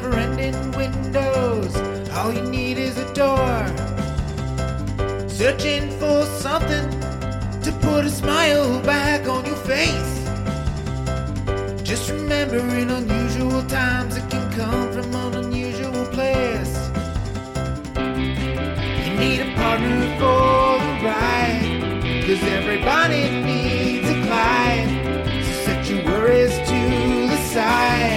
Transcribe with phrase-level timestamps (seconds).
[0.00, 1.74] Never ending windows,
[2.10, 3.56] all you need is a door.
[5.26, 6.86] Searching for something
[7.62, 10.14] to put a smile back on your face.
[11.82, 16.74] Just remember, in unusual times, it can come from an unusual place.
[19.04, 22.22] You need a partner for the ride.
[22.26, 24.90] Cause everybody needs a Clyde.
[25.46, 26.80] So set your worries to
[27.32, 28.15] the side.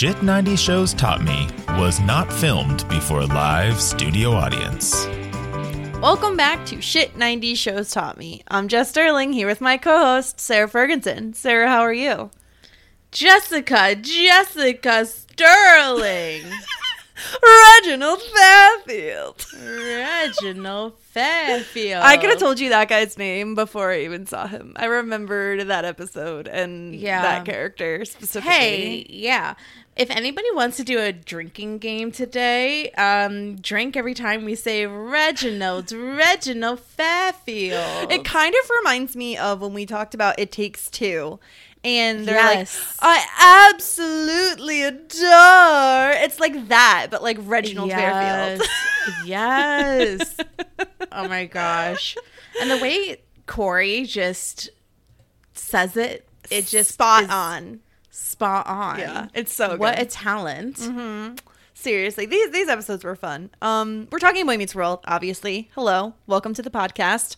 [0.00, 1.46] Shit 90 Shows Taught Me
[1.78, 5.06] was not filmed before a live studio audience.
[6.00, 8.42] Welcome back to Shit 90 Shows Taught Me.
[8.48, 11.34] I'm Jess Sterling here with my co host, Sarah Ferguson.
[11.34, 12.30] Sarah, how are you?
[13.12, 16.44] Jessica, Jessica Sterling.
[17.82, 19.44] Reginald Fairfield.
[19.62, 22.02] Reginald Fairfield.
[22.02, 24.72] I could have told you that guy's name before I even saw him.
[24.76, 27.20] I remembered that episode and Yeah.
[27.20, 28.54] that character specifically.
[28.54, 29.54] Hey, yeah.
[30.00, 34.86] If anybody wants to do a drinking game today, um, drink every time we say
[34.86, 38.10] Reginald, Reginald Fairfield.
[38.10, 41.38] It kind of reminds me of when we talked about It Takes Two.
[41.84, 42.96] And they're Yes.
[43.02, 46.22] like, I absolutely adore.
[46.24, 48.66] It's like that, but like Reginald Fairfield.
[49.26, 50.34] yes.
[51.12, 52.16] oh my gosh.
[52.58, 54.70] And the way Corey just
[55.52, 57.80] says it, it just spot on.
[58.24, 58.98] Spot on.
[58.98, 60.06] Yeah, it's so What good.
[60.06, 60.78] a talent.
[61.72, 63.48] Seriously, these these episodes were fun.
[63.62, 65.70] Um, we're talking Boy Meets World, obviously.
[65.74, 67.36] Hello, welcome to the podcast.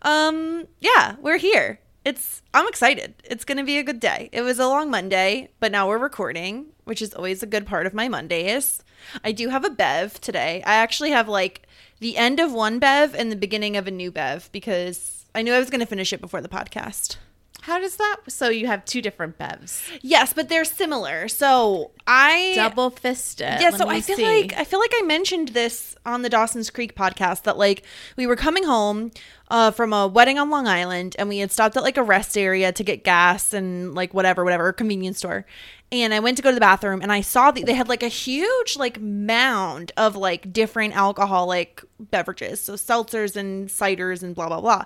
[0.00, 1.78] Um, yeah, we're here.
[2.06, 3.14] It's I'm excited.
[3.24, 4.30] It's gonna be a good day.
[4.32, 7.86] It was a long Monday, but now we're recording, which is always a good part
[7.86, 8.82] of my Mondays.
[9.22, 10.62] I do have a bev today.
[10.66, 11.68] I actually have like
[12.00, 15.52] the end of one bev and the beginning of a new bev because I knew
[15.52, 17.16] I was gonna finish it before the podcast.
[17.64, 18.16] How does that?
[18.28, 21.28] So you have two different bevs, Yes, but they're similar.
[21.28, 23.58] So I double fisted.
[23.58, 26.94] Yeah, so I feel like I feel like I mentioned this on the Dawson's Creek
[26.94, 27.82] podcast that like
[28.18, 29.12] we were coming home
[29.48, 32.36] uh, from a wedding on Long Island and we had stopped at like a rest
[32.36, 35.46] area to get gas and like whatever, whatever, convenience store.
[35.90, 38.02] And I went to go to the bathroom and I saw that they had like
[38.02, 44.48] a huge like mound of like different alcoholic beverages, so seltzers and ciders and blah
[44.48, 44.84] blah blah.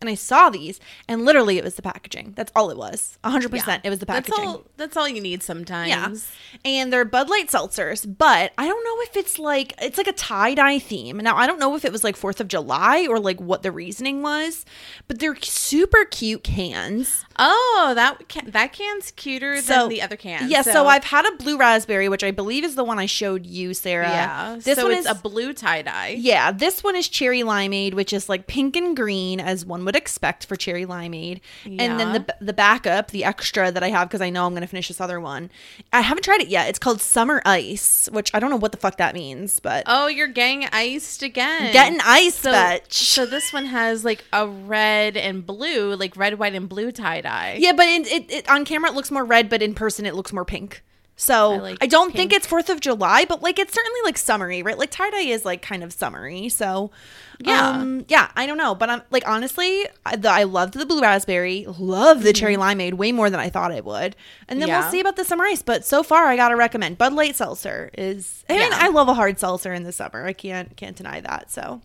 [0.00, 2.32] And I saw these, and literally it was the packaging.
[2.36, 3.18] That's all it was.
[3.24, 3.80] 100%.
[3.84, 4.48] It was the that's packaging.
[4.48, 4.64] all.
[4.76, 5.88] That's all you need sometimes.
[5.90, 6.58] Yeah.
[6.64, 10.12] And they're Bud Light seltzers, but I don't know if it's like it's like a
[10.12, 11.18] tie-dye theme.
[11.18, 13.70] Now I don't know if it was like 4th of July or like what the
[13.70, 14.64] reasoning was,
[15.06, 17.24] but they're super cute cans.
[17.38, 20.50] Oh, that can, that can's cuter So than the other can.
[20.50, 23.46] Yeah, so, I've had a blue raspberry, which I believe is the one I showed
[23.46, 24.08] you, Sarah.
[24.08, 24.56] yeah.
[24.62, 26.16] This so one is a blue tie dye.
[26.18, 29.89] Yeah, this one is cherry limeade, which is like pink and green as one would
[29.90, 31.40] would expect for cherry limeade.
[31.64, 34.60] And then the the backup, the extra that I have because I know I'm going
[34.62, 35.50] to finish this other one.
[35.92, 36.68] I haven't tried it yet.
[36.68, 40.06] It's called Summer Ice, which I don't know what the fuck that means, but Oh,
[40.06, 41.72] you're getting iced again.
[41.72, 42.92] getting ice, so, bitch.
[42.92, 47.20] so this one has like a red and blue, like red, white, and blue tie
[47.20, 47.56] dye.
[47.58, 50.14] yeah, but it, it, it on camera it looks more red, but in person it
[50.14, 50.84] looks more pink.
[51.22, 54.62] So I, I don't think it's Fourth of July, but like it's certainly like summery,
[54.62, 54.78] right?
[54.78, 56.48] Like tie dye is like kind of summery.
[56.48, 56.90] So
[57.38, 57.68] Yeah.
[57.68, 58.30] um, yeah.
[58.36, 62.22] I don't know, but I'm like honestly, I, the, I loved the blue raspberry, love
[62.22, 64.16] the cherry limeade way more than I thought I would,
[64.48, 64.90] and then we'll Mm-hmm.
[64.90, 65.60] See about the summer ice.
[65.60, 68.42] But so far, I gotta recommend Bud Light seltzer is.
[68.48, 68.78] I mean, Yeah.
[68.80, 70.24] I love a hard seltzer in the summer.
[70.24, 71.50] I can't can't deny that.
[71.50, 71.82] So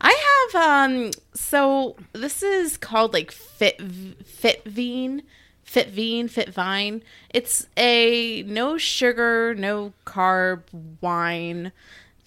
[0.00, 5.22] I have um so this is called like Fit Fitvine,
[5.66, 7.02] Fitvine, Fitvine.
[7.30, 10.62] It's a no sugar, no carb
[11.00, 11.72] wine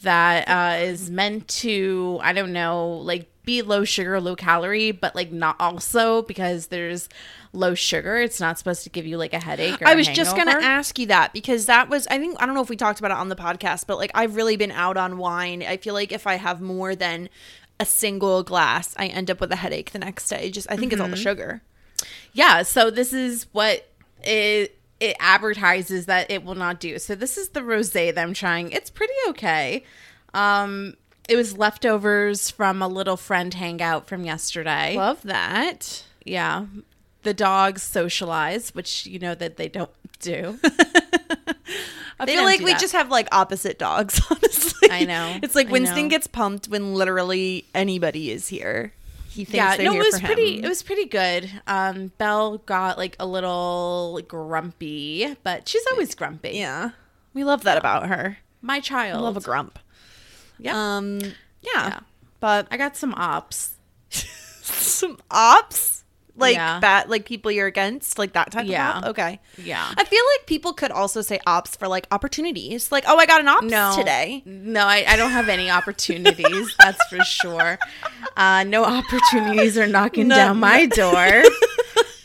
[0.01, 5.15] that uh, is meant to I don't know like be low sugar, low calorie, but
[5.15, 7.09] like not also because there's
[7.51, 8.17] low sugar.
[8.17, 9.81] It's not supposed to give you like a headache.
[9.81, 12.55] Or I was just gonna ask you that because that was I think I don't
[12.55, 14.97] know if we talked about it on the podcast, but like I've really been out
[14.97, 15.63] on wine.
[15.63, 17.29] I feel like if I have more than
[17.79, 20.51] a single glass, I end up with a headache the next day.
[20.51, 21.23] Just I think it's all the Mm-hmm.
[21.23, 21.61] sugar.
[22.33, 23.87] Yeah, so this is what
[24.23, 26.99] it it advertises that it will not do.
[26.99, 28.71] So this is the rosé that I'm trying.
[28.71, 29.83] It's pretty okay.
[30.33, 30.95] Um
[31.27, 34.95] it was leftovers from a little friend hangout from yesterday.
[34.97, 36.03] Love that.
[36.25, 36.65] yeah.
[37.23, 40.57] The dogs socialize, which you know that they don't do.
[42.21, 42.81] I They feel like we that.
[42.81, 44.89] just have like opposite dogs, honestly.
[44.91, 45.37] I know.
[45.41, 46.09] It's like I Winston know.
[46.09, 48.93] gets pumped when literally anybody is here.
[49.39, 50.65] He thinks yeah, they're no, here it was for pretty him.
[50.65, 51.49] it was pretty good.
[51.65, 56.57] Um Belle got like a little grumpy, but she's always grumpy.
[56.57, 56.89] yeah.
[57.33, 58.39] We love that about her.
[58.61, 59.21] My I child.
[59.23, 59.79] love a grump.
[60.57, 60.97] Yeah.
[60.97, 61.31] Um yeah.
[61.87, 61.99] Yeah.
[62.41, 63.75] But I got some ops.
[64.09, 65.98] some ops
[66.39, 66.79] like Yeah.
[66.79, 68.97] bad like people you're against like that type Yeah.
[68.97, 69.09] of op?
[69.11, 69.39] okay.
[69.57, 69.85] Yeah.
[69.97, 72.91] i feel like people could also say ops for like opportunities.
[72.91, 73.93] Like oh i got an ops no.
[73.95, 74.41] today.
[74.45, 77.77] No I, I don't have any opportunities that's for sure.
[78.37, 81.43] Uh no opportunities are knocking No, down my door.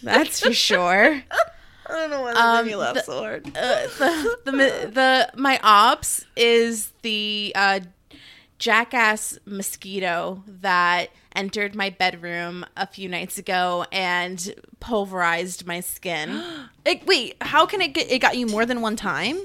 [0.02, 1.22] That's for sure.
[1.86, 3.46] I don't know why that Um, made me laugh the- so hard.
[3.48, 7.80] uh, the, the the my ops is the uh
[8.58, 16.42] jackass mosquito that entered my bedroom a few nights ago and pulverized my skin
[16.84, 19.38] It- wait how can it get it got you more than one time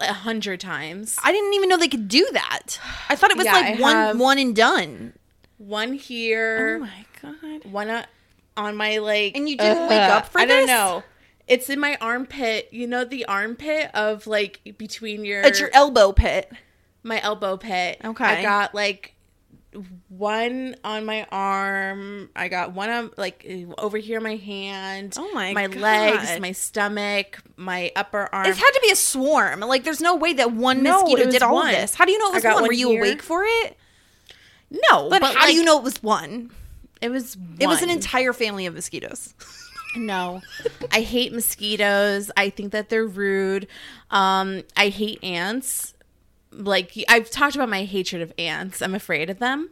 [0.00, 3.46] a hundred times i didn't even know they could do that i thought it was
[3.46, 5.12] Yeah, like I one one and done
[5.58, 8.04] one here oh my god one uh,
[8.56, 10.42] on my like And you didn't wake up for this?
[10.42, 11.02] I don't know.
[11.46, 12.68] It's in my armpit.
[12.70, 16.50] You know the armpit of like between your it's your elbow pit
[17.02, 18.00] my elbow pit.
[18.04, 18.24] Okay.
[18.24, 19.14] I got like
[20.08, 22.30] one on my arm.
[22.36, 23.46] I got one on like
[23.78, 25.14] over here my hand.
[25.18, 25.80] Oh my my God.
[25.80, 28.46] legs, my stomach, my upper arm.
[28.46, 31.42] it had to be a swarm like there's no way that one No, mosquito did
[31.42, 31.68] all one.
[31.68, 33.00] of this how do you know it was one one were you here.
[33.00, 33.76] awake for it
[34.90, 36.50] no, but, how do you know it was one
[37.02, 39.34] it was It was an entire family of mosquitoes.
[39.94, 40.40] No,
[40.90, 42.30] I hate mosquitoes.
[42.34, 43.66] I think that they're rude.
[44.10, 45.92] Um, I hate ants.
[46.52, 48.82] Like I've talked about my hatred of ants.
[48.82, 49.70] I'm afraid of them.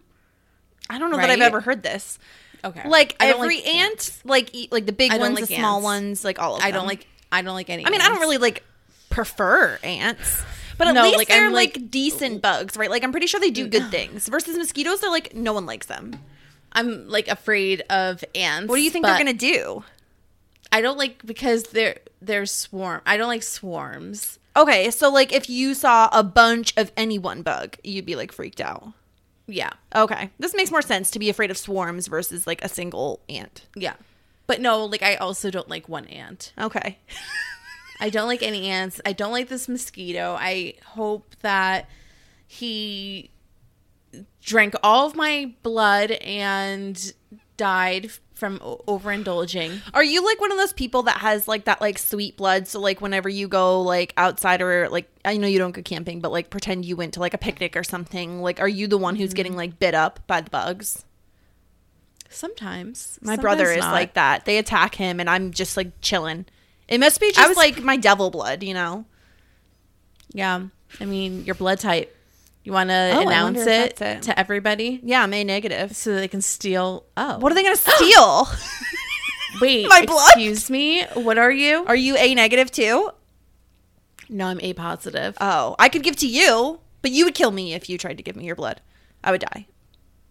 [0.89, 2.19] I don't know that I've ever heard this.
[2.65, 6.25] Okay, Like every like ant, like e- like the big ones, like the small ones,
[6.25, 6.75] like all of I them.
[6.75, 7.07] I don't like.
[7.33, 7.87] I don't like any.
[7.87, 8.65] I mean, I don't really like
[9.09, 10.43] prefer ants,
[10.77, 12.91] but at No, least like, they're I'm, like, like- decent bugs, right?
[12.91, 14.29] Like I'm pretty sure they do good things.
[14.29, 16.19] Versus mosquitoes, they're like no one likes them.
[16.73, 18.69] I'm like afraid of ants.
[18.69, 19.85] What do you think they're gonna do?
[20.73, 23.01] I don't like because they're they're swarm.
[23.07, 24.39] I don't like swarms.
[24.57, 28.33] Okay, so like if you saw a bunch of any one bug, you'd be like
[28.33, 28.93] freaked out.
[29.47, 33.21] Yeah, Okay, this makes more sense to be afraid of swarms versus like a single
[33.29, 33.67] ant.
[33.75, 33.95] yeah.
[34.47, 36.53] But no, like I also don't like one ant.
[36.61, 36.99] Okay.
[38.01, 39.01] I don't like any ants.
[39.07, 40.37] I don't like this mosquito.
[40.39, 41.89] I hope that
[42.49, 43.31] he
[44.43, 47.13] drank all of my blood and
[47.57, 49.81] died from overindulging.
[49.93, 52.67] Are you like one of those people that has like that like sweet blood?
[52.67, 56.21] So like whenever you go like outside or like I know you don't go camping,
[56.21, 58.41] but like pretend you went to like a picnic or something.
[58.41, 59.59] Like, are you the one who's getting mm-hmm.
[59.59, 61.05] like bit up by the bugs?
[62.31, 63.93] Sometimes My brother is not.
[63.93, 64.45] like that.
[64.47, 66.47] They attack him, and I'm just like chilling.
[66.89, 69.05] It must be I just was- like my devil blood, you know.
[70.33, 70.67] Yeah,
[70.99, 72.17] I mean your blood type.
[72.63, 74.23] You want to Oh, announce it, it.
[74.23, 75.97] to everybody Yeah, I'm A negative.
[75.97, 77.07] so they can steal.
[77.17, 78.47] Oh, What are they gonna steal?
[79.61, 80.29] Wait, my blood?
[80.35, 81.05] Excuse me.
[81.15, 81.85] What are you?
[81.87, 83.11] are you A negative too?
[84.29, 85.37] no, I'm A positive.
[85.41, 88.23] Oh, I could give to you, but you would kill me if you tried to
[88.23, 88.81] give me your blood.
[89.25, 89.67] I would die.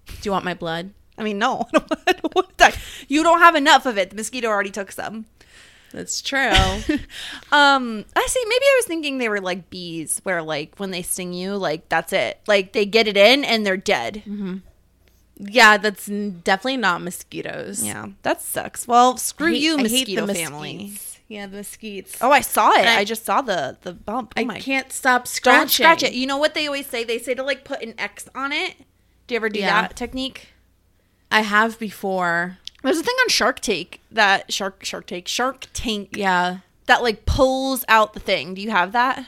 [0.08, 0.94] Do you want my blood?
[1.18, 2.74] I mean, no, I don't, I don't want to die.
[3.10, 4.10] You don't have enough of it.
[4.12, 5.26] The mosquito already took some.
[5.92, 6.52] That's true.
[7.52, 8.44] Um, I see.
[8.48, 11.90] Maybe I was thinking they were like bees, where like when they sting you, like
[11.90, 12.40] that's it.
[12.48, 14.22] Like they get it in and they're dead.
[15.38, 17.84] yeah, that's n- definitely not mosquitoes.
[17.84, 18.88] Yeah, that sucks.
[18.88, 20.92] Well, screw hate- you, mosquito the family.
[20.94, 21.18] mesquites.
[21.28, 22.18] Yeah, the mesquites.
[22.22, 22.86] Oh, I saw it.
[22.86, 24.34] I- I, just saw the the bump.
[24.38, 24.60] Oh I my!
[24.60, 25.60] can't stop scratching.
[25.60, 26.14] Don't scratch it.
[26.14, 27.04] You know what they always say?
[27.04, 28.76] They say to like put an X on it.
[29.28, 29.82] Do you ever do Yeah.
[29.82, 30.50] that technique?
[31.32, 32.58] I have before.
[32.84, 36.60] There's a thing on Shark Tank that Shark Shark Tank Shark Tank Yeah.
[36.88, 38.54] that like pulls out the thing.
[38.54, 39.26] Do you have that?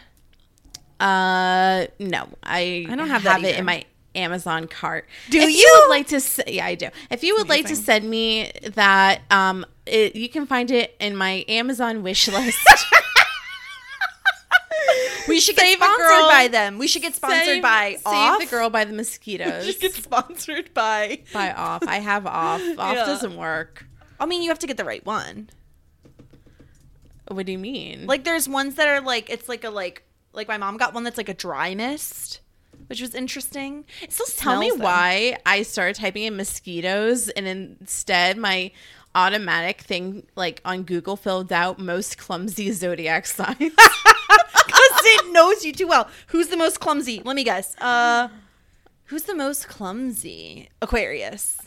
[1.00, 5.08] Uh, no, I I don't have that it in my Amazon cart.
[5.29, 5.79] Do if you?
[5.81, 6.89] would like to, s- yeah, I do.
[7.10, 11.15] If you would like to send me that, um, it, you can find it in
[11.15, 12.58] my Amazon wish list.
[15.28, 16.30] We should get Save a sponsored girl.
[16.30, 16.78] by them.
[16.78, 18.40] We should get sponsored Save- by Save Off.
[18.40, 19.66] the girl by the We mosquitoes.
[19.66, 21.20] should get sponsored by.
[21.34, 21.84] by off.
[21.88, 22.62] I have off.
[22.78, 23.06] Off Yeah.
[23.06, 23.86] doesn't work.
[24.20, 25.50] I mean, you have to get the right one.
[27.28, 28.08] What do you mean?
[28.08, 31.04] Like, there's ones that are like it's like a like like my mom got one
[31.04, 32.42] that's like a dry mist,
[32.88, 33.86] which was interesting.
[34.01, 34.78] It still Tell me though.
[34.84, 38.72] why I started typing in mosquitoes and instead my
[39.15, 43.58] automatic thing like on Google filled out most clumsy zodiac signs.
[43.58, 46.08] because it knows you too well.
[46.27, 47.22] Who's the most clumsy?
[47.24, 47.75] Let me guess.
[47.80, 48.30] Uh,
[49.06, 50.70] who's the most clumsy?
[50.82, 51.58] Aquarius.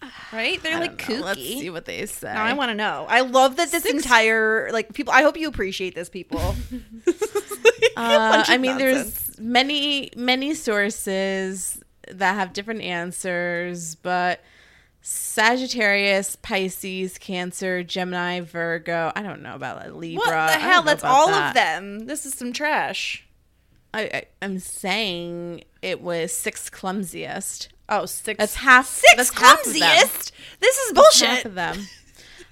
[0.32, 0.60] Right?
[0.62, 1.20] They're I like kooky.
[1.20, 2.32] Let's see what they say.
[2.32, 3.06] Now I want to know.
[3.08, 5.12] I love that this entire like people.
[5.12, 6.56] I hope you appreciate this, people.
[7.94, 14.40] Uh, I mean, there's many many sources that have different answers, but
[15.02, 19.12] Sagittarius, Pisces, Cancer, Gemini, Virgo.
[19.16, 19.94] I don't know about.
[19.96, 20.24] Libra.
[20.24, 20.82] what the hell?
[20.82, 21.48] That's all that.
[21.48, 22.06] of them.
[22.06, 23.26] This is some trash.
[23.92, 27.68] I, I, I'm saying it was sixth clumsiest.
[27.88, 28.38] Oh, six.
[28.38, 28.86] That's half.
[28.86, 30.32] six that's half clumsiest.
[30.60, 31.44] This is Half bullshit.
[31.44, 31.76] of them.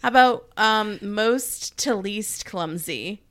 [0.02, 3.22] How about um, most to least clumsy?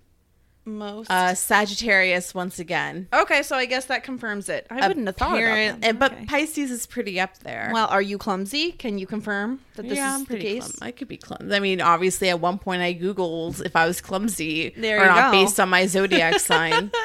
[0.78, 1.10] Most.
[1.10, 3.08] Uh, Sagittarius once again.
[3.14, 4.68] okay, so I guess that confirms it.
[4.70, 6.00] I wouldn't have thought about that.
[6.00, 6.26] But Okay.
[6.26, 7.70] Pisces is pretty up there.
[7.74, 8.72] well, are you clumsy?
[8.72, 10.64] Can you confirm that this yeah, is I'm the case?
[10.64, 10.78] clumsy.
[10.82, 11.56] I could be clumsy.
[11.56, 15.32] I mean, obviously, at one point I googled if I was clumsy There or not
[15.32, 15.44] go.
[15.44, 16.92] based on my zodiac sign.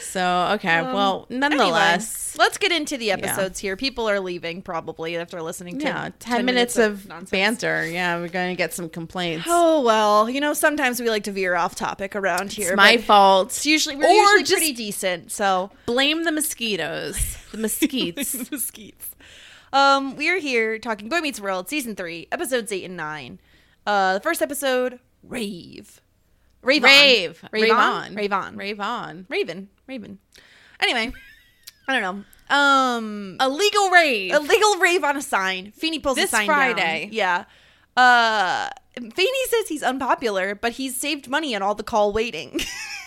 [0.00, 3.76] So okay, well, nonetheless, Anyway, let's get into the episodes here.
[3.76, 7.30] People are leaving probably after listening to yeah, ten, minutes, of nonsense.
[7.30, 7.86] banter.
[7.88, 9.46] Yeah, we're gonna get some complaints.
[9.48, 12.68] Oh well, you know sometimes we like to veer off topic around here.
[12.68, 13.48] it's my fault.
[13.48, 15.32] It's usually we're Or usually pretty decent.
[15.32, 17.36] So Blame the mosquitoes.
[17.50, 18.34] The mesquites.
[18.50, 19.08] mesquites.
[19.72, 23.40] Um, we are here talking Boy Meets World season three, episodes eight and nine.
[23.86, 26.02] Uh, the first episode, rave,
[26.62, 27.42] rave, Rave.
[27.52, 29.26] rave, on, rave on, Rave on.
[29.30, 30.18] raven, raven.
[30.80, 31.12] Anyway,
[31.88, 32.02] I don't
[32.50, 32.54] know.
[32.54, 34.32] Um, A legal rave.
[34.32, 35.72] a legal rave on a sign.
[35.72, 37.04] Feeney pulls This a sign Friday.
[37.06, 37.12] Down.
[37.12, 37.44] Yeah.
[37.96, 42.60] Uh, Feeney says he's unpopular, but he's saved money on all the call waiting.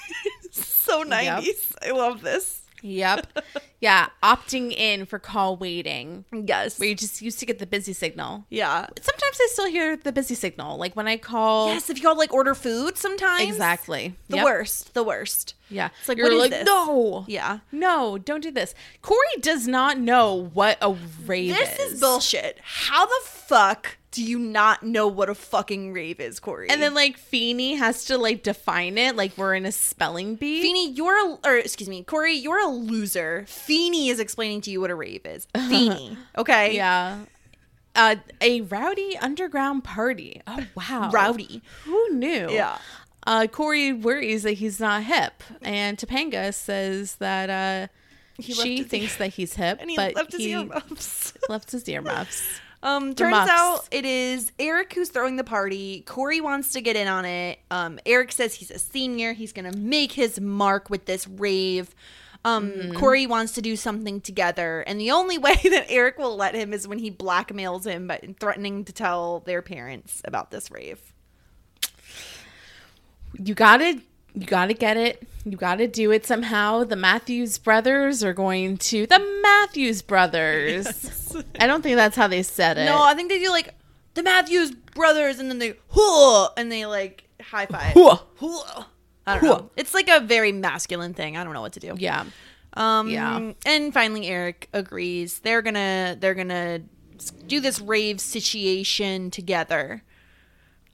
[0.52, 1.74] so nineties.
[1.86, 2.62] I love this.
[2.82, 3.28] Yep.
[3.82, 6.24] Yeah, opting in for call waiting.
[6.32, 6.80] Yes.
[6.80, 8.46] Where you just used to get the busy signal.
[8.52, 8.86] yeah.
[9.02, 10.78] Sometimes I still hear the busy signal.
[10.78, 13.42] Like when I call Yes, if you all like order food sometimes.
[13.42, 14.14] Exactly.
[14.30, 14.46] The Yep.
[14.46, 14.94] worst.
[14.94, 15.56] The worst.
[15.72, 15.90] Yeah.
[16.00, 16.66] It's like, You're what is like, this?
[16.66, 17.25] no.
[17.28, 17.60] Yeah.
[17.72, 18.75] No, don't do this.
[19.01, 21.94] Corey does not know what a rave This is.
[21.94, 22.60] is bullshit.
[22.63, 26.70] How the fuck do you not know what a fucking rave is, Corey?
[26.70, 30.62] And then like Feeney has to like define it like we're in a spelling bee.
[30.62, 33.46] Feeney, you're a, or excuse me, Corey, you're a loser.
[33.48, 35.48] Feeney is explaining to you what a rave is.
[35.70, 36.75] Feeney, okay?
[36.75, 37.20] Yeah.
[37.94, 40.42] Uh, a rowdy underground party.
[40.48, 41.10] Oh wow.
[41.12, 41.62] Rowdy.
[41.84, 42.50] Who knew?
[42.50, 42.78] Yeah.
[43.28, 47.88] Uh, Corey worries that he's not hip, and Topanga says that uh,
[48.42, 51.34] she thinks that he's hip, And he but left his he earmuffs.
[51.50, 52.60] left his earmuffs.
[52.84, 53.51] Um, turns muffs.
[53.51, 56.01] out it is Eric who's throwing the party.
[56.08, 57.60] Corey wants to get in on it.
[57.70, 59.34] Um, Eric says he's a senior.
[59.34, 61.94] He's gonna make his mark with this rave.
[62.44, 62.94] Um, Mm-hmm.
[62.98, 66.74] Corey wants to do something together, and the only way that Eric will let him
[66.74, 71.11] is when he blackmails him by threatening to tell their parents about this rave.
[73.38, 74.02] You gotta,
[74.34, 75.28] you gotta get it.
[75.46, 76.84] You gotta do it somehow.
[76.84, 81.36] The Matthews brothers are going to the Matthews brothers.
[81.60, 82.86] I don't think that's how they said it.
[82.86, 83.74] No, I think they do like
[84.14, 87.94] the Matthews brothers, and then they huh, and they like high five.
[87.96, 88.18] Huh.
[88.40, 88.84] Huh.
[89.26, 89.70] I don't know.
[89.76, 91.38] It's like a very masculine thing.
[91.38, 91.96] I don't know what to do.
[91.98, 92.26] yeah.
[92.74, 93.52] Um, Yeah.
[93.66, 95.40] And finally, Eric agrees.
[95.40, 96.82] They're gonna they're gonna
[97.48, 100.04] do this rave situation together.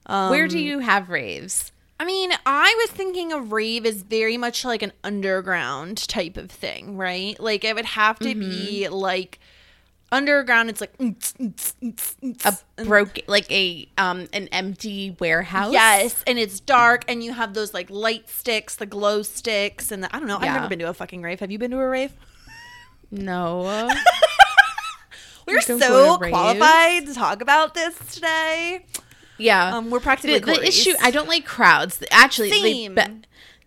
[0.05, 1.71] Um, Where do you have raves?
[1.99, 6.51] I mean, I was thinking a rave is very much like an underground type of
[6.51, 7.39] thing, right?
[7.39, 8.93] Like it would have to be mm-hmm.
[8.93, 9.39] like
[10.09, 11.53] Underground, it's like mm, mm,
[12.23, 15.73] mm, a A broken, like a um, an empty warehouse.
[15.73, 20.01] Yes, and it's dark, and you have those like light sticks, the glow sticks, and
[20.01, 20.37] the, I don't know.
[20.37, 21.41] I've never been to a fucking rave.
[21.41, 22.13] Have you been to a rave?
[23.11, 23.89] No.
[25.47, 26.31] We're so go to raves.
[26.31, 28.85] qualified to talk about this today.
[29.37, 29.75] Yeah.
[29.77, 30.93] Um, we're practically the, the issue.
[31.01, 32.03] I don't like crowds.
[32.11, 32.95] Actually, the, Same.
[32.95, 33.03] be-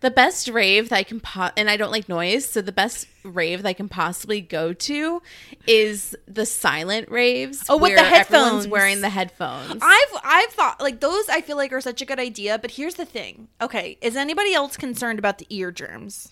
[0.01, 2.45] the best rave that I can po- and I don't like noise.
[2.47, 5.21] So the best rave that I can possibly go to
[5.67, 7.63] is the silent raves.
[7.69, 8.67] Oh, with the everyone's headphones.
[8.67, 9.79] wearing the headphones.
[9.81, 11.29] I've I've thought like those.
[11.29, 12.57] I feel like are such a good idea.
[12.57, 13.47] But here's the thing.
[13.61, 16.29] Okay, is anybody else concerned about the ear germs?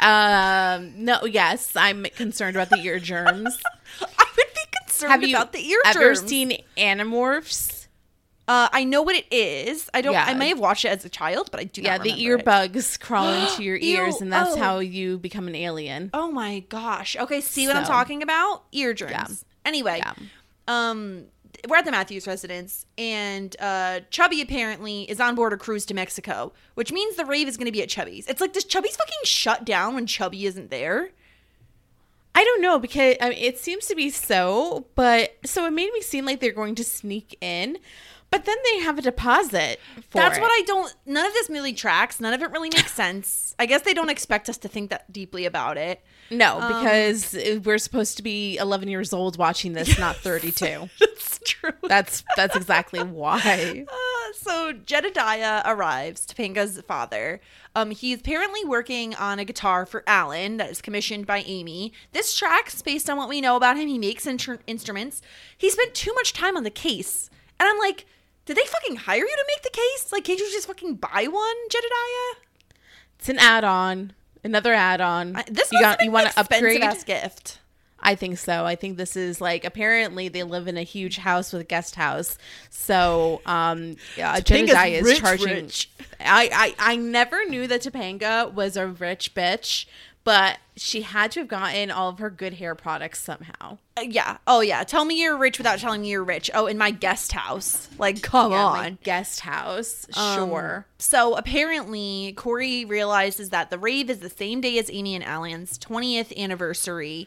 [0.00, 0.92] um.
[1.04, 1.24] No.
[1.24, 3.58] Yes, I'm concerned about the ear germs.
[4.00, 6.28] I would be concerned Have you about the ear ever germs.
[6.28, 7.77] seen Animorphs?
[8.48, 9.90] Uh, I know what it is.
[9.92, 10.14] I don't.
[10.14, 10.24] Yeah.
[10.26, 11.82] I may have watched it as a child, but I do.
[11.82, 12.46] Yeah, the ear it.
[12.46, 14.58] bugs crawl into your ears, Ew, and that's oh.
[14.58, 16.08] how you become an alien.
[16.14, 17.14] Oh my gosh.
[17.16, 18.64] Okay, see what I'm talking about?
[18.72, 19.12] Eardrums.
[19.12, 19.68] Yeah.
[19.68, 20.14] Anyway, Yeah.
[20.66, 21.26] um
[21.68, 25.94] we're at the Matthews residence and uh Chubby apparently is on board a cruise to
[25.94, 28.26] Mexico, which means the rave is going to be at Chubby's.
[28.28, 31.10] It's like does Chubby's fucking shut down when Chubby isn't there?
[32.34, 35.92] I don't know because I mean, it seems to be so, but so it made
[35.92, 37.78] me seem like they're going to sneak in,
[38.30, 39.80] but then they have a deposit.
[40.10, 40.40] For That's it.
[40.40, 42.20] what I don't none of this really tracks.
[42.20, 43.54] None of it really makes sense.
[43.58, 46.02] I guess they don't expect us to think that deeply about it.
[46.30, 50.88] no Um, because we're supposed to be 11 years old watching this, not 32.
[51.00, 51.70] That's true.
[51.84, 53.84] That's that's exactly why.
[53.90, 57.40] Uh, so Jedediah arrives, Topanga's father.
[57.74, 61.92] Um, he's apparently working on a guitar for Alan that is commissioned by Amy.
[62.12, 63.88] This tracks based on what we know about him.
[63.88, 65.22] He makes intr- instruments.
[65.56, 67.30] He spent too much time on the case,
[67.60, 68.04] and I'm like,
[68.48, 70.10] did they fucking hire you to make the case?
[70.10, 72.46] Like, can't you just fucking buy one, Jedediah?
[73.18, 75.36] It's an add-on, another add-on.
[75.36, 76.80] I, this you got you want to upgrade?
[76.80, 77.58] ass gift.
[78.00, 78.64] I think so.
[78.64, 81.94] I think this is like apparently they live in a huge house with a guest
[81.94, 82.38] house.
[82.70, 85.90] So um yeah, Jedediah is rich, charging rich.
[86.18, 89.84] I, I I never knew that Topanga was a rich bitch,
[90.28, 93.78] but she had to have gotten all of her good hair products somehow.
[93.96, 94.36] Uh, yeah.
[94.46, 94.84] Oh yeah.
[94.84, 96.50] Tell me you're rich without telling me you're rich.
[96.52, 97.88] Oh, in my guest house.
[97.98, 98.76] Like, come Yeah, on.
[98.76, 100.06] my guest house.
[100.14, 100.86] Um, Sure.
[100.98, 105.78] So apparently, Corey realizes that the rave is the same day as Amy and Alan's
[105.78, 107.26] 20th anniversary.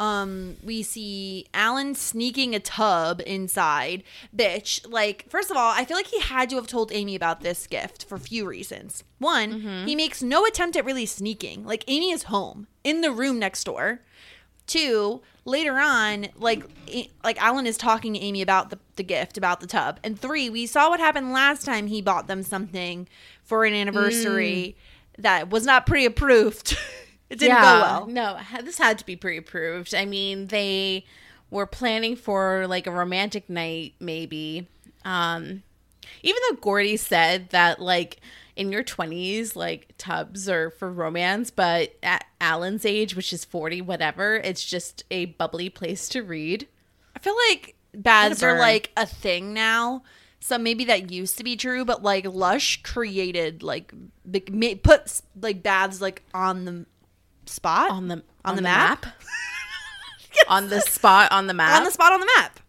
[0.00, 4.02] Um, we see Alan sneaking a tub inside.
[4.36, 7.42] Bitch, like, first of all, I feel like he had to have told Amy about
[7.42, 9.04] this gift for a few reasons.
[9.18, 11.64] One, he makes no attempt at really sneaking.
[11.64, 14.00] Like, Amy is home in the room next door.
[14.66, 19.36] Two, later on, like A- like Alan is talking to Amy about the, the gift,
[19.36, 20.00] about the tub.
[20.02, 23.06] And three, we saw what happened last time he bought them something
[23.42, 24.74] for an anniversary
[25.18, 26.76] that was not pre-approved.
[27.34, 28.06] it didn't go well.
[28.06, 29.94] No, this had to be pre-approved.
[29.94, 31.04] I mean, they
[31.50, 34.68] were planning for like a romantic night, maybe.
[35.04, 35.62] Um,
[36.22, 38.20] even though Gordy said that, like
[38.56, 43.80] in your twenties, like tubs are for romance, but at Alan's age, which is forty,
[43.80, 46.66] whatever, it's just a bubbly place to read.
[47.14, 50.02] I feel like baths are like a thing now.
[50.40, 53.94] So maybe that used to be true, but like Lush created like
[54.82, 56.86] put like baths like on the
[57.46, 59.06] spot On the on, the, map,
[60.48, 61.76] on the spot on the map.
[61.78, 62.60] on the spot on the map.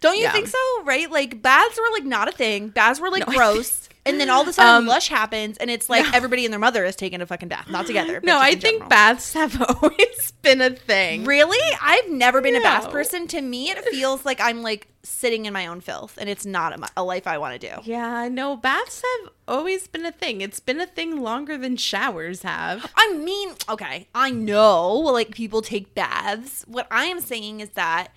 [0.00, 0.32] Don't you Yeah.
[0.32, 0.58] think so?
[0.84, 1.10] Right?
[1.10, 2.68] Like baths were like not a thing.
[2.68, 3.88] Baths were like No, gross.
[4.04, 6.58] And then all of a sudden, Um, Lush happens, and it's like everybody and their
[6.58, 8.20] mother is taking a fucking bath, not together.
[8.24, 8.88] no, I think general.
[8.88, 11.24] baths have always been a thing.
[11.24, 13.28] Really, I've never been a bath person.
[13.28, 16.78] To me, it feels like I'm like sitting in my own filth, and it's not
[16.78, 17.80] a, a life I want to do.
[17.82, 20.40] Yeah, no, baths have always been a thing.
[20.40, 22.90] It's been a thing longer than showers have.
[22.96, 26.64] I mean, okay, I know like people take baths.
[26.68, 28.08] What I am saying is that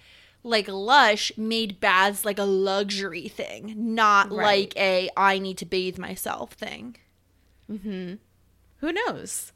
[0.44, 4.44] like Lush made baths like a luxury thing, not Right.
[4.68, 6.98] like a I need to bathe myself thing.
[7.72, 8.16] mm-hmm
[8.78, 9.52] Who knows?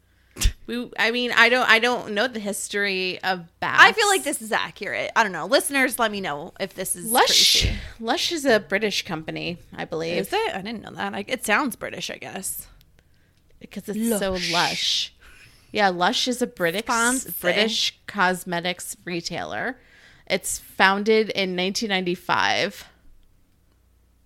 [0.67, 3.82] We, I mean, I don't, I don't know the history of baths.
[3.84, 5.12] I feel like this is accurate.
[5.15, 5.47] I don't know.
[5.47, 7.62] Listeners, let me know if this is Lush.
[7.63, 7.78] crazy.
[7.99, 10.56] Lush is a British company, I believe, Is it?
[10.56, 11.12] I didn't know that.
[11.13, 12.67] Like, it sounds British, I guess.
[13.60, 14.52] because it's so Lush.
[14.52, 15.13] lush.
[15.71, 17.34] Yeah, Lush is a British Fancy.
[17.41, 19.78] British cosmetics retailer.
[20.28, 22.86] It's founded in 1995.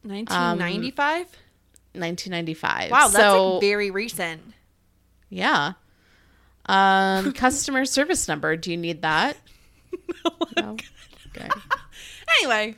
[0.04, 1.21] 1995.
[1.21, 2.91] Um, 1995.
[2.91, 4.41] wow, that's so like very recent.
[5.30, 5.73] yeah.
[6.65, 8.56] Um, customer service number.
[8.56, 9.38] Do you need that?
[10.58, 10.78] no.
[11.36, 11.49] Okay.
[12.39, 12.76] anyway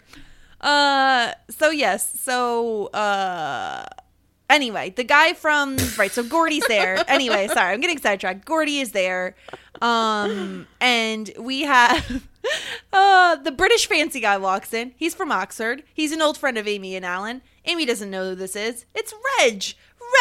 [0.62, 3.86] uh so yes so uh
[4.48, 7.04] Anyway, the guy from right, so Gordy's there.
[7.08, 8.46] Anyway, sorry, I'm getting sidetracked.
[8.46, 9.36] Gordy is there,
[9.82, 12.24] um, and we have
[12.94, 14.94] uh, the British fancy guy walks in.
[14.98, 15.84] He's from Oxford.
[15.94, 17.42] He's an old friend of Amy and Alan.
[17.66, 18.86] Amy doesn't know who this is.
[18.94, 19.64] It's Reg,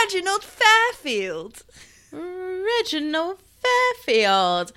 [0.02, 1.62] Reginald Fairfield.
[2.12, 4.72] Reginald Fairfield.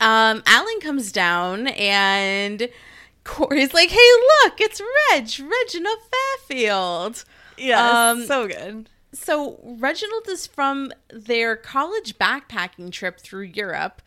[0.00, 2.68] Um, Alan comes down and
[3.24, 4.10] Corey's like, "Hey,
[4.44, 5.98] look, it's Reg, Reginald
[6.48, 7.24] Fairfield."
[7.56, 8.88] Yeah, Um, so good.
[9.12, 14.02] So Reginald is from their college backpacking trip through Europe.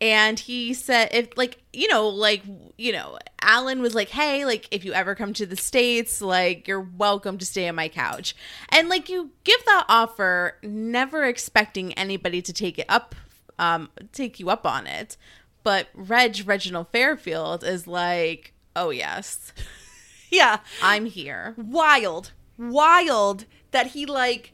[0.00, 2.42] And he said, if like, you know, like,
[2.76, 6.68] you know, Alan was like, hey, like, if you ever come to the States, like,
[6.68, 8.36] you're welcome to stay on my couch.
[8.70, 13.14] And like, you give that offer, never expecting anybody to take it up,
[13.58, 15.16] um, take you up on it.
[15.62, 19.52] But Reg, Reginald Fairfield is like, oh, yes,
[20.30, 21.54] Yeah, I'm here.
[21.56, 24.52] wild, wild that he like.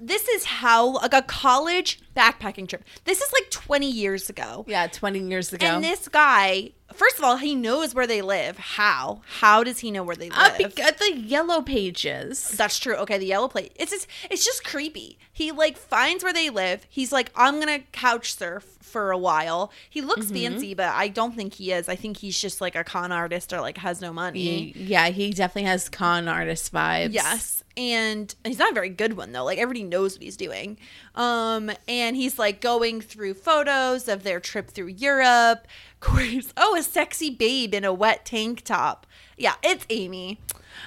[0.00, 2.84] This is how like a college backpacking trip.
[3.04, 4.64] This is like 20 years ago.
[4.68, 5.66] Yeah, 20 years ago.
[5.66, 8.58] And this guy, first of all, he knows where they live.
[8.58, 9.22] How?
[9.40, 10.74] How does he know where they Uh, live?
[10.74, 12.48] bec- the yellow pages.
[12.48, 12.94] That's true.
[12.96, 13.72] Okay, the yellow plate.
[13.76, 15.18] It's just it's just creepy.
[15.32, 16.84] He like finds where they live.
[16.90, 19.70] He's like, I'm gonna couch surf for a while.
[19.88, 20.34] He looks Mm-hmm.
[20.34, 21.88] fancy, but I don't think he is.
[21.88, 24.72] I think he's just like a con artist or like has no money.
[24.72, 27.12] He- yeah, he definitely has con artist vibes.
[27.12, 27.62] Yes.
[27.76, 29.44] And he's not a very good one though.
[29.44, 30.78] Like everybody knows what he's doing.
[31.14, 35.66] Um and he's like going through photos of their trip through Europe.
[36.00, 39.06] Corey's oh, a sexy babe in a wet tank top.
[39.36, 40.40] Yeah, it's Amy.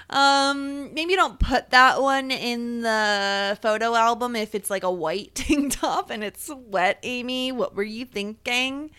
[0.09, 5.35] Um maybe don't put that one in the photo album if it's like a white
[5.35, 7.51] tank top and it's wet, Amy.
[7.51, 8.91] What were you thinking?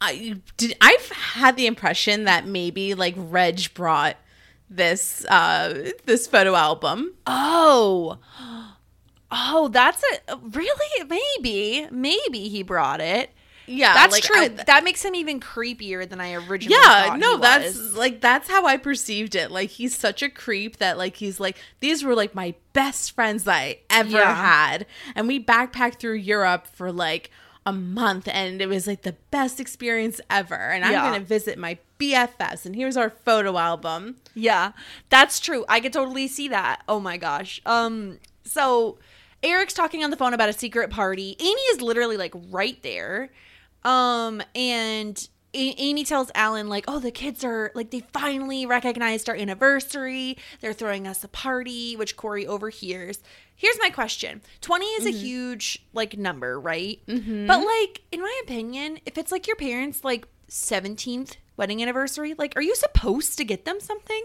[0.00, 0.76] I did.
[0.80, 4.16] I've had the impression that maybe like Reg brought
[4.68, 7.14] this uh this photo album.
[7.26, 8.18] Oh.
[9.30, 13.30] Oh, that's a really maybe maybe he brought it.
[13.72, 14.40] Yeah, That's like, true.
[14.40, 17.06] I- that makes him even creepier than I originally thought.
[17.12, 19.50] yeah, no, that's like that's how I perceived it.
[19.50, 23.44] Like he's such a creep that like he's like these were like my best friends
[23.44, 24.34] that I ever Yeah.
[24.34, 27.30] had, and we backpacked through Europe for like
[27.64, 30.54] a month, and it was like the best experience ever.
[30.56, 31.10] And I'm Yeah.
[31.10, 34.16] gonna visit my BFFs, and here's our photo album.
[34.34, 34.72] Yeah,
[35.10, 35.64] that's true.
[35.68, 36.82] I could totally see that.
[36.88, 37.60] Oh my gosh.
[37.64, 38.98] Um, so
[39.44, 41.36] Eric's talking on the phone about a secret party.
[41.38, 43.30] Amy is literally like right there.
[43.84, 49.28] Um, and A- Amy tells Alan like, "Oh, the kids are like they finally recognized
[49.28, 50.36] our anniversary.
[50.60, 53.20] They're throwing us a party," which Corey overhears.
[53.54, 55.18] Here's my question: Twenty is a mm-hmm.
[55.18, 57.00] huge like number, right?
[57.06, 57.46] Mm-hmm.
[57.46, 62.54] But like, in my opinion, if it's like your parents' like seventeenth wedding anniversary, like,
[62.56, 64.24] are you supposed to get them something?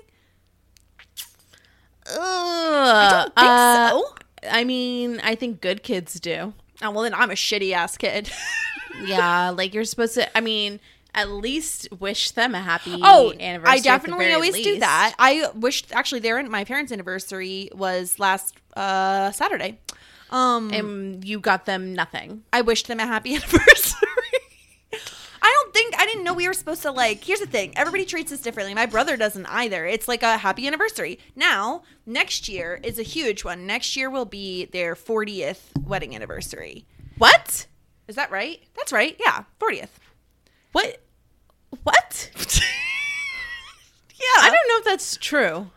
[2.09, 4.15] I don't think uh, so.
[4.49, 6.53] I mean, I think good kids do.
[6.81, 8.31] Oh well, then I'm a shitty ass kid.
[9.03, 10.37] Yeah, like you're supposed to.
[10.37, 10.79] I mean,
[11.13, 13.79] at least wish them a happy oh, anniversary.
[13.79, 15.15] I definitely always do that.
[15.17, 19.79] I wished actually their my parents' anniversary was last uh Saturday.
[20.29, 22.43] Um, and you got them nothing.
[22.51, 24.07] I wished them a happy anniversary.
[25.39, 27.23] I don't think I didn't know we were supposed to like.
[27.23, 28.73] Here's the thing: everybody treats us differently.
[28.73, 29.85] My brother doesn't either.
[29.85, 31.19] It's like a happy anniversary.
[31.35, 33.65] Now, next year is a huge one.
[33.65, 36.85] Next year will be their 40th wedding anniversary.
[37.17, 37.67] What?
[38.07, 38.61] Is that right?
[38.75, 39.15] That's right.
[39.19, 39.89] Yeah, 40th.
[40.71, 41.01] What?
[41.83, 42.31] What?
[44.19, 45.69] Yeah, I don't know if that's true.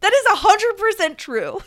[0.00, 1.60] That is hundred percent true.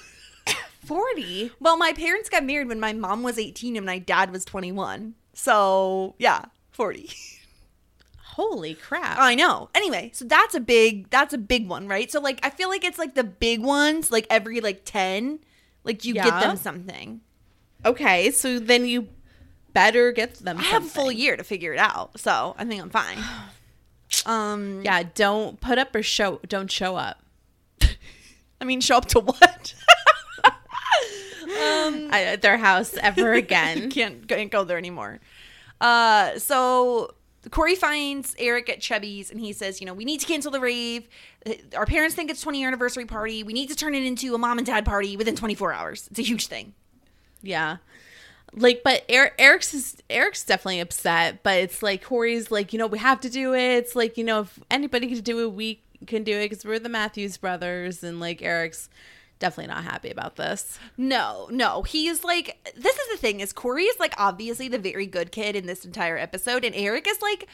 [0.85, 1.51] Forty.
[1.59, 5.15] Well, my parents got married when my mom was 18 and my dad was 21.
[5.33, 7.09] So, yeah, 40.
[8.23, 9.17] Holy crap!
[9.19, 9.69] I know.
[9.75, 12.09] Anyway, so that's a big that's a big one, right?
[12.09, 15.39] So like I feel like it's like the big ones like every like 10
[15.83, 16.23] like you Yeah.
[16.23, 17.19] get them something.
[17.83, 19.09] okay, so then you
[19.73, 20.57] better get them.
[20.57, 22.19] I have a full year to figure it out.
[22.19, 23.17] So, I think I'm fine.
[24.25, 26.41] Um Yeah, don't put up or show.
[26.47, 27.23] Don't show up.
[28.61, 29.73] I mean show up to what?
[32.13, 33.89] I, at their house ever again.
[33.89, 35.19] can't can't go there anymore.
[35.79, 37.15] Uh, so
[37.49, 40.59] Corey finds Eric at Chubby's and he says, you know, we need to cancel the
[40.59, 41.07] rave.
[41.75, 43.43] Our parents think it's 20 year anniversary party.
[43.43, 46.07] We need to turn it into a mom and dad party within 24 hours.
[46.11, 46.73] It's a huge thing.
[47.41, 47.77] Yeah.
[48.53, 52.87] Like, but Eric, Eric's is, Eric's definitely upset, but it's like Corey's like, you know,
[52.87, 53.77] we have to do it.
[53.77, 56.79] It's like, you know, if anybody can do it, we can do it because we're
[56.79, 58.89] the Matthews brothers, and like Eric's
[59.39, 60.79] definitely not happy about this.
[60.97, 65.05] No, no, he's like this is the thing is Corey is like obviously the very
[65.05, 67.47] good kid in this entire episode, and Eric is like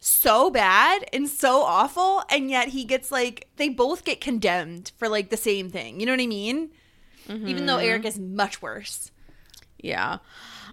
[0.00, 5.08] so bad and so awful, and yet he gets like they both get condemned for
[5.08, 6.00] like the same thing.
[6.00, 6.70] You know what I mean?
[7.30, 7.88] even though mm-hmm.
[7.88, 9.10] Eric is much worse.
[9.78, 10.18] Yeah.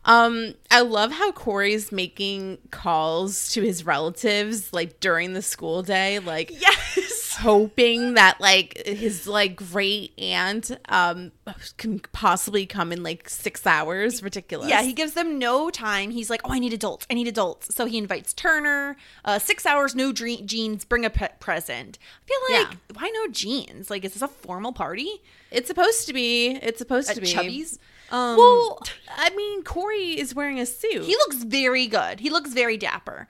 [0.08, 6.20] Um, I love how Corey's making calls to his relatives like during the school day,
[6.20, 7.36] like Yes.
[7.40, 11.32] hoping that like his like great aunt um
[11.78, 14.22] can possibly come in like six hours.
[14.22, 14.70] Ridiculous.
[14.70, 16.12] Yeah, he gives them no time.
[16.12, 17.08] He's like, "Oh, I need adults.
[17.10, 18.96] I need adults." So he invites Turner.
[19.26, 20.86] Uh, six hours, no dre- jeans.
[20.86, 21.98] Bring a pe- present.
[21.98, 22.78] I feel like Yeah.
[23.02, 23.90] why no jeans?
[23.90, 25.10] Like, is this a formal party
[25.52, 26.50] it's supposed to be.
[26.62, 27.80] It's supposed at to be Chubby's?
[28.12, 28.80] Um, Well,
[29.18, 31.04] I mean, Corey is wearing a suit.
[31.04, 32.20] he looks very good.
[32.20, 33.28] He looks very dapper.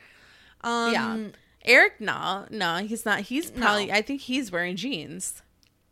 [0.62, 1.18] Um, yeah.
[1.64, 3.22] Eric, no, no, he's not.
[3.22, 3.92] He's probably.
[3.92, 5.42] I think he's wearing jeans.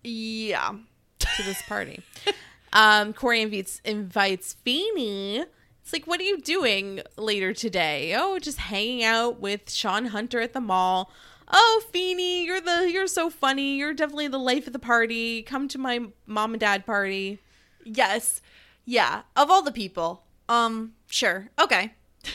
[0.03, 0.73] yeah.
[1.19, 2.01] to this party.
[2.73, 5.45] um, Corey invites invites Feeney.
[5.81, 8.13] It's like, what are you doing later today?
[8.15, 11.11] Oh, just hanging out with Shawn Hunter at the mall.
[11.51, 13.77] Oh, Feeney, you're the you're so funny.
[13.77, 15.41] You're definitely the life of the party.
[15.41, 17.39] Come to my mom and dad party.
[17.83, 18.41] Yes.
[18.85, 19.21] Yeah.
[19.35, 21.49] Of all the people, um, sure.
[21.59, 21.93] Okay.
[22.25, 22.29] uh,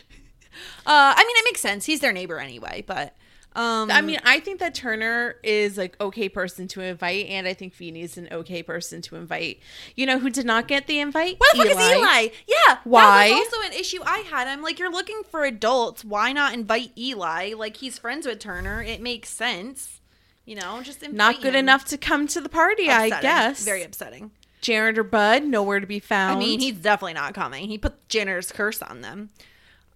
[0.86, 1.84] I mean, it makes sense.
[1.84, 3.14] He's their neighbor anyway, but
[3.58, 7.54] um, I mean, I think that Turner is like okay person to invite, and I
[7.54, 9.58] think Feeney's an okay person to invite.
[9.96, 11.38] You know who did not get the invite?
[11.38, 12.28] What the fuck is Eli?
[12.46, 12.78] Yeah.
[12.84, 13.30] Why?
[13.30, 14.46] That was also an issue I had.
[14.46, 16.04] I'm like, you're looking for adults.
[16.04, 17.54] Why not invite Eli?
[17.56, 18.80] Like, he's friends with Turner.
[18.80, 20.00] It makes sense.
[20.44, 21.64] You know, just Not good him.
[21.64, 23.64] enough to come to the party, I guess.
[23.64, 24.30] Very upsetting.
[24.60, 26.36] Janitor Bud, nowhere to be found.
[26.36, 27.68] I mean, he's definitely not coming.
[27.68, 29.30] He put janitor's curse on them.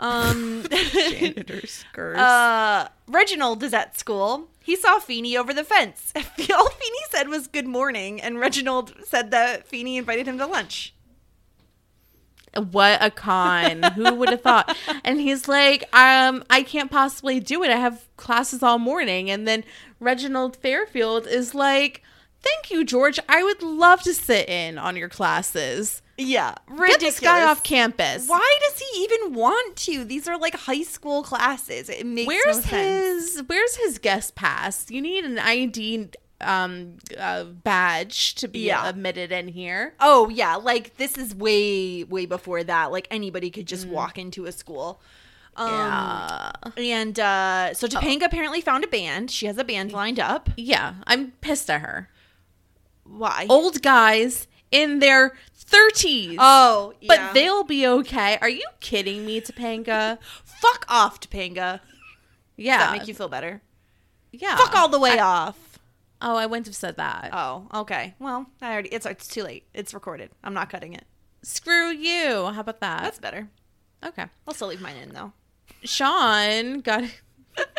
[0.01, 2.18] Um, janitor's curse.
[2.18, 4.48] uh, Reginald is at school.
[4.61, 6.12] He saw Feeney over the fence.
[6.16, 6.22] All
[6.70, 10.94] Feeney said was good morning, and Reginald said that Feeney invited him to lunch.
[12.70, 13.83] what a con.
[13.83, 14.77] Who would have thought?
[15.05, 17.70] And he's like, um, I can't possibly do it.
[17.70, 19.31] I have classes all morning.
[19.31, 19.64] And then
[19.98, 22.03] Reginald Fairfield is like,
[22.42, 23.18] Thank you, George.
[23.28, 26.02] I would love to sit in on your classes.
[26.18, 28.28] Yeah, Get this guy off campus.
[28.28, 30.05] Why does he even want to?
[30.05, 31.88] These are like high school classes.
[31.88, 33.35] It makes no Where's sense.
[33.37, 34.90] his Where's his guest pass?
[34.90, 38.88] You need an ID um uh, badge to be Yeah.
[38.88, 39.94] admitted in here.
[40.00, 42.92] Oh yeah, like this is way way before that.
[42.92, 43.90] Like anybody could just Mm.
[43.92, 45.00] walk into a school.
[45.57, 46.52] Um, yeah.
[46.76, 49.31] And uh, so Topanga apparently found a band.
[49.31, 50.50] She has a band lined up.
[50.57, 52.09] Yeah, I'm pissed at her.
[53.04, 53.46] Why?
[53.48, 55.34] Old guys in their
[55.70, 56.36] 30s.
[56.38, 58.38] oh, but they'll be okay.
[58.40, 60.18] Are you kidding me, Topanga?
[60.44, 61.80] fuck off, Topanga.
[62.56, 62.78] Yeah.
[62.78, 63.62] Does that make you feel better?
[64.32, 64.56] yeah.
[64.56, 65.78] Fuck all the way off.
[66.20, 67.30] Oh, I wouldn't have said that.
[67.32, 68.14] Oh, okay.
[68.20, 68.90] Well, I already.
[68.90, 69.66] It's it's too late.
[69.74, 70.30] It's recorded.
[70.44, 71.04] I'm not cutting it.
[71.42, 72.46] Screw you.
[72.46, 73.02] How about that?
[73.02, 73.48] That's better.
[74.04, 74.26] okay.
[74.46, 75.32] I'll still leave mine in though.
[75.82, 77.04] Shawn got.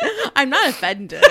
[0.36, 1.24] I'm not offended.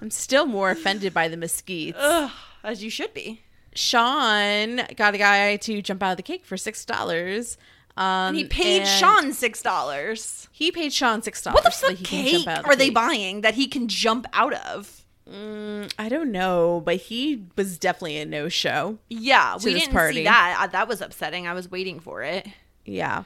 [0.00, 1.94] I'm still more offended by the mesquites.
[1.98, 2.30] Ugh,
[2.62, 3.42] as you should be.
[3.74, 7.56] Shawn got a guy to jump out of the cake for six dollars.
[7.96, 10.48] Um, And he paid Shawn six dollars.
[10.52, 11.54] He paid Shawn six dollars.
[11.54, 12.94] What the so fuck can cake the are they cake.
[12.94, 15.00] buying that he can jump out of?
[15.26, 18.98] I don't know, but he was definitely a no show.
[19.08, 20.16] Yeah, we didn't party.
[20.16, 20.56] see that.
[20.60, 21.46] Uh, That was upsetting.
[21.46, 22.46] I was waiting for it.
[22.84, 23.22] Yeah.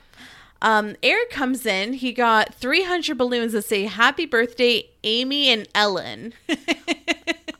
[0.60, 1.94] Um, Eric comes in.
[1.94, 6.34] He got 300 balloons that say "Happy Birthday, Amy and Ellen."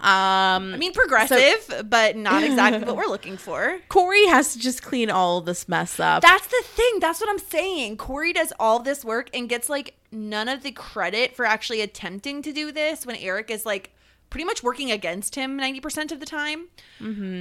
[0.01, 3.79] um, I mean, progressive, but not exactly what we're looking for.
[3.89, 6.23] Corey has to just clean all this mess up.
[6.23, 6.99] That's the thing.
[7.01, 7.99] That's what I'm saying.
[7.99, 12.43] Corey does all this work and gets like none of the credit for actually attempting
[12.43, 13.91] to do this when Eric is like
[14.31, 16.69] pretty much working against him 90% of the time.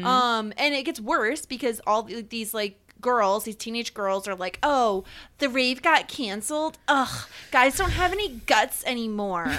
[0.06, 4.60] Um, and it gets worse because all these like girls, these teenage girls are like,
[4.64, 5.04] oh,
[5.40, 6.78] the rave got canceled.
[6.88, 9.54] Ugh, guys don't have any guts anymore.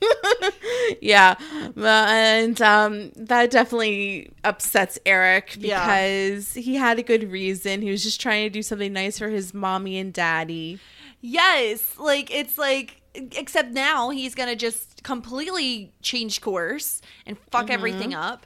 [1.00, 1.34] yeah,
[1.76, 5.80] and um, that definitely upsets Eric Yeah.
[5.86, 7.82] because he had a good reason.
[7.82, 10.78] He was just trying to do something nice for his mommy and daddy.
[11.20, 17.72] Yes, like it's like except now he's gonna just completely change course and fuck Mm-hmm.
[17.72, 18.44] everything up.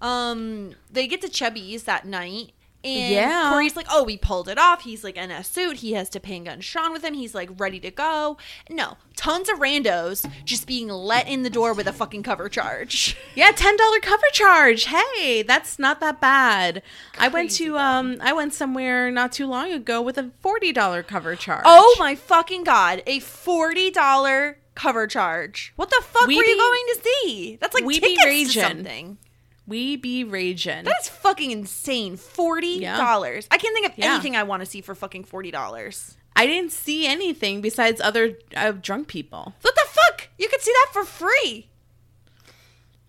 [0.00, 2.52] Um, they get to Chubby's that night.
[2.86, 3.50] And Yeah.
[3.50, 4.82] Corey's like, oh, we pulled it off.
[4.82, 5.78] He's like in a suit.
[5.78, 7.14] He has Topanga and Shawn with him.
[7.14, 8.36] He's like ready to go.
[8.70, 13.16] No, tons of randos just being let in the door with a fucking cover charge.
[13.34, 14.84] Yeah, ten dollar cover charge.
[14.86, 16.82] Hey, that's not that bad.
[17.18, 21.02] I went to um, I went somewhere not too long ago with a forty dollar
[21.02, 21.64] cover charge.
[21.66, 25.74] Oh my fucking god, a forty dollar cover charge.
[25.76, 27.58] What the fuck We were you be- going to see?
[27.60, 29.18] That's like we be tickets to something.
[29.66, 30.84] We be raging.
[30.84, 32.16] That is fucking insane.
[32.16, 33.46] Forty dollars.
[33.50, 34.12] I can't think of Yeah.
[34.14, 36.16] anything I want to see for fucking forty dollars.
[36.34, 39.54] I didn't see anything besides other uh, drunk people.
[39.62, 40.28] What the fuck?
[40.38, 41.68] You could see that for free.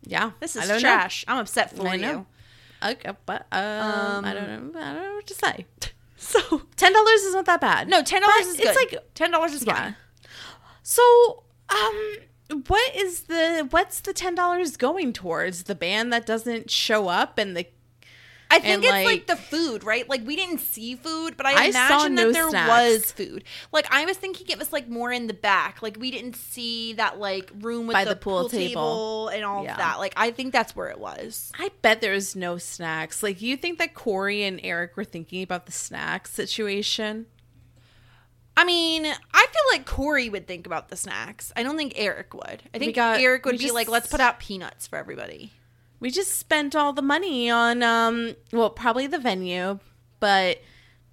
[0.04, 0.80] Yeah, This is don't know.
[0.80, 1.26] trash.
[1.28, 2.02] I'm upset for I you.
[2.02, 2.26] know.
[2.86, 4.80] Okay, but um, I don't know.
[4.80, 5.66] I don't know what to say.
[6.20, 6.40] So
[6.76, 7.88] Ten dollars is not that bad.
[7.88, 8.66] no, ten dollars is good.
[8.66, 9.76] It's like ten dollars is yeah.
[9.76, 9.96] fine.
[10.82, 12.14] So um,
[12.68, 15.64] what is the what's the ten dollars going towards?
[15.64, 17.66] The band that doesn't show up and the
[18.50, 20.08] I think it's like- like, the food, right?
[20.08, 22.70] Like we didn't see food, but I, I imagine no that there snacks.
[22.70, 23.44] was food.
[23.74, 25.82] Like I was thinking it was like more in the back.
[25.82, 28.68] Like we didn't see that like room with By the, the pool pool, table.
[28.70, 29.28] table.
[29.28, 29.72] and all Yeah.
[29.74, 30.00] of that.
[30.00, 31.52] Like I think that's where it was.
[31.60, 33.22] I bet there's no snacks.
[33.22, 37.26] Like you think that Corey and Eric were thinking about the snack situation?
[38.58, 39.12] I mean, I
[39.46, 41.54] feel like Corey would think about the snacks.
[41.56, 42.64] I don't think Eric would.
[42.74, 45.54] I think got- Eric would be just- like, let's put out peanuts for everybody.
[46.00, 49.80] We just spent all the money on um well, probably the venue,
[50.20, 50.60] but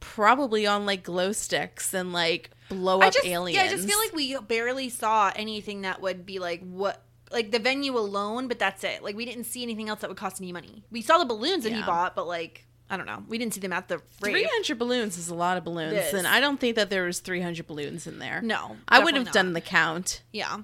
[0.00, 3.56] probably on like glow sticks and like blow I up just, aliens.
[3.56, 7.02] yeah, I just feel like we barely saw anything that would be like what,
[7.32, 9.02] like the venue alone, but that's it.
[9.02, 10.84] Like we didn't see anything else that would cost any money.
[10.90, 13.60] We saw the balloons that he bought, but like I don't know, we didn't see
[13.60, 14.34] them at the rave.
[14.34, 17.66] 300 balloons is a lot of balloons, and I don't think that there was 300
[17.66, 18.40] balloons in there.
[18.40, 20.22] No, I would have done the count.
[20.32, 20.58] Yeah.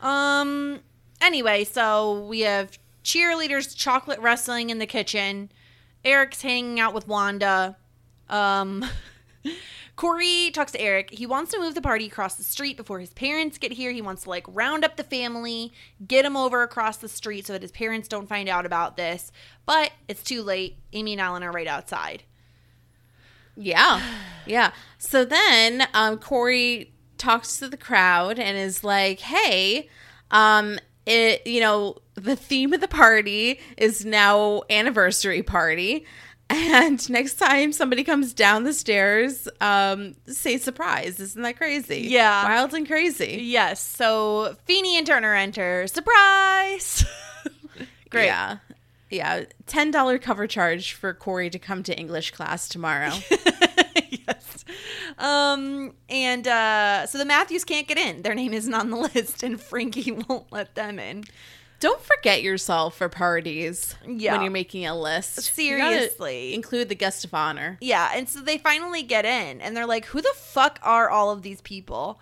[0.00, 0.80] Um.
[1.20, 5.50] Anyway, so we have cheerleaders chocolate wrestling in the kitchen.
[6.04, 7.76] Eric's hanging out with Wanda.
[8.28, 8.84] Um.
[10.00, 11.10] Corey talks to Eric.
[11.10, 13.90] He wants to move the party across the street before his parents get here.
[13.90, 15.74] He wants to like round up the family,
[16.08, 19.30] get them over across the street so that his parents don't find out about this.
[19.66, 20.78] But it's too late.
[20.94, 22.22] Amy and Alan are right outside.
[23.58, 24.00] Yeah.
[24.46, 24.72] Yeah.
[24.96, 29.90] So then um, Corey talks to the crowd and is like, hey,
[30.30, 36.06] um, it, you know, the theme of the party is now anniversary party.
[36.50, 41.20] And next time somebody comes down the stairs, um, say surprise.
[41.20, 42.00] Isn't that crazy?
[42.08, 42.44] Yeah.
[42.44, 43.38] Wild and crazy.
[43.42, 43.80] Yes.
[43.80, 45.86] So Feeny and Turner enter.
[45.86, 47.06] Surprise!
[48.10, 48.26] Great.
[48.26, 48.58] Yeah.
[49.10, 49.44] Yeah.
[49.66, 53.12] $10 cover charge for Corey to come to English class tomorrow.
[54.10, 54.64] yes.
[55.18, 58.22] Um, and uh, so the Matthews can't get in.
[58.22, 61.24] Their name isn't on the list, and Frankie won't let them in.
[61.80, 64.32] Don't forget yourself for parties Yeah.
[64.32, 65.40] when you're making a list.
[65.40, 66.54] Seriously.
[66.54, 67.78] include the guest of honor.
[67.80, 71.30] Yeah, and so they finally get in, and they're like, "Who the fuck are all
[71.30, 72.20] of these people?"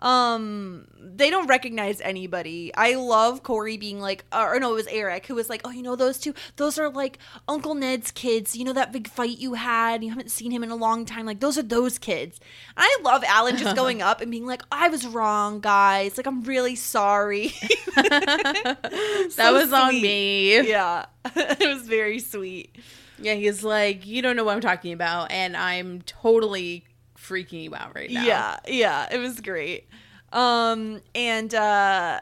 [0.00, 2.72] Um, they don't recognize anybody.
[2.74, 5.70] I love Corey being like, uh, or no, it was Eric who was like, "Oh,
[5.70, 6.34] you know those two?
[6.56, 8.56] Those are like Uncle Ned's kids.
[8.56, 10.02] You know that big fight you had?
[10.02, 11.26] You haven't seen him in a long time.
[11.26, 12.40] Like those are those kids."
[12.76, 16.16] And I love Alan just going up and being like, "I was wrong, guys.
[16.16, 17.48] Like I'm really sorry."
[17.96, 20.66] that So was on me.
[20.68, 22.76] yeah, it was very sweet.
[23.18, 26.86] Yeah, he's like, you don't know what I'm talking about, and I'm totally
[27.18, 28.24] freaking you out right now.
[28.24, 29.88] Yeah, yeah, it was great.
[30.32, 32.20] Um, and uh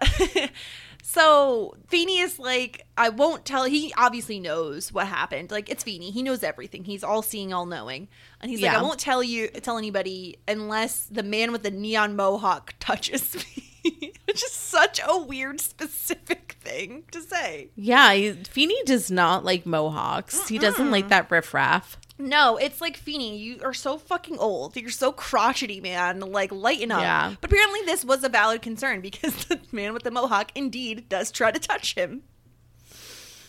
[1.02, 5.50] so Feeny is like, I won't tell he obviously knows what happened.
[5.50, 6.10] Like it's Feeny.
[6.10, 6.84] He knows everything.
[6.84, 8.08] He's all seeing, all knowing.
[8.40, 12.16] And he's like, I won't tell you tell anybody unless the man with the neon
[12.16, 14.12] mohawk touches me.
[14.26, 17.70] Which is such a weird specific thing to say.
[17.74, 20.48] Yeah, he, Feeny does not like mohawks.
[20.48, 21.96] He doesn't like that riffraff.
[22.18, 24.76] No, it's like Feeny, you are so fucking old.
[24.76, 26.20] You're so crotchety, man.
[26.20, 27.00] Like lighten up.
[27.00, 27.34] Yeah.
[27.40, 31.30] But apparently this was a valid concern because the man with the mohawk indeed does
[31.30, 32.22] try to touch him.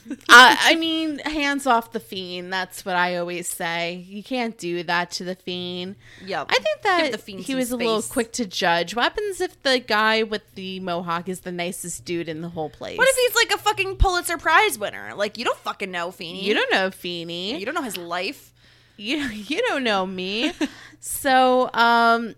[0.29, 2.51] I, I mean, hands off the fiend.
[2.53, 4.05] That's what I always say.
[4.07, 5.95] You can't do that to the fiend.
[6.25, 6.47] Yep.
[6.49, 8.95] I think that the fiend he was a little quick to judge.
[8.95, 12.69] What happens if the guy with the mohawk is the nicest dude in the whole
[12.69, 12.97] place?
[12.97, 15.13] What if he's like a fucking Pulitzer Prize winner?
[15.15, 16.43] Like you don't fucking know Feeny.
[16.43, 17.59] You don't know Feeny.
[17.59, 18.53] You don't know his life.
[18.99, 20.51] You you don't know me.
[20.99, 22.35] so um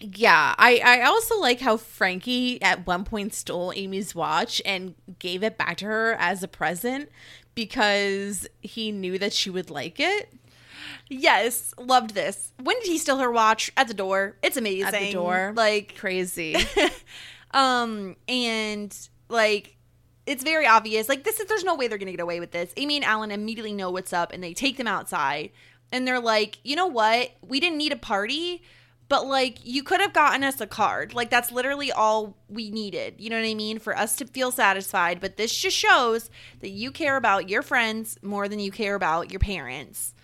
[0.00, 5.42] yeah, I I also like how Frankie at one point stole Amy's watch and gave
[5.42, 7.10] it back to her as a present
[7.54, 10.32] because he knew that she would like it
[11.08, 12.52] Yes, loved this.
[12.62, 13.70] When did he steal her watch?
[13.76, 14.36] At the door.
[14.42, 14.86] It's amazing.
[14.86, 15.52] at the door.
[15.54, 16.56] Like crazy.
[17.52, 18.96] um and
[19.28, 19.76] like
[20.26, 22.72] it's very obvious like this is there's no way they're gonna get away with this
[22.76, 25.50] amy and alan immediately know what's up and they take them outside
[25.92, 28.62] and they're like you know what we didn't need a party
[29.08, 33.14] but like you could have gotten us a card like that's literally all we needed
[33.18, 36.70] you know what i mean for us to feel satisfied but this just shows that
[36.70, 40.14] you care about your friends more than you care about your parents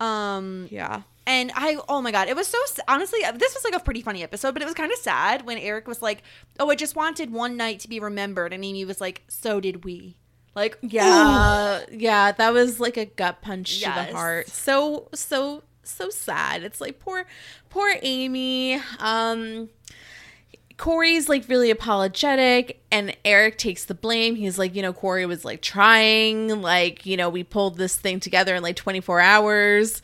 [0.00, 1.02] um yeah.
[1.28, 2.58] and I, oh my God, it was so,
[2.88, 5.58] honestly, this was like a pretty funny episode, but it was kind of sad when
[5.58, 6.24] Eric was like,
[6.58, 8.52] oh, I just wanted one night to be remembered.
[8.52, 10.16] And Amy was like, so did we.
[10.54, 11.84] Like, Yeah.
[11.90, 14.48] Yeah, that was like a gut punch to the heart.
[14.48, 16.62] So so so sad.
[16.62, 17.24] It's like poor
[17.70, 18.80] poor Amy.
[18.98, 19.68] Um
[20.78, 24.34] Corey's like really apologetic, and Eric takes the blame.
[24.34, 28.18] He's like, you know, Corey was like trying, like, you know, we pulled this thing
[28.18, 30.02] together in like 24 hours,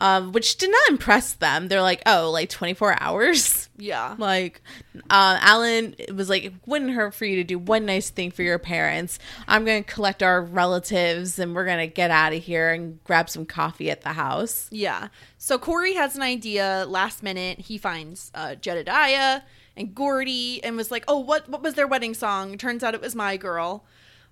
[0.00, 1.68] um, which did not impress them.
[1.68, 3.68] They're like, oh, like 24 hours?
[3.80, 4.14] Yeah.
[4.18, 4.60] Like,
[5.08, 8.42] uh, Alan was like, it wouldn't hurt for you to do one nice thing for
[8.42, 9.18] your parents.
[9.48, 13.02] I'm going to collect our relatives and we're going to get out of here and
[13.04, 14.68] grab some coffee at the house.
[14.70, 15.08] Yeah.
[15.38, 17.58] So Corey has an idea last minute.
[17.58, 19.40] He finds uh, Jedediah
[19.78, 23.00] and Gordy and was like, "Oh, what what was their wedding song?" Turns out it
[23.00, 23.84] was "My Girl."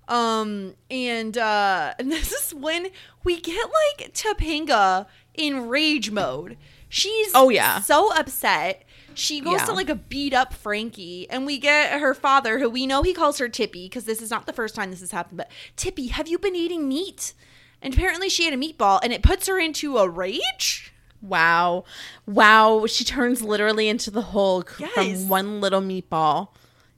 [0.09, 2.89] Um and uh and this is when
[3.25, 5.07] we get like Topanga
[5.39, 6.57] in rage mode.
[6.91, 7.81] She's Oh, yeah.
[7.81, 8.85] so upset.
[9.15, 9.67] She goes Yeah.
[9.67, 13.13] to like a beat up Frankie, and we get her father, who we know he
[13.15, 15.39] calls her Tippy because this is not the first time this has happened.
[15.39, 17.35] But Tippy, have you been eating meat?
[17.83, 20.93] And apparently she had a meatball, and it puts her into a rage.
[21.21, 21.85] Wow.
[22.27, 22.87] Wow.
[22.87, 24.93] She turns literally into the Hulk Yes.
[24.95, 26.49] from one little meatball.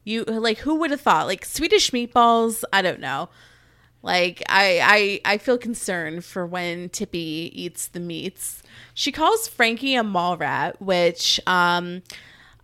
[0.04, 1.26] You like who would have thought?
[1.26, 3.28] Like Swedish meatballs, I don't know.
[4.02, 8.62] Like I I I feel concerned for when Tippy eats the meats.
[8.94, 12.02] She calls Frankie a mall rat, which um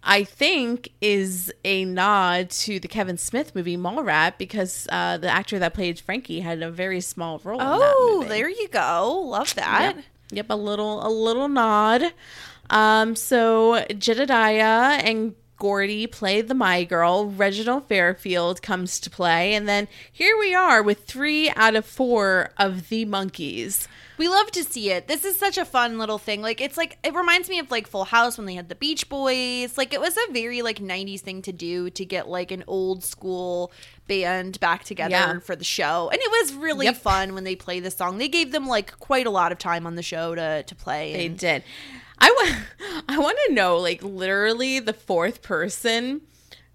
[0.02, 5.58] I think is a nod to the Kevin Smith movie Mallrat because uh, the actor
[5.58, 7.58] that played Frankie had a very small role.
[7.60, 9.24] Oh, there you go.
[9.26, 9.96] Love that.
[9.96, 10.04] Yep.
[10.30, 12.02] Yep, a little a little nod.
[12.70, 17.26] Um, so Jedediah and Gordy play the My Girl.
[17.30, 22.50] Reginald Fairfield comes to play, and then here we are with three out of four
[22.58, 23.88] of the Monkees.
[24.18, 25.08] We love to see it.
[25.08, 26.40] This is such a fun little thing.
[26.40, 29.10] Like it's like it reminds me of like Full House when they had the Beach
[29.10, 29.76] Boys.
[29.76, 33.04] Like it was a very like 90s thing to do to get like an old
[33.04, 33.70] school
[34.08, 35.38] band back together Yeah.
[35.40, 36.08] for the show.
[36.10, 36.96] And it was really Yep.
[36.96, 38.16] fun when they played the song.
[38.16, 41.12] They gave them like quite a lot of time on the show to to play.
[41.12, 41.62] They and- did.
[42.18, 46.22] I want I want to know like literally the fourth person,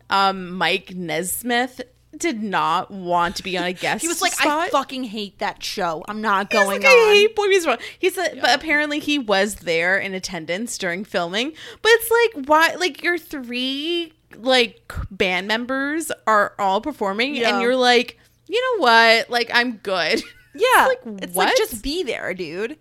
[0.10, 1.82] um, Mike Nesmith
[2.18, 4.02] did not want to be on a guest.
[4.02, 4.68] He was like, spot.
[4.68, 6.04] I fucking hate that show.
[6.08, 6.88] I'm not He going like, on.
[6.88, 7.80] I hate Boy Meets World.
[7.98, 11.54] He said, but apparently he was there in attendance during filming.
[11.82, 12.76] But it's like, why?
[12.76, 17.50] Like your three like band members are all performing, Yeah.
[17.54, 18.18] and you're like,
[18.48, 19.30] you know what?
[19.30, 20.22] Like I'm good.
[20.54, 20.88] Yeah.
[20.88, 22.78] Like, it's like just be there, dude.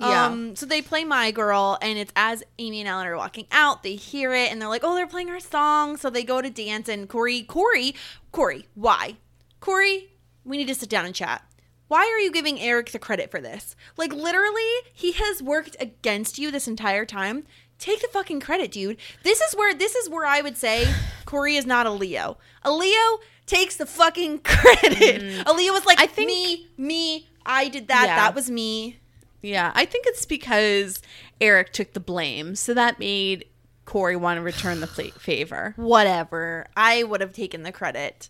[0.00, 0.26] Yeah.
[0.26, 3.82] Um, so they play My Girl, and it's as Amy and Alan are walking out,
[3.82, 6.48] they hear it, and they're like, "Oh, they're playing our song." So they go to
[6.50, 7.94] dance, and Corey, Corey,
[8.32, 9.16] Corey, why?
[9.60, 10.12] Corey,
[10.44, 11.42] we need to sit down and chat.
[11.88, 13.74] Why are you giving Eric the credit for this?
[13.96, 14.62] Like, literally,
[14.94, 17.44] he has worked against you this entire time.
[17.78, 18.96] Take the fucking credit, dude.
[19.24, 20.86] This is where this is where I would say
[21.24, 22.38] Corey is not a Leo.
[22.62, 25.44] A Leo takes the fucking credit.
[25.46, 26.02] A Leo was like, Mm.
[26.04, 28.04] I think- me, me, I did that.
[28.06, 28.16] Yeah.
[28.16, 28.99] That was me.
[29.42, 31.00] Yeah, I think it's because
[31.40, 33.46] Eric took the blame, so that made
[33.84, 34.86] Corey want to return the
[35.18, 35.74] favor.
[35.76, 36.66] Whatever.
[36.76, 38.28] I would have taken the credit.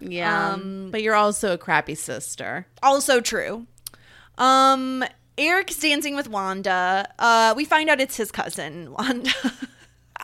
[0.00, 2.66] Yeah, Um, but you're also a crappy sister.
[2.82, 3.66] Also true.
[4.38, 5.04] Um,
[5.38, 7.08] Eric's dancing with Wanda.
[7.18, 9.30] Uh, we find out it's his cousin, Wanda.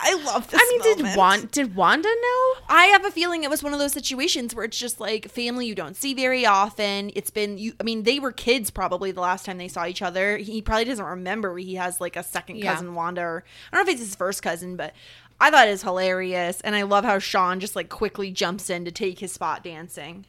[0.03, 0.59] I love this.
[0.61, 1.17] I mean, did moment.
[1.17, 2.53] Wanda did Wanda know?
[2.69, 5.67] I have a feeling it was one of those situations where it's just like family
[5.67, 7.11] you don't see very often.
[7.15, 7.73] It's been you.
[7.79, 10.37] I mean, they were kids probably the last time they saw each other.
[10.37, 12.73] He probably doesn't remember he has like a second Yeah.
[12.73, 13.21] cousin Wanda.
[13.21, 14.93] Or, I don't know if it's his first cousin, but
[15.39, 18.85] I thought it was hilarious, and I love how Shawn just like quickly jumps in
[18.85, 20.25] to take his spot dancing.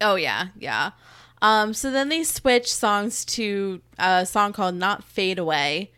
[0.00, 0.90] Oh yeah, yeah.
[1.42, 5.92] Um, so then they switch songs to a song called "Not Fade Away,"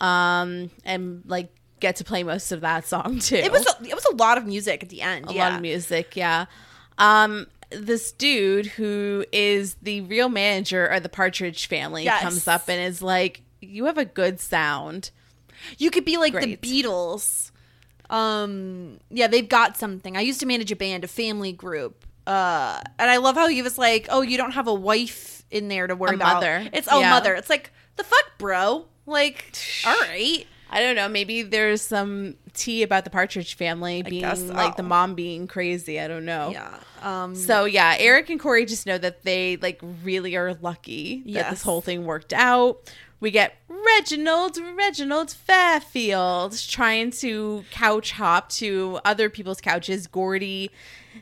[0.00, 1.52] um, and like
[1.86, 3.36] get to play most of that song too.
[3.36, 5.30] It was a, it was a lot of music at the end.
[5.30, 5.44] a yeah.
[5.48, 6.46] lot of music, yeah.
[6.98, 12.22] Um, this dude who is the real manager of the Partridge Family Yes.
[12.22, 15.10] comes up and is like, "You have a good sound."
[15.78, 16.60] You could be like Great.
[16.60, 17.50] the Beatles.
[18.10, 20.16] Um, yeah, they've got something.
[20.16, 22.04] I used to manage a band, a family group.
[22.26, 25.68] Uh, and I love how he was like, "Oh, you don't have a wife in
[25.68, 26.68] there to worry A about." mother.
[26.72, 27.10] It's oh, Yeah.
[27.10, 27.34] mother.
[27.34, 28.86] It's like the fuck, bro.
[29.06, 29.56] Like,
[29.86, 30.46] all right.
[30.70, 31.08] I don't know.
[31.08, 36.00] Maybe there's some tea about the Partridge Family being guess like the mom being crazy.
[36.00, 36.50] I don't know.
[36.52, 36.78] Yeah.
[37.02, 37.34] Um.
[37.34, 41.50] So yeah, Eric and Corey just know that they like really are lucky that Yes.
[41.50, 42.92] this whole thing worked out.
[43.20, 50.06] We get Reginald, Reginald Fairfield trying to couch hop to other people's couches.
[50.06, 50.70] Gordy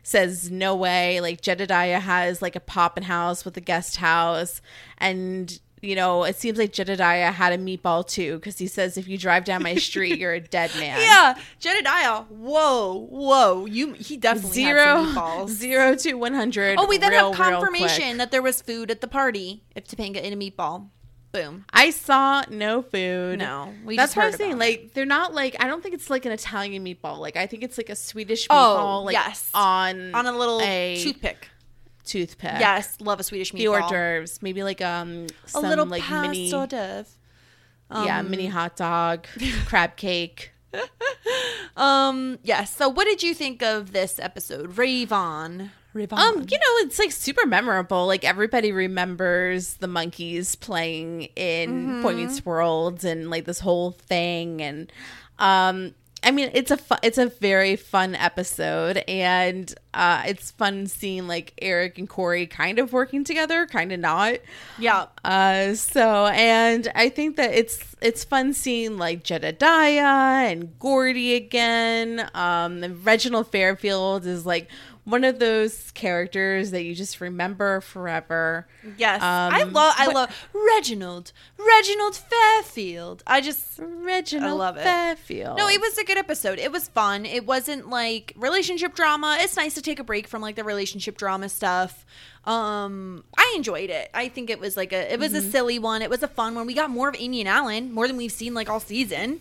[0.02, 1.20] says no way.
[1.20, 4.60] Like Jedediah has like a poppin' house with a guest house,
[4.98, 9.06] and you know it seems like Jedediah had a meatball too because he says if
[9.06, 11.00] you drive down my street, you're a dead man.
[11.00, 12.22] Yeah, Jedediah.
[12.28, 13.66] Whoa, whoa.
[13.66, 13.92] You.
[13.92, 15.48] He definitely Zero, had meatballs.
[15.50, 16.76] zero to one hundred.
[16.78, 19.62] Oh, we then real, have confirmation that there was food at the party.
[19.74, 20.88] If Topanga ate a meatball.
[21.32, 21.64] Boom.
[21.72, 23.40] I saw no food.
[23.40, 24.56] No, we that's what I'm saying.
[24.56, 27.18] Like they're not like I don't think it's like an Italian meatball.
[27.18, 29.04] Like I think it's like a Swedish Oh, meatball.
[29.06, 29.50] like, yes.
[29.52, 31.48] on On a little a toothpick.
[32.04, 32.58] Toothpick.
[32.60, 33.58] Yes, love a Swedish meatball.
[33.58, 34.42] the hors d'oeuvres.
[34.42, 37.06] Maybe like um A little like mini hors d'oeuvre.
[37.90, 39.26] yeah mini hot dog,
[39.66, 40.52] crab cake.
[41.76, 42.74] Um, yes.
[42.74, 45.70] So, what did you think of this episode, Ravon?
[45.94, 46.12] Ravon.
[46.18, 48.06] Um, you know, it's like super memorable.
[48.06, 52.02] Like everybody remembers the Monkees playing in Mm-hmm.
[52.02, 54.92] Boy Meets World and like this whole thing and
[55.38, 55.94] um
[56.24, 61.52] I mean, it's a it's a very fun episode, and uh, it's fun seeing like
[61.60, 64.38] Eric and Corey kind of working together, kind of not.
[64.78, 65.06] yeah.
[65.24, 72.28] Uh, so and I think that it's it's fun seeing like Jedediah and Gordy again.
[72.34, 74.68] Um, and Reginald Fairfield is like
[75.04, 78.66] one of those characters that you just remember forever.
[78.96, 79.20] Yes.
[79.22, 79.94] Um, I love.
[79.98, 81.32] I love Reginald.
[81.58, 83.22] Reginald Fairfield.
[83.26, 83.78] I just.
[83.78, 84.82] Reginald I love it.
[84.84, 85.58] Fairfield.
[85.58, 86.58] No, it was a good episode.
[86.58, 87.26] It was fun.
[87.26, 89.36] It wasn't like relationship drama.
[89.40, 92.04] It's nice to take a break from like the relationship drama stuff.
[92.46, 94.10] Um, I enjoyed it.
[94.12, 95.48] I think it was like a it was Mm-hmm.
[95.48, 96.02] a silly one.
[96.02, 96.66] It was a fun one.
[96.66, 99.40] We got more of Amy and Alan, more than we've seen like all season.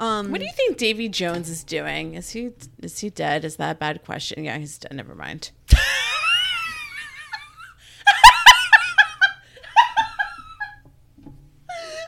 [0.00, 2.14] Um, What do you think Davy Jones is doing?
[2.14, 2.50] Is he
[2.82, 3.44] is he dead?
[3.44, 4.44] Is that a bad question?
[4.44, 4.92] Yeah, he's dead.
[4.94, 5.50] Never mind.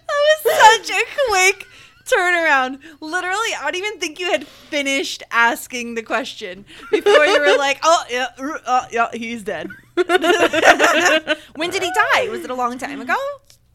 [0.07, 1.66] That was such a quick
[2.07, 2.78] turnaround.
[3.01, 7.78] Literally, I don't even think you had finished asking the question before you were like,
[7.82, 8.26] "Oh yeah,
[8.66, 12.28] uh, yeah, he's dead." when did he die?
[12.30, 13.16] Was it a long time ago?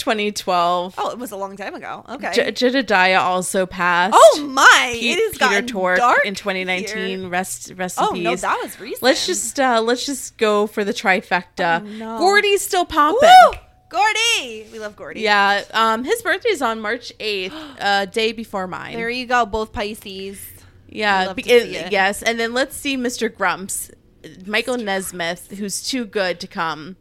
[0.06, 0.96] 2012.
[1.00, 2.06] Oh, it was a long time ago.
[2.08, 2.32] Okay.
[2.34, 4.14] Je- Jedediah also passed.
[4.16, 4.90] oh my!
[4.94, 7.20] Pe- it has Peter Tork dark in 2019.
[7.22, 7.28] here.
[7.30, 8.24] Rest rest in Oh peace.
[8.24, 9.02] no, that was recent.
[9.02, 11.82] Let's just uh let's just go for the trifecta.
[11.82, 12.18] Oh, no.
[12.20, 13.18] Gordy's still popping.
[13.52, 13.58] Woo!
[13.90, 14.68] Gordy.
[14.72, 15.22] We love Gordy.
[15.22, 18.94] Yeah, um his birthday is on March 8th, uh day before mine.
[18.96, 19.46] There you go.
[19.48, 20.40] Both Pisces.
[20.88, 23.34] yeah, love be- to see it- yes, and then let's see Mr.
[23.34, 23.90] Grumps,
[24.46, 26.96] Michael Nesmith, who's too good to come.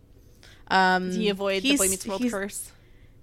[0.68, 2.70] Um you avoid the Boy Meets World curse?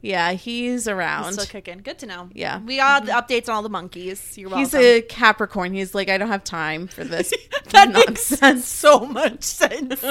[0.04, 1.34] Yeah, he's around.
[1.34, 1.78] Still kicking.
[1.80, 2.30] Good to know.
[2.34, 2.60] Yeah.
[2.60, 4.36] We got the updates on all the Monkees.
[4.36, 4.64] You're welcome.
[4.66, 5.74] He's a Capricorn.
[5.74, 7.32] He's like, I don't have time for this
[7.70, 8.66] that makes nonsense.
[8.82, 10.04] so much sense.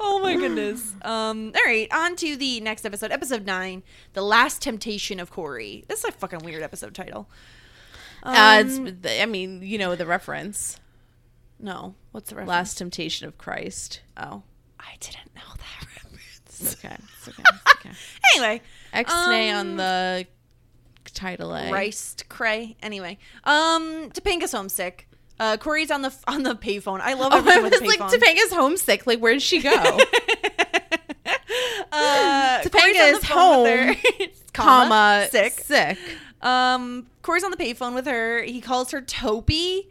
[0.00, 0.94] oh my goodness.
[1.02, 1.52] Um.
[1.54, 1.88] All right.
[1.92, 3.82] On to the next episode, episode nine,
[4.14, 5.84] the last temptation of Corey.
[5.88, 7.28] This is a fucking weird episode title.
[8.24, 10.80] uh, Um, it's, I mean, you know the reference.
[11.60, 11.94] No.
[12.10, 12.48] What's the reference?
[12.48, 14.00] Last Temptation of Christ.
[14.16, 14.42] Oh,
[14.80, 15.85] I didn't know that.
[16.60, 16.96] It's okay.
[17.18, 17.42] It's okay.
[17.54, 17.90] It's okay.
[18.34, 20.26] Anyway, X-nay um, on the
[21.12, 21.68] title A.
[21.68, 22.76] Christ cray.
[22.82, 25.08] Anyway, um, Topanga's homesick.
[25.38, 27.00] Uh, Corey's on the on the payphone.
[27.00, 28.10] I love Oh, I was like, payphone.
[28.10, 29.06] Topanga's homesick.
[29.06, 29.70] Like, where did she go?
[31.92, 33.96] uh, Topanga is home,
[34.52, 35.52] Comma sick.
[35.52, 35.98] Sick.
[36.42, 38.42] Um, Corey's on the payphone with her.
[38.42, 39.90] He calls her Topi.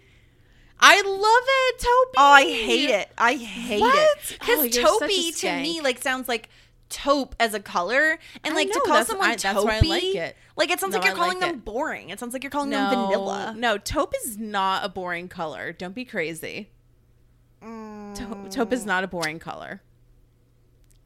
[0.79, 2.15] I love it, Toby.
[2.17, 3.09] Oh, I hate it.
[3.17, 3.95] I hate What?
[3.95, 6.49] it Oh, because a Topi to me like sounds like
[6.89, 9.65] taupe as a color, and I like to know, call that's- someone I- Topi, that's
[9.65, 10.35] why I like it.
[10.55, 11.65] like it sounds No, like you're I calling like them it.
[11.65, 12.09] boring.
[12.09, 13.55] It sounds like you're calling No, them vanilla.
[13.57, 15.71] no, taupe is not a boring color.
[15.71, 16.69] Don't be crazy.
[17.61, 18.51] Taupe, mm.
[18.51, 19.81] taupe is not a boring color.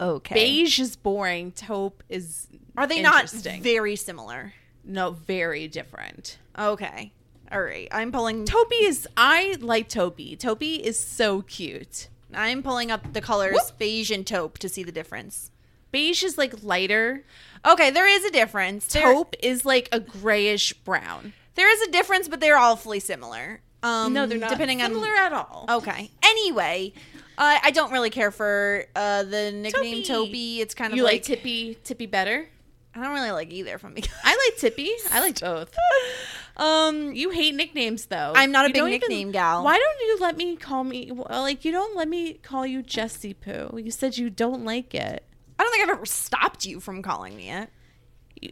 [0.01, 1.51] Okay, Beige is boring.
[1.51, 4.53] Taupe is are they not very similar?
[4.83, 6.37] no, very different.
[6.57, 7.13] Okay,
[7.51, 7.87] all right.
[7.91, 8.45] I'm pulling.
[8.45, 10.35] Toby is I like Toby.
[10.35, 12.09] Toby is so cute.
[12.33, 15.51] I'm pulling up the colors beige and taupe to see the difference.
[15.91, 17.23] Beige is like lighter.
[17.65, 18.85] Okay, there is a difference.
[18.87, 21.33] There- Taupe is like a grayish brown.
[21.55, 23.61] there is a difference, but they're awfully similar.
[23.81, 25.65] Um, no, they're not depending similar on at all.
[25.69, 26.11] Okay.
[26.23, 26.93] Anyway,
[27.37, 30.25] uh, I don't really care for uh, the nickname Toby.
[30.27, 30.61] Toby.
[30.61, 32.47] It's kind of you like, like, Tippy Tippy better?
[32.93, 34.91] I don't really like either from because I like Tippy.
[35.11, 35.73] I like both.
[36.59, 38.33] um You hate nicknames though.
[38.35, 39.63] I'm not a You big don't even- nickname gal.
[39.63, 43.33] Why don't you let me call me like you don't let me call you Jessie
[43.33, 43.77] Poo?
[43.77, 45.23] You said you don't like it.
[45.57, 47.69] I don't think I've ever stopped you from calling me it.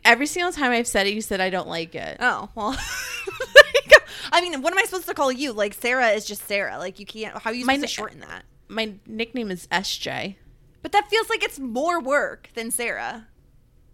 [0.04, 2.18] Every single time I've said it, you said I don't like it.
[2.20, 2.72] Oh well.
[2.72, 3.98] there you go.
[4.32, 5.54] I mean, what am I supposed to call you?
[5.54, 6.78] Like Sarah is just Sarah.
[6.78, 7.38] Like you can't.
[7.38, 8.44] How are you My to shorten that?
[8.68, 10.36] My nickname is SJ.
[10.82, 13.28] But that feels like it's more work than Sarah.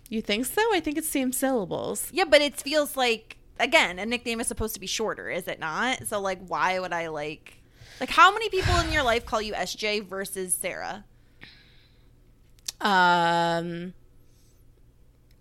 [0.10, 0.62] You think so?
[0.74, 2.10] I think it's same syllables.
[2.12, 5.60] Yeah, but it feels like again a nickname is supposed to be shorter, is it
[5.60, 6.08] not?
[6.08, 7.60] So like, why would I like?
[8.00, 11.06] Like, how many people in your life call you SJ versus Sarah?
[12.82, 13.94] Um,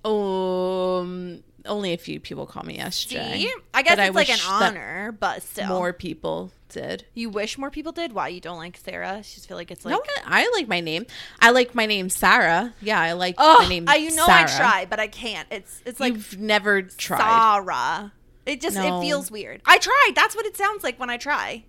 [0.04, 3.08] um, only a few people call me SJ.
[3.08, 7.06] See, I guess But it's like an honor, but still, More people did.
[7.14, 8.12] You wish more people did.
[8.12, 9.18] Why you don't like Sarah?
[9.18, 9.92] You just feel like it's like.
[9.92, 11.06] no, I like my name.
[11.40, 12.74] I like my name Sarah.
[12.80, 13.84] Yeah, I like Oh, my name.
[13.88, 15.46] I, you know I try, but I can't.
[15.50, 17.18] It's it's like You've never tried.
[17.64, 18.12] Sarah.
[18.46, 18.98] It just No.
[18.98, 19.62] it feels weird.
[19.66, 20.12] I tried.
[20.14, 21.64] That's what it sounds like when I try.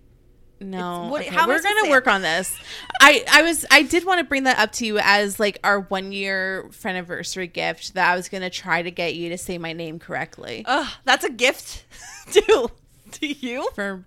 [0.60, 2.10] No, what- okay, how we're gonna work it?
[2.10, 2.56] on this.
[3.00, 5.80] I I was I did want to bring that up to you as like our
[5.80, 9.72] one year anniversary gift that I was gonna try to get you to say my
[9.72, 11.84] name correctly Ugh, that's a gift
[12.32, 12.70] to
[13.12, 14.06] to you for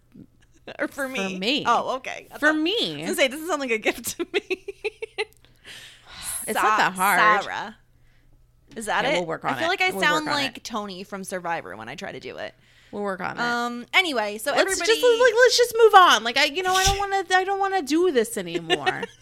[0.80, 1.34] or for me.
[1.34, 1.63] For me.
[1.65, 2.28] Oh, okay.
[2.32, 3.01] I for thought- I me.
[3.01, 4.65] gonna say doesn't sound like a gift to me.
[6.47, 7.43] It's not that hard.
[7.43, 7.76] Sarah.
[8.76, 9.13] Is that Yeah, it?
[9.15, 9.55] we'll work on it.
[9.55, 9.70] I feel it.
[9.70, 10.63] like I We'll sound like it.
[10.63, 12.53] Tony from Survivor when I try to do it.
[12.91, 13.41] We'll work on it.
[13.41, 13.86] Um.
[13.93, 14.88] Anyway, so let's everybody.
[14.88, 16.24] just like let's just move on.
[16.24, 17.36] Like I, you know, I don't want to.
[17.36, 19.03] I don't want to do this anymore.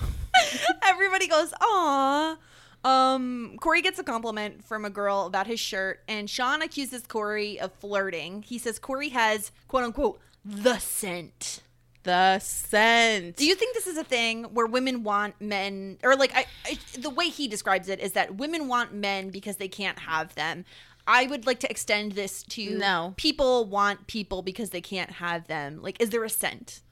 [0.84, 2.36] Everybody goes, "Aw."
[2.82, 7.60] Um, Corey gets a compliment from a girl about his shirt, and Shawn accuses Corey
[7.60, 8.42] of flirting.
[8.42, 11.60] He says Corey has "quote unquote" the scent.
[12.02, 13.36] the scent.
[13.36, 16.78] Do you think this is a thing where women want men, or like I, I,
[16.98, 20.64] the way he describes it is that women want men because they can't have them?
[21.06, 23.14] I would like to extend this to No.
[23.16, 25.82] people want people because they can't have them.
[25.82, 26.82] Like, is there a scent?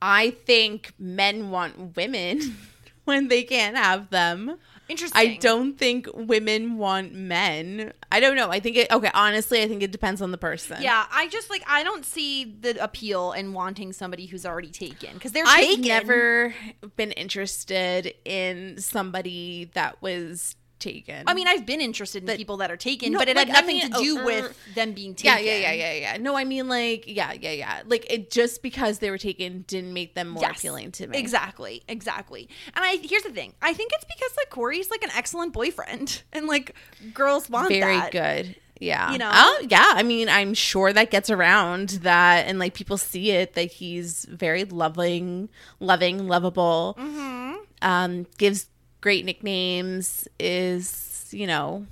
[0.00, 2.56] I think men want women
[3.04, 4.58] when they can't have them.
[4.88, 5.20] Interesting.
[5.20, 7.92] I don't think women want men.
[8.10, 8.50] I don't know.
[8.50, 8.90] I think it.
[8.90, 10.82] Okay, honestly, I think it depends on the person.
[10.82, 15.14] Yeah, I just like I don't see the appeal in wanting somebody who's already taken
[15.14, 15.82] because they're I've taken.
[15.82, 16.54] never
[16.96, 21.24] been interested in somebody that was taken.
[21.26, 23.48] I mean, I've been interested in That- people that are taken, No, but it like,
[23.48, 25.44] had I nothing mean, to do uh, with them being taken.
[25.44, 26.16] yeah, yeah, yeah, yeah, yeah.
[26.18, 27.82] No, I mean, like, yeah, yeah, yeah.
[27.86, 31.18] Like, it just because they were taken didn't make them more Yes, appealing to me.
[31.18, 32.48] Exactly, exactly.
[32.74, 33.52] And I here's the thing.
[33.62, 36.74] I think it's because like Corey's like an excellent boyfriend, and like
[37.14, 38.12] girls want Very that.
[38.12, 38.56] good.
[38.80, 39.10] Yeah.
[39.10, 39.28] You know?
[39.32, 39.90] Oh, yeah.
[39.96, 44.24] I mean, I'm sure that gets around that, and like people see it that he's
[44.26, 45.48] very loving,
[45.80, 46.96] loving, lovable.
[46.96, 47.56] Mm-hmm.
[47.82, 48.66] Um, gives
[49.00, 50.26] great nicknames.
[50.38, 51.86] Is you know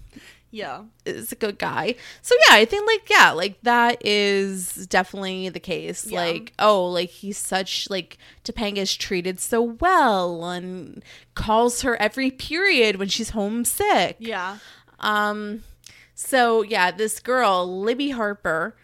[0.51, 0.85] Yeah.
[1.05, 1.95] is a good guy.
[2.23, 6.07] So yeah, I think like yeah, like that is definitely the case.
[6.07, 6.21] Yeah.
[6.21, 11.03] Like oh, like he's such like Topanga's treated so well and
[11.35, 14.17] calls her every period when she's homesick.
[14.19, 14.59] Yeah.
[15.01, 15.63] Um
[16.15, 18.75] so yeah, this girl, Libby Harper,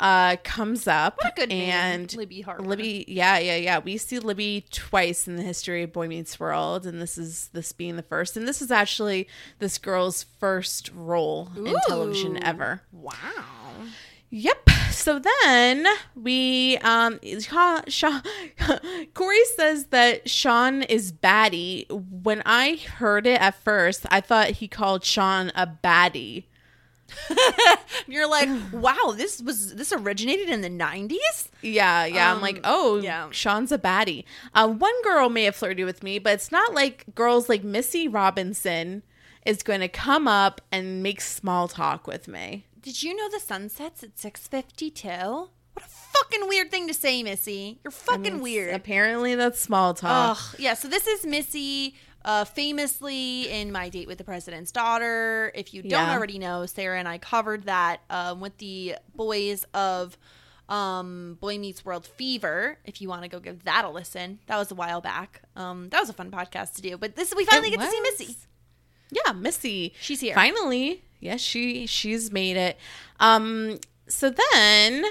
[0.00, 2.62] uh comes up What a good name, and Libby Harper.
[2.62, 3.78] Libby yeah, yeah, yeah.
[3.78, 7.72] We see Libby twice in the history of Boy Meets World and this is this
[7.72, 8.36] being the first.
[8.36, 9.28] And this is actually
[9.58, 12.82] this girl's first role in television ever.
[12.90, 13.14] Wow.
[14.30, 14.70] Yep.
[14.92, 18.22] So then we um Shawn, Shawn,
[19.14, 21.90] Corey says that Shawn is baddie.
[21.90, 26.44] When I heard it at first, I thought he called Shawn a baddie.
[28.06, 31.48] You're like, wow, this was this originated in the '90s.
[31.62, 32.30] Yeah, yeah.
[32.30, 33.28] I'm Um, like, oh, yeah.
[33.30, 34.24] Shawn's a baddie.
[34.54, 38.08] Uh, one girl may have flirted with me, but it's not like girls like Missy
[38.08, 39.02] Robinson
[39.46, 42.64] is going to come up and make small talk with me.
[42.80, 45.48] Did you know the sun sets at 6:52?
[45.74, 47.78] What a fucking weird thing to say, Missy.
[47.84, 48.74] You're fucking It's- weird.
[48.74, 50.36] Apparently, that's small talk.
[50.38, 50.56] Ugh.
[50.58, 51.94] Yeah, so this is Missy
[52.24, 55.50] uh, famously in My Date with the President's Daughter.
[55.54, 56.12] If you don't Yeah.
[56.12, 60.16] already know, Sarah and I covered that um, with the boys of
[60.68, 62.78] um, Boy Meets World Fever.
[62.84, 65.42] If you want to go give that a listen, that was a while back.
[65.56, 66.96] Um, that was a fun podcast to do.
[66.96, 68.00] But this we finally It get to see.
[68.02, 68.36] Missy.
[69.10, 69.92] Yeah, Missy.
[70.00, 70.34] She's here.
[70.34, 71.04] Finally.
[71.20, 72.78] Yes, she she's made it.
[73.20, 75.04] Um so then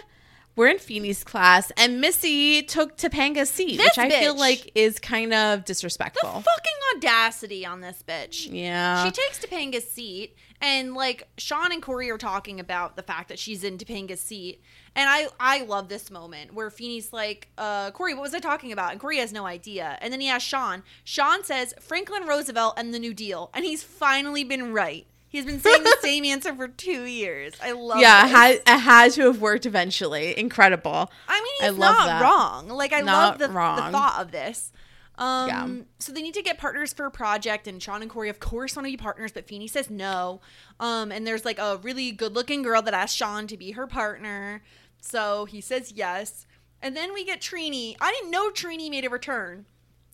[0.56, 5.00] we're in Feeny's class, and Missy took Topanga's seat, This which I feel like is
[5.00, 6.30] kind of disrespectful.
[6.30, 8.50] The fucking audacity on this bitch.
[8.52, 9.06] Yeah.
[9.06, 13.40] She takes Topanga's seat, and like Shawn and Corey are talking about the fact that
[13.40, 14.62] she's in Topanga's seat.
[14.94, 18.74] And I, I love this moment where Feeny's like, uh, Corey, what was I talking
[18.74, 18.92] about?
[18.92, 19.98] And Corey has no idea.
[20.02, 20.84] And then he asks Shawn.
[21.06, 23.50] Shawn says Franklin Roosevelt and the New Deal.
[23.54, 25.08] And he's finally been right.
[25.32, 27.54] He's been saying the same answer for two years.
[27.64, 28.32] I love yeah, this.
[28.32, 30.38] had, it had to have worked eventually.
[30.38, 31.10] Incredible.
[31.28, 32.22] I mean, I he's love not that.
[32.22, 32.68] wrong.
[32.68, 34.74] Like, I Not love the, the thought of this.
[35.18, 35.68] Um, Yeah.
[36.00, 38.76] So they need to get partners for a project, and Shawn and Corey, of course,
[38.76, 40.42] want to be partners, but Feeny says no.
[40.82, 44.62] Um, and there's like a really good-looking girl that asks Shawn to be her partner,
[45.00, 46.46] so he says yes.
[46.82, 47.96] And then we get Trini.
[48.02, 49.66] I didn't know Trini made a return.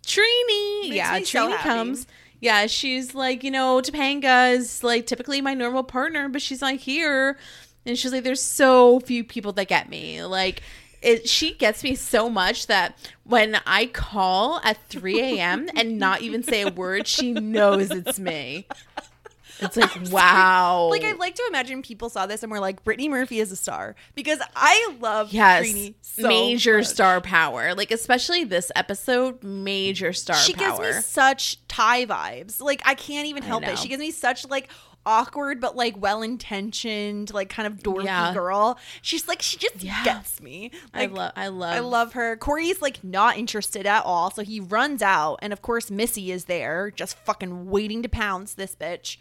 [0.06, 0.84] Trini.
[0.90, 1.64] Makes yeah, so Trini happy.
[1.64, 2.08] comes.
[2.40, 6.76] Yeah, she's like, you know, Topanga is like typically my normal partner, but she's not
[6.76, 7.38] here.
[7.86, 10.24] And she's like, there's so few people that get me.
[10.24, 10.62] Like,
[11.02, 15.70] it, she gets me so much that when I call at 3 a.m.
[15.76, 18.68] and not even say a word, she knows it's me.
[19.60, 20.88] It's like, wow.
[20.90, 23.56] Like, I'd like to imagine people saw this and were like, Brittany Murphy is a
[23.56, 26.88] star because I love Yes, so major much.
[26.88, 27.74] star power.
[27.76, 30.78] Like especially this episode, major star she power.
[30.84, 32.62] gives me such Tai vibes.
[32.62, 33.78] Like I can't even help it.
[33.80, 34.70] She gives me such like
[35.06, 38.34] awkward but like well intentioned, like kind of dorky Yeah.
[38.34, 38.78] girl.
[39.02, 40.04] She's like she just Yeah.
[40.04, 40.72] gets me.
[40.94, 42.36] I Like, love, I love, I love her.
[42.36, 46.46] Corey's like not interested at all, so he runs out, and of course Missy is
[46.46, 49.18] there, just fucking waiting to pounce this bitch.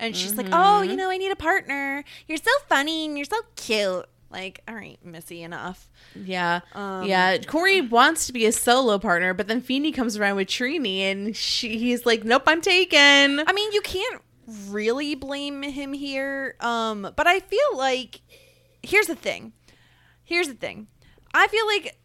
[0.00, 0.90] And she's like, "Oh, Mm-hmm.
[0.90, 2.02] you know, I need a partner.
[2.26, 5.88] You're so funny and you're so cute." Like, all right, Missy, enough.
[6.14, 7.36] Yeah, Um, yeah.
[7.38, 11.36] Corey wants to be a solo partner, but then Feeny comes around with Trini, and
[11.36, 14.22] she, he's like, "Nope, I'm taken." I mean, you can't
[14.68, 16.54] really blame him here.
[16.60, 18.20] Um, but I feel like
[18.82, 19.52] here's the thing.
[20.24, 20.86] Here's the thing.
[21.34, 21.99] I feel like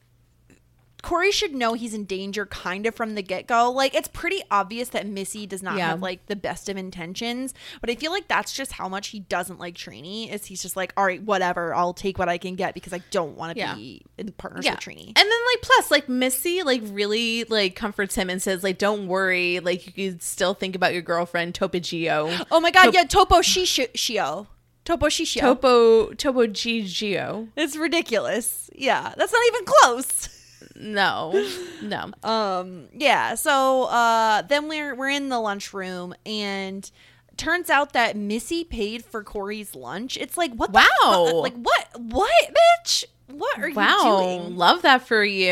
[1.06, 3.72] Corey should know he's in danger kind of from the get go.
[3.72, 5.89] Like it's pretty obvious that Missy does not Yeah.
[5.89, 9.20] have like the best of intentions, but I feel like that's just how much he
[9.20, 10.34] doesn't like Trini.
[10.34, 13.03] Is he's just like, all right, whatever, I'll take what I can get because I
[13.12, 13.76] don't want to Yeah.
[13.76, 15.06] be in partners yeah, with Trini.
[15.08, 19.08] and then like plus like Missy like really like comforts him and says like, "Don't
[19.08, 22.93] worry, like you could still think about your girlfriend Topo Topagio." oh my god, Top-
[22.95, 23.91] yeah, Topo Shishio.
[23.93, 24.47] Shio.
[24.86, 25.41] Topo Shishio.
[25.41, 27.49] Topo Topo Gigio.
[27.56, 28.70] It's ridiculous.
[28.76, 30.30] Yeah, that's not even close.
[30.76, 31.47] No,
[31.82, 32.11] no.
[32.24, 33.36] Um, yeah.
[33.36, 36.89] So uh, then we're we're in the lunchroom, and
[37.38, 40.18] turns out that Missy paid for Corey's lunch.
[40.18, 40.72] It's like what?
[40.72, 41.32] the Wow.
[41.41, 41.88] like what?
[41.97, 42.53] What,
[42.86, 43.05] bitch?
[43.28, 44.55] What are you Wow, doing?
[44.55, 45.47] love that for you.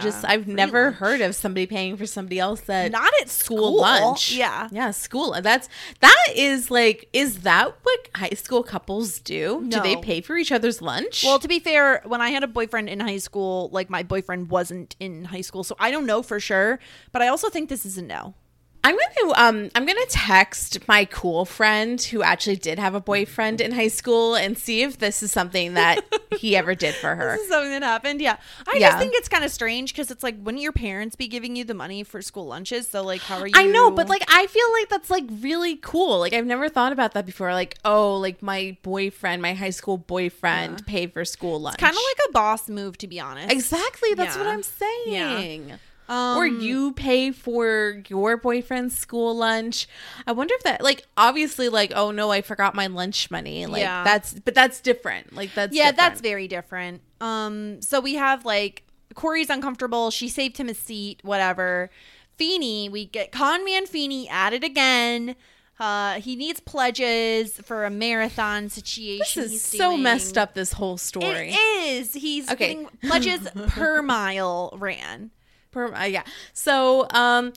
[0.00, 0.96] Just I've never lunch.
[0.96, 3.80] heard of somebody paying for somebody else that Not at school, school.
[3.80, 4.32] lunch.
[4.32, 4.68] Yeah.
[4.70, 5.36] yeah, school.
[5.42, 5.68] That's
[6.00, 9.64] that is like is that what high school couples do?
[9.68, 11.24] Do they pay for each other's lunch?
[11.24, 14.48] Well, to be fair, when I had a boyfriend in high school, like my boyfriend
[14.50, 16.78] wasn't in high school, so I don't know for sure.
[17.10, 18.34] But I also think this is a no.
[18.82, 23.60] I'm gonna um I'm gonna text my cool friend who actually did have a boyfriend
[23.60, 26.00] in high school and see if this is something that
[26.38, 27.32] he ever did for her.
[27.36, 28.20] This is something that happened.
[28.22, 28.36] Yeah.
[28.66, 28.88] I Yeah.
[28.88, 31.64] just think it's kind of strange because it's like, wouldn't your parents be giving you
[31.64, 32.88] the money for school lunches?
[32.88, 33.52] So, like, how are you?
[33.54, 36.18] I know, but like I feel like that's like really cool.
[36.18, 37.52] Like I've never thought about that before.
[37.52, 41.76] Like, oh, like my boyfriend, my high school boyfriend paid for school lunch.
[41.78, 43.52] kind of like a boss move, to be honest.
[43.52, 45.78] Exactly, that's what I'm saying.
[46.10, 49.86] Um, or you pay for your boyfriend's school lunch.
[50.26, 53.64] I wonder if that like obviously like oh no, I forgot my lunch money.
[53.66, 54.02] Like Yeah.
[54.04, 55.34] that's but that's different.
[55.34, 57.00] Like that's yeah, that's very different.
[57.20, 58.82] Um, so we have like
[59.14, 60.10] Corey's uncomfortable.
[60.10, 61.90] She saved him a seat, whatever.
[62.36, 65.36] Feeny, we get Conman Feeny at it again.
[65.78, 69.42] Uh, he needs pledges for a marathon situation.
[69.44, 71.52] This is so messed up this whole story.
[71.54, 72.12] It is.
[72.14, 72.74] He's Okay.
[72.74, 75.30] getting pledges per mile ran.
[75.70, 76.24] Per, uh, yeah.
[76.52, 77.52] So um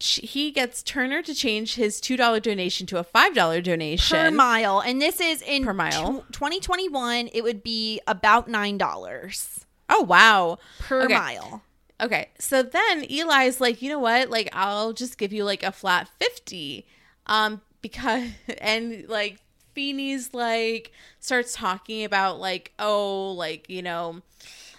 [0.00, 4.16] he gets Turner to change his $2 donation to a $5 donation.
[4.18, 6.24] per mile and this is in Per mile.
[6.32, 10.58] 2021 it would be about nine dollars Oh wow.
[10.80, 11.14] per Okay.
[11.14, 11.62] mile
[12.02, 12.28] Okay.
[12.40, 14.28] So then Eli's like, you know what?
[14.28, 16.84] Like, I'll just give you like a flat 50.
[17.26, 19.38] Um, because, and like,
[19.74, 20.90] Feeny's like,
[21.20, 24.22] starts talking about like, oh, like, you know,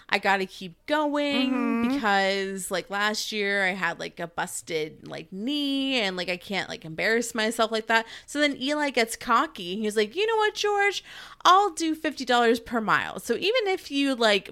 [0.08, 6.00] I gotta keep going because like last year I had like a busted like knee
[6.00, 8.06] and like I can't like embarrass myself like that.
[8.24, 9.76] So then Eli gets cocky.
[9.80, 11.02] He's like, you know what, George?
[11.44, 13.18] I'll do $50 per mile.
[13.18, 14.50] So even if you like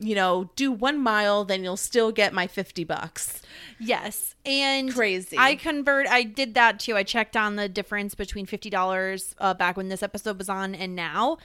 [0.00, 3.40] you know, do one mile, then you'll still get my 50 bucks.
[3.78, 5.36] yes and Crazy.
[5.38, 9.76] i convert i did that too i checked on the difference between $50 uh, back
[9.76, 11.38] when this episode was on and now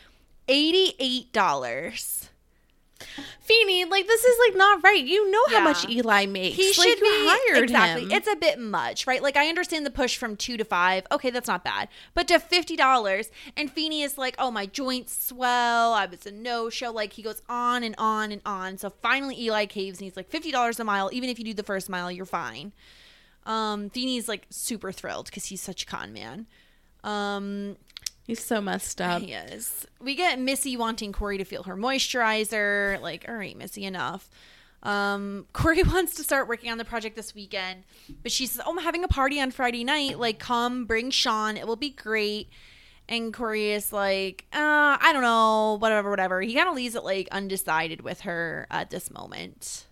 [0.47, 2.29] $88
[3.39, 5.03] Feeny, like this is like not right.
[5.03, 5.63] You know how Yeah.
[5.63, 6.55] much Eli makes.
[6.55, 8.03] He like, should be hired exactly.
[8.03, 8.11] him.
[8.11, 9.23] It's a bit much, right?
[9.23, 11.05] Like I understand the push from two to five.
[11.11, 11.87] Okay, that's not bad.
[12.13, 15.93] But to fifty dollars, and Feeny is like, "Oh, my joints swell.
[15.93, 18.77] I was a no show." Like he goes on and on and on.
[18.77, 21.09] So finally, Eli caves, and he's like, 50 dollars a mile.
[21.13, 22.73] Even if you do the first mile, you're fine."
[23.45, 26.45] Um, Feeny's like super thrilled because he's such a con man.
[27.03, 27.77] Um,
[28.29, 29.23] He's so messed up.
[29.23, 29.87] he is.
[29.99, 33.01] We get Missy wanting Corey to feel her moisturizer.
[33.01, 34.29] Like, all right, Missy, enough.
[34.83, 37.85] Um, Corey wants to start working on the project this weekend,
[38.21, 40.19] but she says, "Oh, I'm having a party on Friday night.
[40.19, 41.57] Like, come, bring Shawn.
[41.57, 42.49] It will be great."
[43.07, 47.03] And Corey is like, uh, "I don't know, whatever, whatever." He kind of leaves it
[47.03, 49.87] like undecided with her at this moment.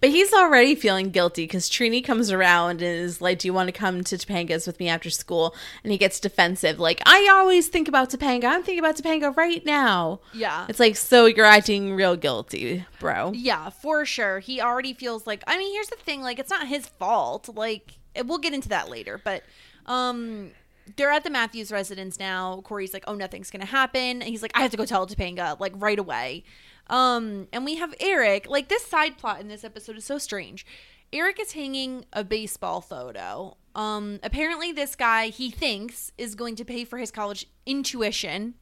[0.00, 3.68] But he's already feeling guilty because Trini comes around and is like, Do you want
[3.68, 5.54] to come to Topanga's with me after school?
[5.82, 6.78] And he gets defensive.
[6.78, 8.44] Like, I always think about Topanga.
[8.44, 10.20] I'm thinking about Topanga right now.
[10.32, 10.66] Yeah.
[10.68, 13.32] It's like, So you're acting real guilty, bro.
[13.34, 14.40] Yeah, for sure.
[14.40, 17.48] He already feels like I mean, here's the thing, like it's not his fault.
[17.54, 19.42] Like we'll get into that later, but
[19.86, 20.50] um
[20.96, 22.60] they're at the Matthews residence now.
[22.62, 25.06] Corey's like, "Oh, nothing's going to happen." And he's like, "I have to go tell
[25.06, 26.44] Topanga like right away."
[26.88, 28.48] Um and we have Eric.
[28.48, 30.64] Like this side plot in this episode is so strange.
[31.12, 33.56] Eric is hanging a baseball photo.
[33.74, 38.54] Um apparently this guy he thinks is going to pay for his college intuition.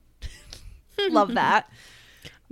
[1.10, 1.70] Love that.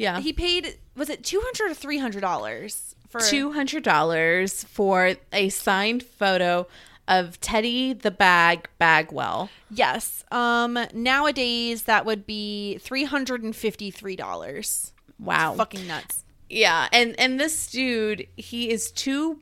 [0.00, 0.20] Yeah.
[0.20, 6.68] He paid was it 200 or 300 dollars for $200 for a signed photo
[7.08, 9.50] of Teddy the Bag Bagwell.
[9.72, 10.24] Yes.
[10.30, 14.92] Um nowadays that would be $353.
[15.18, 15.54] Wow.
[15.54, 16.24] Fucking nuts.
[16.50, 19.40] Yeah, and and this dude, he is two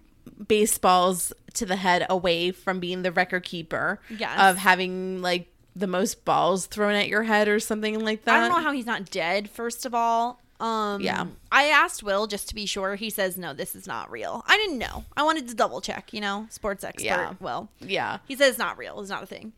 [0.49, 4.39] baseballs to the head away from being the record keeper Yes.
[4.41, 8.35] of having like the most balls thrown at your head or something like that.
[8.37, 10.41] I don't know how he's not dead first of all.
[10.59, 11.27] Um Yeah.
[11.53, 12.95] I asked Will just to be sure.
[12.97, 14.43] He says no, this is not real.
[14.47, 15.05] I didn't know.
[15.16, 17.05] I wanted to double check, you know, sports expert.
[17.05, 17.35] Yeah.
[17.41, 17.68] Will.
[17.81, 18.18] Yeah.
[18.27, 19.01] He says it's not real.
[19.01, 19.53] It's not a thing.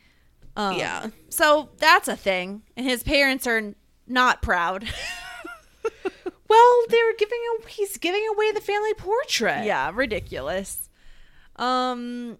[0.56, 1.06] Um, Yeah.
[1.30, 3.74] So that's a thing, and his parents are
[4.06, 4.88] not proud.
[6.48, 9.64] Well, they're giving a, he's giving away the family portrait.
[9.64, 10.88] Yeah, ridiculous.
[11.56, 12.38] Um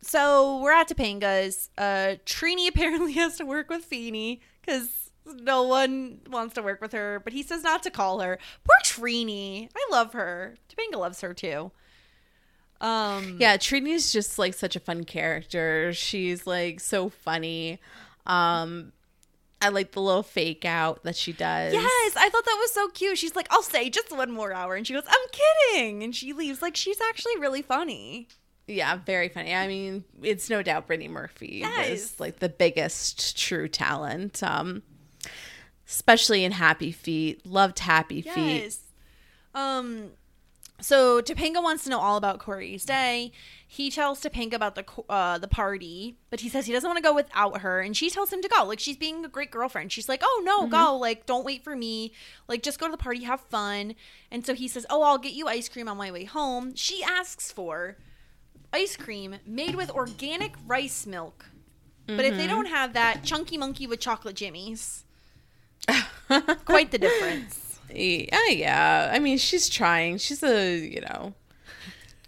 [0.00, 1.70] so we're at Topanga's.
[1.76, 6.92] Uh Trini apparently has to work with Feeny because no one wants to work with
[6.92, 8.38] her, but he says not to call her.
[8.64, 9.68] Poor Trini.
[9.76, 10.56] I love her.
[10.68, 11.70] Topanga loves her too.
[12.80, 15.92] Um Yeah, Trini's just like such a fun character.
[15.92, 17.78] She's like so funny.
[18.26, 18.92] Um
[19.60, 21.72] I like the little fake out that she does.
[21.72, 23.18] Yes, I thought that was so cute.
[23.18, 24.74] She's like, I'll stay just one more hour.
[24.76, 25.28] And she goes, I'm
[25.72, 26.02] kidding.
[26.04, 26.62] And she leaves.
[26.62, 28.28] Like, she's actually really funny.
[28.68, 29.54] Yeah, very funny.
[29.54, 31.90] I mean, it's no doubt Brittany Murphy Yes.
[31.90, 34.42] was like the biggest true talent.
[34.42, 34.82] Um
[35.86, 37.46] especially in Happy Feet.
[37.46, 38.62] Loved Happy Feet.
[38.62, 38.78] Yes.
[39.54, 40.10] Um.
[40.80, 43.32] So Topanga wants to know all about Corey's day.
[43.70, 47.02] He tells Topanga about the uh, the party, but he says he doesn't want to
[47.02, 48.64] go without her, and she tells him to go.
[48.64, 49.92] Like she's being a great girlfriend.
[49.92, 50.70] She's like, "Oh no, mm-hmm.
[50.70, 50.96] go!
[50.96, 52.12] Like don't wait for me.
[52.48, 53.94] Like just go to the party, have fun."
[54.30, 57.02] And so he says, "Oh, I'll get you ice cream on my way home." She
[57.02, 57.98] asks for
[58.72, 61.50] ice cream made with organic rice milk,
[62.06, 62.54] but if they mm-hmm.
[62.54, 65.04] don't have that, Chunky Monkey with chocolate jimmies.
[66.64, 67.80] Quite the difference.
[67.92, 69.10] Yeah, uh, yeah.
[69.12, 70.18] I mean, she's trying.
[70.18, 71.34] She's a, you know,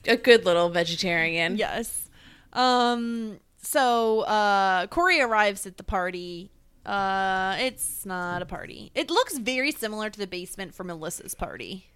[0.06, 1.56] a good little vegetarian.
[1.56, 2.08] Yes.
[2.52, 3.38] Um.
[3.62, 6.50] So uh, Corey arrives at the party.
[6.86, 8.90] Uh, it's not a party.
[8.94, 11.86] It looks very similar to the basement for Melissa's party.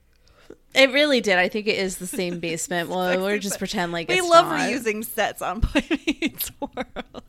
[0.75, 1.39] It really did.
[1.39, 2.89] I think it is the same basement.
[2.95, 4.61] Well, we'll just pretend like we love not.
[4.61, 5.83] reusing sets on Boy
[6.61, 7.23] World.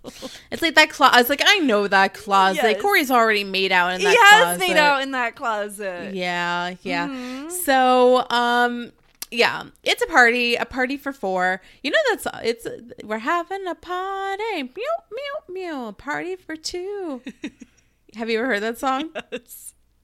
[0.51, 1.15] It's like that closet.
[1.15, 2.61] I was like, I know that closet.
[2.63, 2.81] Yes.
[2.81, 4.59] Corey's already made out in he that has closet.
[4.59, 6.13] made out in that closet.
[6.13, 7.07] Yeah, yeah.
[7.07, 7.49] Mm-hmm.
[7.49, 8.91] So, um,
[9.31, 11.61] yeah, it's a party, a party for four.
[11.83, 12.67] You know that's it's
[13.03, 14.71] we're having a party, meow
[15.11, 17.21] meow meow, a party for two.
[18.15, 19.09] Have you ever heard that song?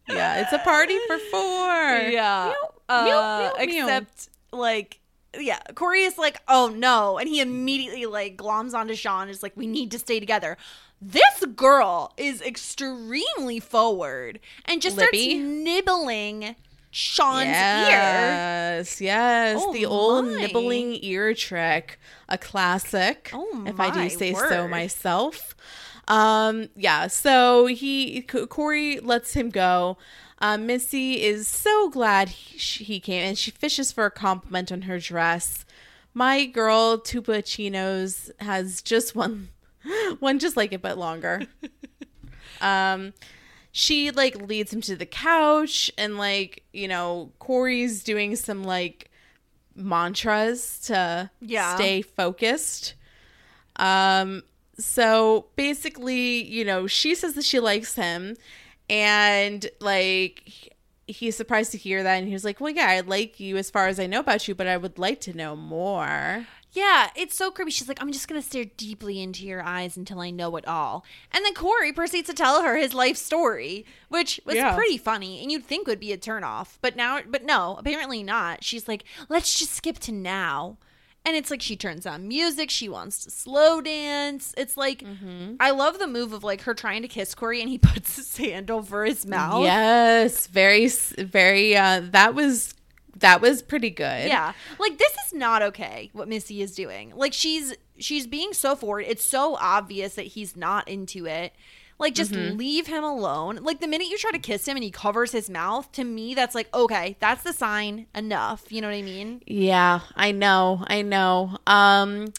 [0.09, 2.09] Yeah, it's a party for four.
[2.09, 2.53] Yeah.
[2.53, 4.99] Meow, Uh, meow, meow, except like
[5.39, 9.29] yeah, Corey is like, oh no, and he immediately like gloms onto Shawn.
[9.29, 10.57] Is like, we need to stay together.
[11.01, 16.55] This girl is extremely forward and just starts nibbling
[16.91, 17.53] Shawn's ear.
[17.53, 20.35] Yes, yes, Oh the old my.
[20.41, 21.97] nibbling ear trick,
[22.29, 23.29] a classic.
[23.33, 25.55] Oh if I do say so myself.
[26.07, 27.07] Um, yeah.
[27.07, 29.97] So he C- Corey lets him go.
[30.39, 34.71] Um, Missy is so glad he, she- he came, and she fishes for a compliment
[34.71, 35.65] on her dress.
[36.13, 39.49] My girl Tupa Chinos has just one,
[40.19, 41.43] one just like it but longer.
[42.61, 43.13] um,
[43.71, 49.09] she like leads him to the couch and like, you know, Corey's doing some like
[49.75, 51.75] mantras to Yeah.
[51.75, 52.95] stay focused.
[53.77, 54.43] Um
[54.77, 58.35] so basically, you know, she says that she likes him
[58.89, 60.73] and like
[61.07, 63.69] he's surprised to hear that and he was like, "Well, yeah, I like you as
[63.69, 67.35] far as I know about you, but I would like to know more." Yeah, it's
[67.35, 67.71] so creepy.
[67.71, 71.03] She's like, I'm just gonna stare deeply into your eyes until I know it all.
[71.31, 74.73] And then Corey proceeds to tell her his life story, which was Yeah.
[74.75, 78.63] pretty funny, and you'd think would be a turnoff, but now, but no, apparently not.
[78.63, 80.77] She's like, let's just skip to now.
[81.23, 82.71] And it's like she turns on music.
[82.71, 84.55] She wants to slow dance.
[84.57, 85.03] It's like
[85.59, 88.35] I love the move of like her trying to kiss Corey, and he puts his
[88.37, 89.63] hand over his mouth.
[89.63, 92.73] Yes, very very uh that was
[93.21, 94.27] that was pretty good.
[94.27, 94.53] Yeah.
[94.77, 97.13] Like this is not okay what Missy is doing.
[97.15, 99.05] Like she's she's being so forward.
[99.07, 101.53] It's so obvious that he's not into it.
[101.97, 103.59] Like just leave him alone.
[103.61, 106.33] Like the minute you try to kiss him and he covers his mouth, to me
[106.33, 108.71] that's like okay, that's the sign enough.
[108.71, 109.41] You know what I mean?
[109.45, 110.83] Yeah, I know.
[110.87, 111.57] I know.
[111.67, 112.33] Um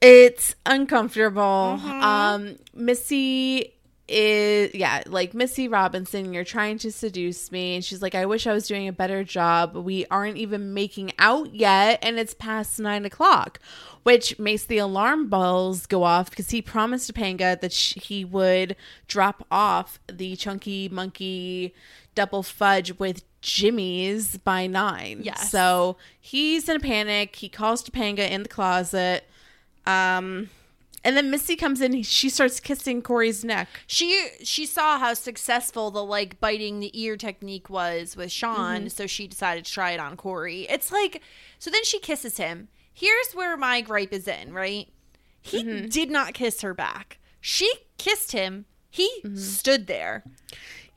[0.00, 1.42] it's uncomfortable.
[1.42, 3.74] Um Missy
[4.08, 8.46] is yeah, like Missy Robinson, you're trying to seduce me and she's like, I wish
[8.46, 9.76] I was doing a better job.
[9.76, 13.60] We aren't even making out yet and it's past nine o'clock.
[14.04, 18.74] Which makes the alarm bells go off because he promised Topanga that sh- he would
[19.06, 21.74] drop off the chunky monkey
[22.14, 25.20] double fudge with Jimmy's by nine.
[25.22, 25.50] Yes.
[25.50, 27.36] So he's in a panic.
[27.36, 29.24] He calls Topanga in the closet.
[29.86, 30.48] Um,
[31.08, 32.02] and then Missy comes in.
[32.02, 33.66] She starts kissing Corey's neck.
[33.86, 38.88] She she saw how successful the like biting the ear technique was with Shawn, mm-hmm.
[38.88, 40.66] so she decided to try it on Corey.
[40.68, 41.22] It's like
[41.58, 42.68] so then she kisses him.
[42.92, 44.86] Here's where my gripe is in, right?
[45.40, 45.86] He mm-hmm.
[45.88, 47.18] did not kiss her back.
[47.40, 48.66] She kissed him.
[48.90, 49.36] He mm-hmm.
[49.36, 50.24] stood there.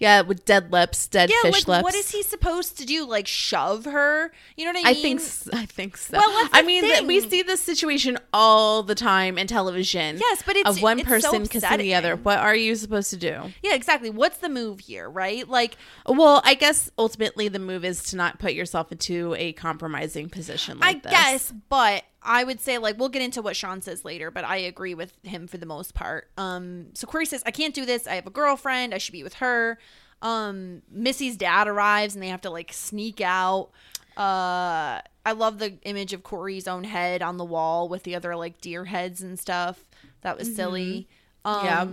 [0.01, 1.83] Yeah, with dead lips, dead Yeah, fish like lips.
[1.83, 3.05] what is he supposed to do?
[3.05, 4.31] Like shove her?
[4.57, 5.17] You know what I mean?
[5.19, 6.17] I think I think so.
[6.17, 10.17] Well, I mean, th- we see this situation all the time in television.
[10.17, 12.15] Yes, but it's- of one it's so person kissing the other.
[12.15, 13.53] What are you supposed to do?
[13.61, 14.09] Yeah, exactly.
[14.09, 15.47] What's the move here, right?
[15.47, 15.77] Like
[16.07, 20.79] Well, I guess ultimately the move is to not put yourself into a compromising position
[20.79, 21.11] like I this.
[21.11, 24.57] guess, but I would say like we'll get into what Shawn says later, but I
[24.57, 26.29] agree with him for the most part.
[26.37, 28.05] Um, so Corey says, "I can't do this.
[28.07, 28.93] I have a girlfriend.
[28.93, 29.79] I should be with her."
[30.21, 33.69] Um, Missy's dad arrives and they have to like sneak out.
[34.15, 38.35] Uh, I love the image of Corey's own head on the wall with the other
[38.35, 39.83] like deer heads and stuff.
[40.21, 41.07] That was silly.
[41.43, 41.85] Um, Yeah.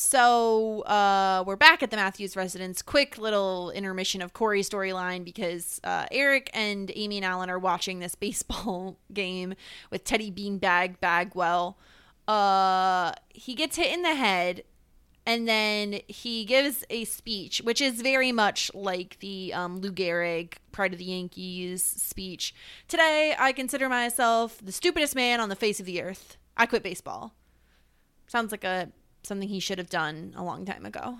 [0.00, 2.80] So uh, we're back at the Matthews residence.
[2.80, 7.98] Quick little intermission of Corey's storyline because uh, Eric and Amy and Alan are watching
[7.98, 9.52] this baseball game
[9.90, 11.76] with Teddy Beanbag Bagwell.
[12.26, 14.62] Uh, he gets hit in the head,
[15.26, 20.54] and then he gives a speech, which is very much like the um, Lou Gehrig
[20.72, 22.54] Pride of the Yankees speech.
[22.88, 26.38] Today, I consider myself the stupidest man on the face of the earth.
[26.56, 27.34] I quit baseball.
[28.28, 28.92] Sounds like a
[29.22, 31.18] something he should have done a long time ago.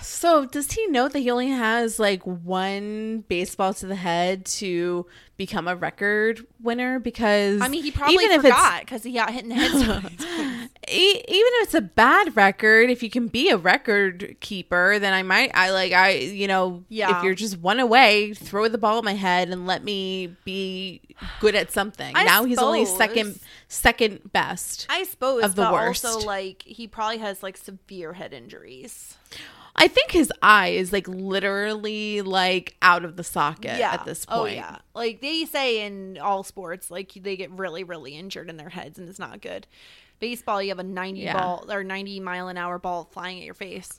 [0.00, 5.06] So does he know that he only has like one baseball to the head to
[5.36, 6.98] become a record winner?
[6.98, 9.70] Because I mean, he probably even forgot because he got hit in the head.
[9.70, 10.70] so many times.
[10.88, 15.12] it's even if it's a bad record, if you can be a record keeper, then
[15.12, 15.50] I might.
[15.54, 17.18] I like I you know Yeah.
[17.18, 21.00] If you're just one away, throw the ball at my head and let me be
[21.40, 22.14] good at something.
[22.16, 24.86] I now he's only second second best.
[24.88, 26.04] I suppose, Of the but worst.
[26.04, 29.16] also like he probably has like severe head injuries.
[29.74, 33.92] I think his eye is like literally like out of the socket yeah.
[33.94, 34.40] at this point.
[34.40, 34.78] Oh yeah.
[34.94, 38.98] Like they say in all sports, like they get really, really injured in their heads
[38.98, 39.66] and it's not good.
[40.20, 41.38] Baseball, you have a ninety Yeah.
[41.38, 43.98] ball or ninety mile an hour ball flying at your face.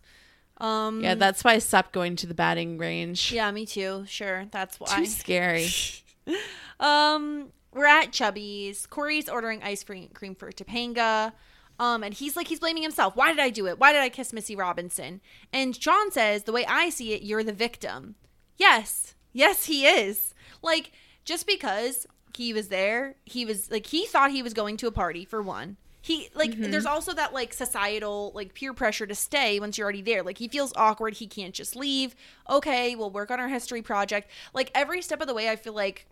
[0.57, 3.31] Um Yeah, that's why I stopped going to the batting range.
[3.31, 4.05] Yeah, me too.
[4.07, 4.45] Sure.
[4.51, 4.95] That's why.
[4.95, 5.69] Too scary.
[6.79, 8.85] Um, we're at Chubby's.
[8.87, 11.31] Corey's ordering ice cream cream for Topanga.
[11.79, 13.15] Um, and he's like, he's blaming himself.
[13.15, 13.79] Why did I do it?
[13.79, 15.21] Why did I kiss Missy Robinson?
[15.51, 18.15] And John says, the way I see it, you're the victim.
[18.57, 19.15] Yes.
[19.31, 20.33] Yes, he is.
[20.61, 20.91] Like,
[21.25, 22.05] just because
[22.35, 25.41] he was there, he was like, he thought he was going to a party for
[25.41, 25.77] one.
[26.03, 30.01] He like there's also that like societal like peer pressure to stay once you're already
[30.01, 30.21] there.
[30.21, 32.13] Like he feels awkward, he can't just leave.
[32.49, 34.29] Okay, we'll work on our history project.
[34.53, 36.05] Like every step of the way I feel like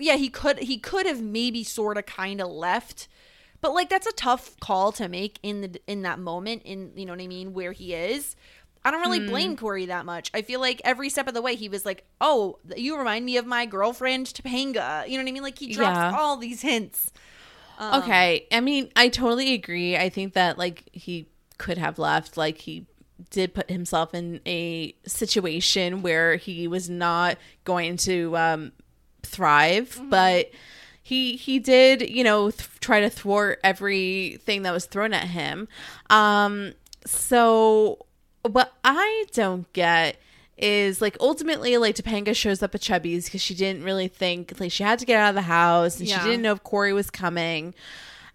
[0.00, 3.06] yeah, he could he could have maybe sort of kind of left.
[3.62, 7.06] But like that's a tough call to make in the in that moment in you
[7.06, 8.36] know what I mean where he is.
[8.84, 10.28] I don't really blame Corey that much.
[10.34, 13.36] I feel like every step of the way he was like, "Oh, you remind me
[13.36, 15.42] of my girlfriend Topanga." You know what I mean?
[15.44, 16.18] Like he drops Yeah.
[16.18, 17.12] all these hints.
[17.78, 18.46] Um, okay.
[18.50, 19.96] I mean, I totally agree.
[19.96, 22.36] I think that like he could have left.
[22.36, 22.86] Like he
[23.30, 28.72] did put himself in a situation where he was not going to um,
[29.22, 30.50] thrive, but
[31.02, 35.68] he he did you know th- try to thwart everything that was thrown at him.
[36.10, 36.72] Um,
[37.06, 38.06] so
[38.42, 40.16] what I don't get
[40.58, 44.70] is like ultimately like Topanga shows up at Chubby's because she didn't really think like
[44.70, 46.18] she had to get out of the house and Yeah.
[46.20, 47.74] she didn't know if Corey was coming.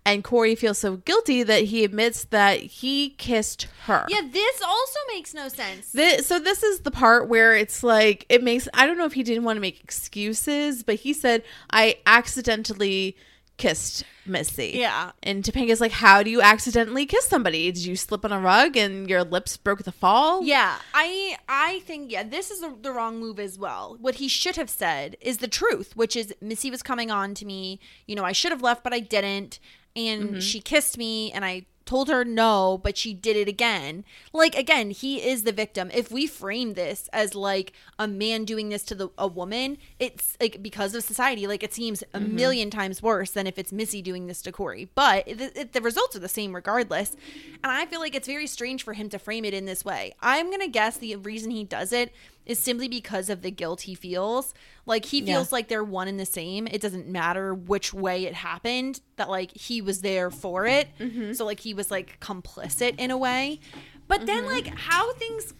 [0.07, 4.05] And Corey feels so guilty that he admits that he kissed her.
[4.07, 5.91] Yeah, this also makes no sense.
[5.91, 9.11] This, so this is the part where it's like it makes I don't know if
[9.11, 13.17] he didn't want to make excuses, but he said I accidentally
[13.57, 14.73] kissed Missy.
[14.75, 15.11] Yeah.
[15.23, 17.71] And Topanga's like, How do you accidentally kiss somebody?
[17.71, 20.43] Did you slip on a rug and your lips broke the fall?
[20.43, 23.97] Yeah, I I think yeah, this is the, the wrong move as well.
[23.99, 27.45] What he should have said is the truth, which is Missy was coming on to
[27.45, 27.79] me.
[28.05, 29.59] You know, I should have left, but I didn't,
[29.97, 30.39] and mm-hmm.
[30.39, 34.03] she kissed me, and I told her no, but she did it again.
[34.33, 35.89] Like again, he is the victim.
[35.93, 40.37] If we frame this as like a man doing this to the a woman, it's
[40.39, 42.35] like because of society, like it seems a mm-hmm.
[42.35, 44.89] million times worse than if it's Missy doing this to Corey.
[44.93, 47.15] But it, the results are the same regardless.
[47.63, 50.13] And I feel like it's very strange for him to frame it in this way.
[50.21, 52.13] I'm gonna guess the reason he does it
[52.47, 54.55] is simply because of the guilt he feels.
[54.87, 56.65] Like he feels like they're one and the same.
[56.65, 59.01] It doesn't matter which way it happened.
[59.17, 60.87] That like he was there for it.
[61.35, 63.59] So like he was like complicit in a way.
[64.07, 65.53] But then like how things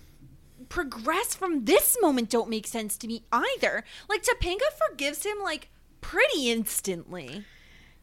[0.70, 3.84] progress from this moment don't make sense to me either.
[4.10, 5.70] Like Topanga forgives him like
[6.02, 7.44] pretty instantly.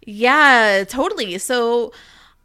[0.06, 1.38] Yeah, totally.
[1.38, 1.92] So,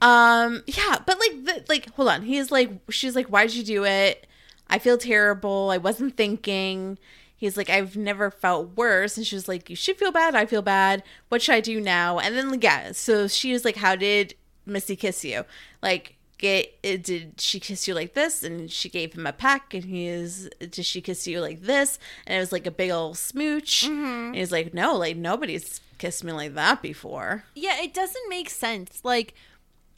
[0.01, 2.21] um, yeah, but like, the, like, hold on.
[2.21, 4.25] He's like, she's like, why did you do it?
[4.69, 5.69] I feel terrible.
[5.71, 6.97] I wasn't thinking.
[7.35, 9.15] He's like, I've never felt worse.
[9.15, 10.35] And she was like, You should feel bad.
[10.35, 11.03] I feel bad.
[11.29, 12.19] What should I do now?
[12.19, 15.45] And then, yeah, so she was like, How did Missy kiss you?
[15.81, 18.43] Like, get uh, did she kiss you like this?
[18.43, 19.73] And she gave him a peck.
[19.73, 21.97] And he is, did she kiss you like this?
[22.27, 23.85] And it was like a big old smooch.
[23.85, 24.27] Mm-hmm.
[24.27, 27.45] And he's like, No, like, nobody's kissed me like that before.
[27.55, 28.99] Yeah, it doesn't make sense.
[29.03, 29.33] Like,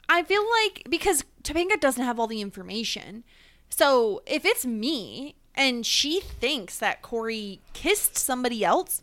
[0.08, 3.24] I feel like because Topanga doesn't have all the information.
[3.72, 9.02] So if it's me and she thinks that Corey kissed somebody else,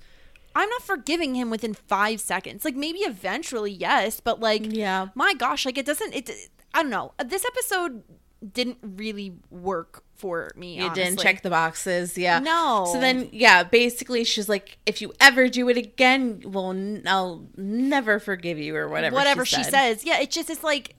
[0.54, 2.64] I'm not forgiving him within five seconds.
[2.64, 5.08] Like maybe eventually, yes, but like, Yeah.
[5.14, 6.14] my gosh, like it doesn't.
[6.14, 6.30] It
[6.74, 7.12] I don't know.
[7.18, 8.02] Uh, this episode
[8.52, 10.78] didn't really work for me.
[10.80, 12.38] You didn't check the boxes, yeah.
[12.40, 12.88] No.
[12.92, 17.46] So then, yeah, basically, she's like, "If you ever do it again, well, n- I'll
[17.56, 19.14] never forgive you," or whatever.
[19.16, 19.70] whatever she, said.
[19.72, 20.04] says.
[20.04, 20.94] Yeah, it just it's like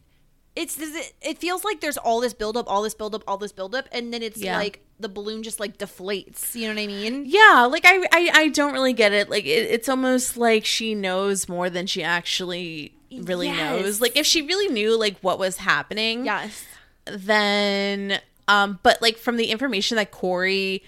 [0.59, 3.87] it's it, it feels like there's all this buildup, all this buildup, all this buildup,
[3.91, 4.57] and then it's Yeah.
[4.57, 6.53] like the balloon just like deflates.
[6.55, 7.23] You know what I mean?
[7.25, 9.29] Yeah, like I, I, I don't really get it.
[9.29, 13.57] Like it, it's almost like she knows more than she actually really Yes.
[13.57, 14.01] knows.
[14.01, 16.65] Like if she really knew like what was happening, Yes.
[17.05, 20.83] then um but like from the information that Corey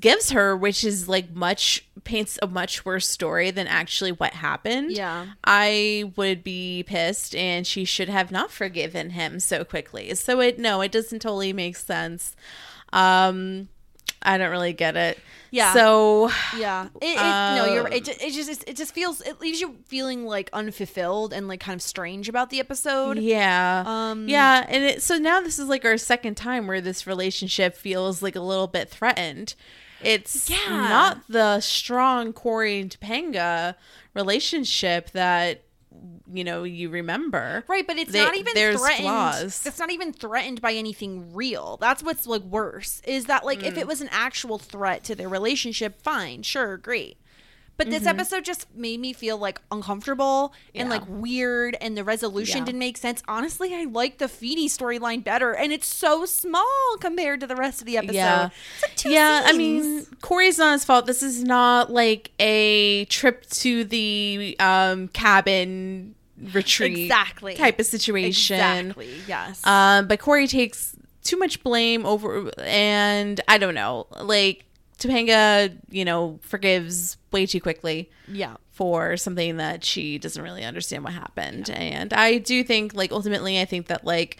[0.00, 4.92] gives her which is like much paints a much worse story than actually what happened.
[4.92, 5.26] Yeah.
[5.44, 10.14] i would be pissed and she should have not forgiven him so quickly.
[10.14, 12.34] So it no it doesn't totally make sense.
[12.92, 13.68] Um
[14.22, 15.18] i don't really get it
[15.50, 15.72] Yeah.
[15.72, 16.88] so Yeah.
[17.00, 17.88] It, it, no, you're.
[17.88, 21.58] It, Um, it just it just feels it leaves you feeling like unfulfilled and like
[21.60, 23.18] kind of strange about the episode.
[23.18, 23.82] Yeah.
[23.86, 24.64] Um, yeah.
[24.68, 28.36] And it, so now this is like our second time where this relationship feels like
[28.36, 29.54] a little bit threatened.
[30.02, 30.68] It's Yeah.
[30.68, 33.74] not the strong Corey and Topanga
[34.14, 35.62] relationship that,
[36.32, 37.64] you know, you remember.
[37.66, 39.04] Right, but it's They- not even there's threatened.
[39.06, 39.66] flaws.
[39.66, 41.76] It's not even threatened by anything real.
[41.80, 43.00] That's what's like worse.
[43.04, 43.66] Is that like Mm.
[43.66, 47.16] if it was an actual threat to their relationship, fine, sure, great.
[47.80, 48.08] But this Mm-hmm.
[48.20, 52.64] episode just made me feel like uncomfortable and like weird, and the resolution Yeah.
[52.66, 53.22] didn't make sense.
[53.26, 56.66] Honestly, I like the Feeny storyline better, and it's so small
[57.00, 58.14] compared to the rest of the episode.
[58.16, 58.50] Yeah.
[58.92, 61.06] It's like yeah, I mean, Corey's not his fault.
[61.06, 66.14] This is not like a trip to the um cabin
[66.52, 67.54] retreat Exactly.
[67.54, 68.56] type of situation.
[68.56, 69.10] exactly.
[69.26, 69.66] Yes.
[69.66, 74.64] Um, but Corey takes too much blame over, and I don't know, like
[75.00, 78.56] Topanga, you know, forgives way too quickly yeah.
[78.70, 81.70] for something that she doesn't really understand what happened.
[81.70, 84.36] And I do think, like, ultimately, I think that, like,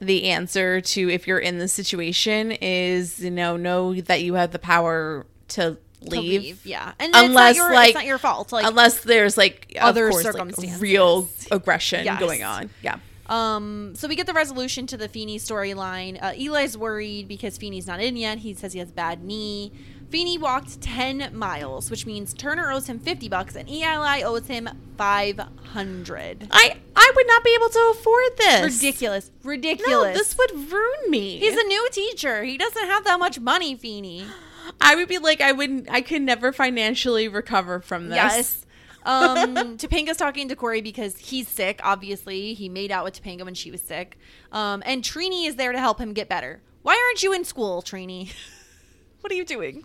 [0.00, 4.52] the answer to if you're in this situation is, you know, know that you have
[4.52, 6.64] the power to To leave.
[6.64, 6.92] Yeah.
[7.00, 8.52] And Unless, it's not your, like, it's not your fault.
[8.52, 10.80] Like unless there's like other course, like, circumstances.
[10.80, 12.20] real aggression Yes.
[12.20, 12.70] going on.
[12.82, 12.98] Yeah.
[13.28, 16.22] Um, so we get the resolution to the Feeny storyline.
[16.22, 18.38] Uh, Eli's worried because Feeny's not in yet.
[18.38, 19.72] He says he has bad knee.
[20.10, 24.66] Feeny walked 10 miles, which means Turner owes him 50 bucks and Eli owes him
[24.96, 26.48] 500.
[26.50, 28.74] I I would not be able to afford this.
[28.76, 29.30] Ridiculous.
[29.42, 29.90] Ridiculous.
[29.90, 30.18] No, Ridiculous.
[30.18, 31.38] this would ruin me.
[31.38, 32.42] He's a new teacher.
[32.44, 34.24] He doesn't have that much money, Feeny.
[34.80, 38.16] I would be like I wouldn't I could never financially recover from this.
[38.16, 38.66] Yes.
[39.04, 41.80] Um, Topanga's talking to Corey because he's sick.
[41.82, 44.18] Obviously, he made out with Topanga when she was sick.
[44.52, 46.60] Um, and Trini is there to help him get better.
[46.82, 48.32] Why aren't you in school, Trini?
[49.20, 49.84] what are you doing?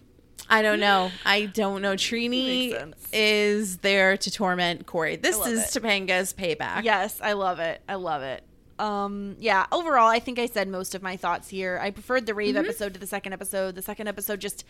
[0.50, 1.10] I don't know.
[1.26, 1.94] I don't know.
[1.94, 5.16] Trini is there to torment Corey.
[5.16, 5.82] This is it.
[5.82, 6.84] Topanga's payback.
[6.84, 7.82] Yes, I love it.
[7.88, 8.44] I love it.
[8.84, 11.80] Um, yeah, overall, I think I said most of my thoughts here.
[11.82, 13.76] I preferred the rave episode to the second episode.
[13.76, 14.66] The second episode just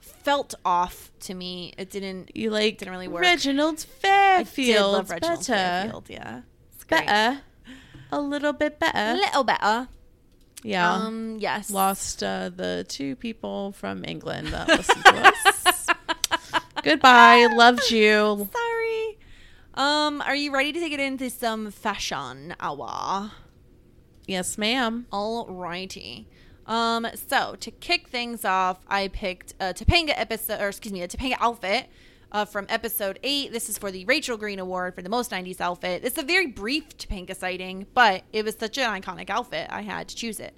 [0.00, 1.74] felt off to me.
[1.76, 2.34] It didn't.
[2.34, 3.20] You like Didn't really work.
[3.20, 4.70] Reginald Fairfield.
[4.70, 5.52] I did love Reginald better.
[5.52, 6.06] Fairfield.
[6.08, 6.40] Yeah,
[6.74, 6.84] it's.
[6.84, 7.42] Better.
[8.10, 8.96] A little bit better.
[8.96, 9.88] A little better.
[10.62, 10.90] Yeah.
[10.90, 11.70] Um, yes.
[11.70, 15.86] Lost uh, the two people from England that listened to us.
[16.82, 17.48] Goodbye.
[17.54, 18.48] Loved you.
[18.50, 19.18] Sorry.
[19.74, 23.30] Um, are you ready to get into some fashion hour?
[24.28, 25.06] Yes, ma'am.
[25.10, 26.26] Alrighty.
[26.66, 31.08] Um, so to kick things off, I picked a Topanga episode, or excuse me, a
[31.08, 31.86] Topanga outfit
[32.30, 33.52] uh, from episode eight.
[33.52, 36.04] This is for the Rachel Green Award for the most 90s outfit.
[36.04, 40.08] It's a very brief Topanga sighting, but it was such an iconic outfit, I had
[40.08, 40.54] to choose it.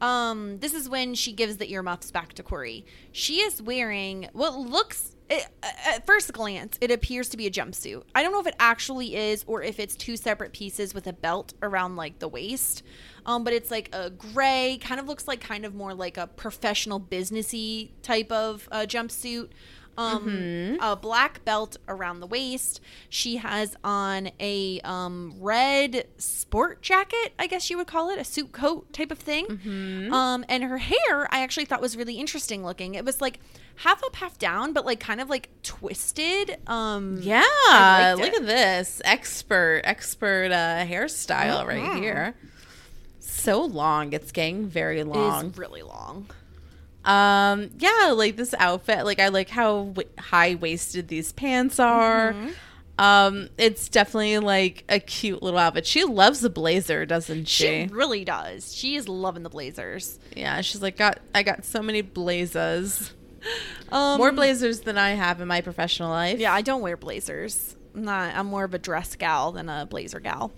[0.00, 2.84] Um, this is when she gives the earmuffs back to Corey.
[3.12, 8.02] She is wearing what looks, it, at first glance, it appears to be a jumpsuit.
[8.14, 11.12] I don't know if it actually is or if it's two separate pieces with a
[11.12, 12.82] belt around like the waist.
[13.26, 16.26] Um, but it's like a gray, kind of looks like kind of more like a
[16.26, 19.48] professional businessy type of uh, jumpsuit.
[19.96, 22.80] Um, a black belt around the waist.
[23.08, 28.24] She has on a um, red sport jacket, I guess you would call it, a
[28.24, 29.46] suit coat type of thing.
[30.12, 32.94] Um, and her hair, I actually thought was really interesting looking.
[32.94, 33.38] It was like
[33.76, 36.56] half up, half down, but like kind of like twisted.
[36.66, 38.14] Um, Yeah.
[38.18, 38.36] Look it.
[38.36, 39.00] at this.
[39.04, 42.34] Expert, expert uh, hairstyle right here.
[43.20, 44.12] So long.
[44.12, 45.46] It's getting very long.
[45.50, 46.28] is really long.
[47.04, 52.32] Um, yeah, like this outfit, like I like how w- high waisted these pants are.
[52.32, 52.48] Mm-hmm.
[52.96, 55.84] Um, it's definitely like a cute little outfit.
[55.86, 57.64] She loves the blazer, doesn't she?
[57.64, 58.72] She really does.
[58.74, 60.18] She is loving the blazers.
[60.36, 63.12] yeah, she's like got I got so many blazers.
[63.92, 66.38] Um, More blazers than I have in my professional life.
[66.38, 67.76] Yeah, I don't wear blazers.
[67.94, 68.34] I'm not.
[68.34, 70.50] I'm more of a dress gal than a blazer gal.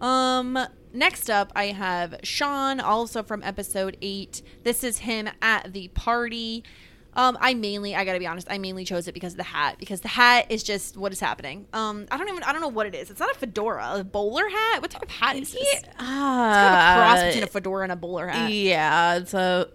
[0.00, 0.58] Um,
[0.92, 4.42] next up, I have Shawn, also from episode eight.
[4.64, 6.64] This is him at the party.
[7.12, 9.76] Um, I mainly, I gotta be honest, I mainly chose it because of the hat.
[9.78, 11.66] Because the hat is just what is happening.
[11.72, 13.10] Um, I don't even, I don't know what it is.
[13.10, 14.80] It's not a fedora, a bowler hat.
[14.80, 15.62] What type of hat is this?
[15.62, 18.52] It's kind of a cross between a fedora and a bowler hat.
[18.52, 19.68] yeah, it's a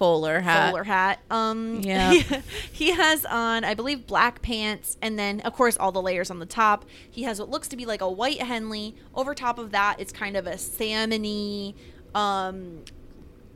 [0.00, 0.86] Fuller hat.
[0.86, 1.20] hat.
[1.30, 2.12] Um, Yeah.
[2.12, 2.36] he,
[2.72, 6.38] he has on, I believe, black pants, and then of course all the layers on
[6.38, 6.86] the top.
[7.10, 8.96] He has what looks to be like a white Henley.
[9.14, 11.74] Over top of that, it's kind of a salmony,
[12.14, 12.84] um,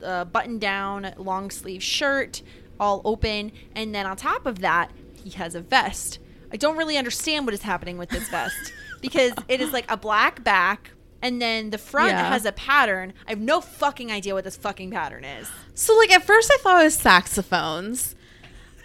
[0.03, 2.43] uh, button down long sleeve shirt,
[2.79, 6.19] all open, and then on top of that, he has a vest.
[6.51, 9.97] I don't really understand what is happening with this vest because it is like a
[9.97, 10.91] black back.
[11.25, 12.29] And then the front Yeah.
[12.29, 13.13] has a pattern.
[13.27, 15.47] I have no fucking idea what this fucking pattern is.
[15.73, 18.13] So like at first I thought it was saxophones,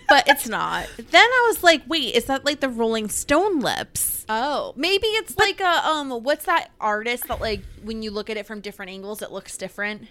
[0.09, 0.89] but it's not.
[0.97, 4.25] then I was like, wait, is that like the Rolling Stone lips?
[4.29, 6.09] Oh, maybe it's like a um.
[6.23, 9.57] What's that artist that like when you look at it from different angles, it looks
[9.59, 10.09] different,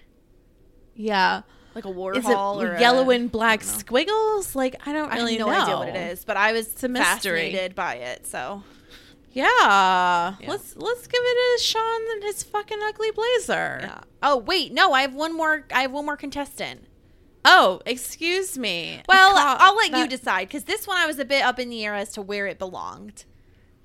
[0.95, 1.41] Yeah.
[1.73, 4.55] like a Warhol Is it or a- yellow and black squiggles?
[4.55, 5.61] Like I don't I really have no know.
[5.63, 8.27] idea what it is, but I was fascinated by it.
[8.27, 8.61] So
[9.31, 10.35] Yeah.
[10.47, 13.79] Let's let's give it to Shawn and his fucking ugly blazer.
[13.81, 13.99] yeah.
[14.23, 15.65] Oh wait, no, I have one more.
[15.73, 16.85] I have one more contestant.
[17.45, 19.01] Oh, excuse me.
[19.07, 21.69] Well, Ca- I'll let you decide because this one I was a bit up in
[21.69, 23.23] the air as to where it belonged.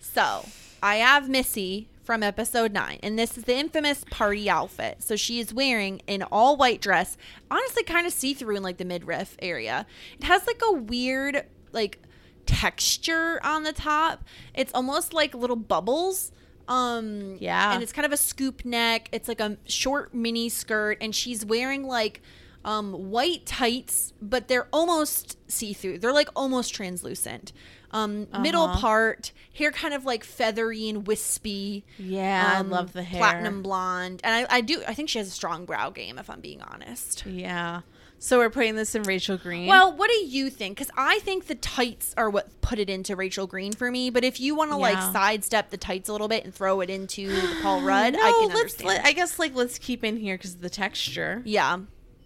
[0.01, 0.47] So
[0.83, 5.03] I have Missy from episode nine, and this is the infamous party outfit.
[5.03, 7.17] So she is wearing an all white dress,
[7.51, 9.87] honestly, kind of see through in like the midriff area.
[10.19, 12.01] It has like a weird, like,
[12.47, 14.25] texture on the top.
[14.55, 16.33] It's almost like little bubbles.
[16.67, 17.75] Um, Yeah.
[17.75, 19.09] and it's kind of a scoop neck.
[19.13, 22.23] It's like a short mini skirt, and she's wearing like
[22.65, 25.99] um, white tights, but they're almost see through.
[25.99, 27.53] They're like almost translucent.
[27.91, 31.85] Um, Middle part, hair kind of like feathery and wispy.
[31.97, 33.21] Yeah, I um, love the hair.
[33.21, 34.83] Platinum blonde, and I, I do.
[34.89, 37.25] I think she has a strong brow game, if I'm being honest.
[37.27, 37.83] Yeah.
[38.19, 39.67] So we're putting this in Rachel Green.
[39.67, 40.79] Well, what do you think?
[40.79, 44.09] Because I think the tights are what put it into Rachel Green for me.
[44.09, 46.89] But if you want to like sidestep the tights a little bit and throw it
[46.89, 47.31] into
[47.63, 48.61] Paul Rudd, no, I can let's.
[48.61, 48.89] understand.
[48.89, 51.43] Let, I guess like let's keep in here because of the texture.
[51.45, 51.79] yeah,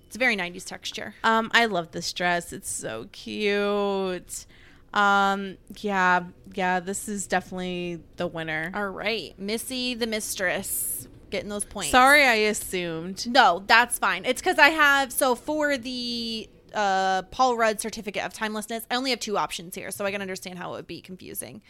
[0.06, 1.14] It's a very 90s texture.
[1.24, 2.52] Um, I love this dress.
[2.52, 4.46] It's so cute.
[4.94, 6.24] Um, yeah,
[6.54, 8.70] yeah, this is definitely the winner.
[8.72, 9.38] All right.
[9.38, 11.90] Missy the mistress getting those points.
[11.90, 13.26] Sorry, I assumed.
[13.26, 14.24] No, that's fine.
[14.24, 19.10] It's because I have so for the uh Paul Rudd certificate of timelessness, I only
[19.10, 21.62] have two options here, so I can understand how it would be confusing.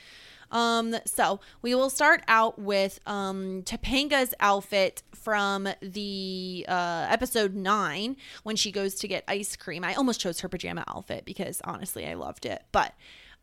[0.51, 8.16] Um, so we will start out with um Topanga's outfit from the uh episode nine
[8.44, 9.85] when she goes to get ice cream.
[9.85, 12.62] I almost chose her pajama outfit because honestly I loved it.
[12.72, 12.94] But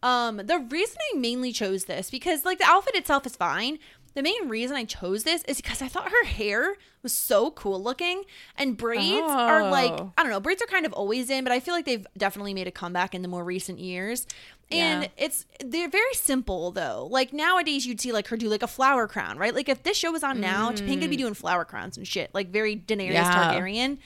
[0.01, 3.77] um the reason I mainly chose this because like the outfit itself is fine.
[4.15, 7.81] The main reason I chose this is because I thought her hair was so cool
[7.83, 8.23] looking
[8.57, 10.11] and braids are like Oh.
[10.17, 12.53] I don't know, braids are kind of always in, but I feel like they've definitely
[12.53, 14.25] made a comeback in the more recent years.
[14.71, 15.09] And Yeah.
[15.17, 17.07] it's they're very simple though.
[17.11, 19.53] Like nowadays you'd see like her do like a flower crown, right?
[19.53, 22.31] Like if this show was on now, Topanga would be doing flower crowns and shit,
[22.33, 23.13] like very Daenerys Mm.
[23.13, 23.53] Yeah.
[23.53, 23.97] Targaryen.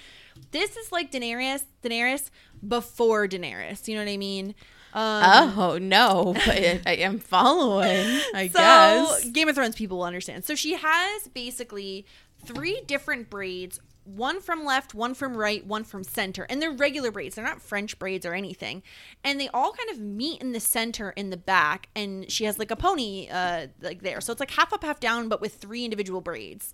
[0.52, 2.30] This is like Daenerys, Daenerys
[2.68, 3.88] before Daenerys.
[3.88, 4.56] You know what I mean?
[4.94, 8.20] Um, Oh no, but I, I am following.
[8.34, 9.26] I so guess.
[9.32, 10.45] Game of Thrones people will understand.
[10.45, 12.06] So she has basically
[12.45, 13.80] three different braids.
[14.06, 16.44] One from left, one from right, one from center.
[16.49, 17.36] And they're regular braids.
[17.36, 18.82] They're not French braids or anything.
[19.24, 21.90] And they all kind of meet in the center in the back.
[21.95, 24.20] And she has like a pony uh like there.
[24.22, 26.74] So it's like half up, half down, but with three individual braids.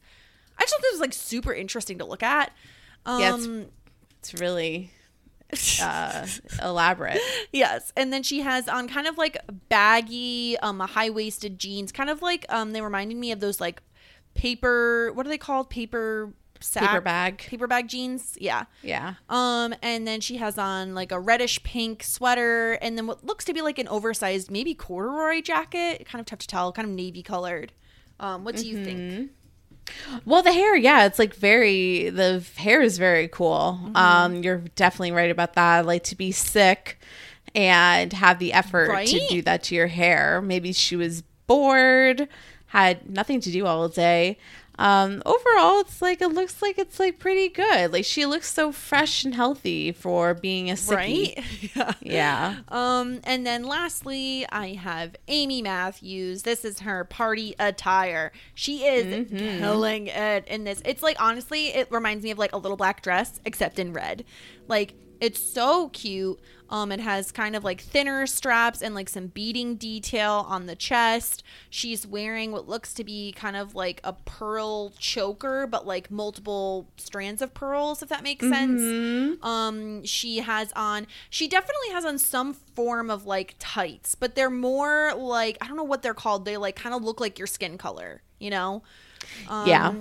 [0.57, 2.53] I just thought this was like super interesting to look at.
[3.05, 3.65] Um, Yeah, it's-
[4.19, 4.91] It's really
[5.81, 6.27] uh,
[6.61, 7.19] elaborate.
[7.51, 9.37] Yes, and then she has on kind of like
[9.69, 13.81] baggy, um, high waisted jeans, kind of like um, they reminded me of those like
[14.33, 15.11] paper.
[15.13, 15.69] What are they called?
[15.69, 17.37] Paper sack, Paper bag.
[17.39, 18.37] paper bag jeans.
[18.39, 18.65] Yeah.
[18.81, 19.15] Yeah.
[19.29, 23.45] Um, and then she has on like a reddish pink sweater, and then what looks
[23.45, 26.05] to be like an oversized, maybe corduroy jacket.
[26.05, 26.71] Kind of tough to tell.
[26.71, 27.71] Kind of navy colored.
[28.19, 29.31] Um, what do you think?
[30.25, 33.79] Well, the hair, yeah, it's like very the hair is very cool.
[33.81, 33.95] Mm-hmm.
[33.95, 35.85] Um, you're definitely right about that.
[35.85, 36.99] Like to be sick
[37.53, 40.41] and have the effort to do that to your hair.
[40.41, 42.27] Maybe she was bored,
[42.67, 44.37] had nothing to do all day.
[44.77, 47.93] Um, overall, it's like it looks like it's like pretty good.
[47.93, 51.35] Like she looks so fresh and healthy for being a sickie.
[51.37, 51.43] Right?
[51.75, 51.91] yeah.
[52.01, 52.55] Yeah.
[52.69, 56.43] Um, and then lastly, I have Amy Matthews.
[56.43, 58.31] This is her party attire.
[58.53, 59.59] She is Mm-hmm.
[59.59, 60.81] killing it in this.
[60.83, 64.25] It's like honestly, it reminds me of like a little black dress, except in red.
[64.67, 66.39] Like it's so cute.
[66.67, 70.75] Um, it has kind of like thinner straps and like some beading detail on the
[70.75, 71.43] chest.
[71.69, 76.89] She's wearing what looks to be kind of like a pearl choker, but like multiple
[76.97, 78.81] strands of pearls, if that makes sense.
[79.43, 84.49] Um, she has on, she definitely has on some form of like tights, but they're
[84.49, 86.45] more like, I don't know what they're called.
[86.45, 88.81] They like kind of look like your skin color, you know?
[89.47, 89.93] Um, Yeah.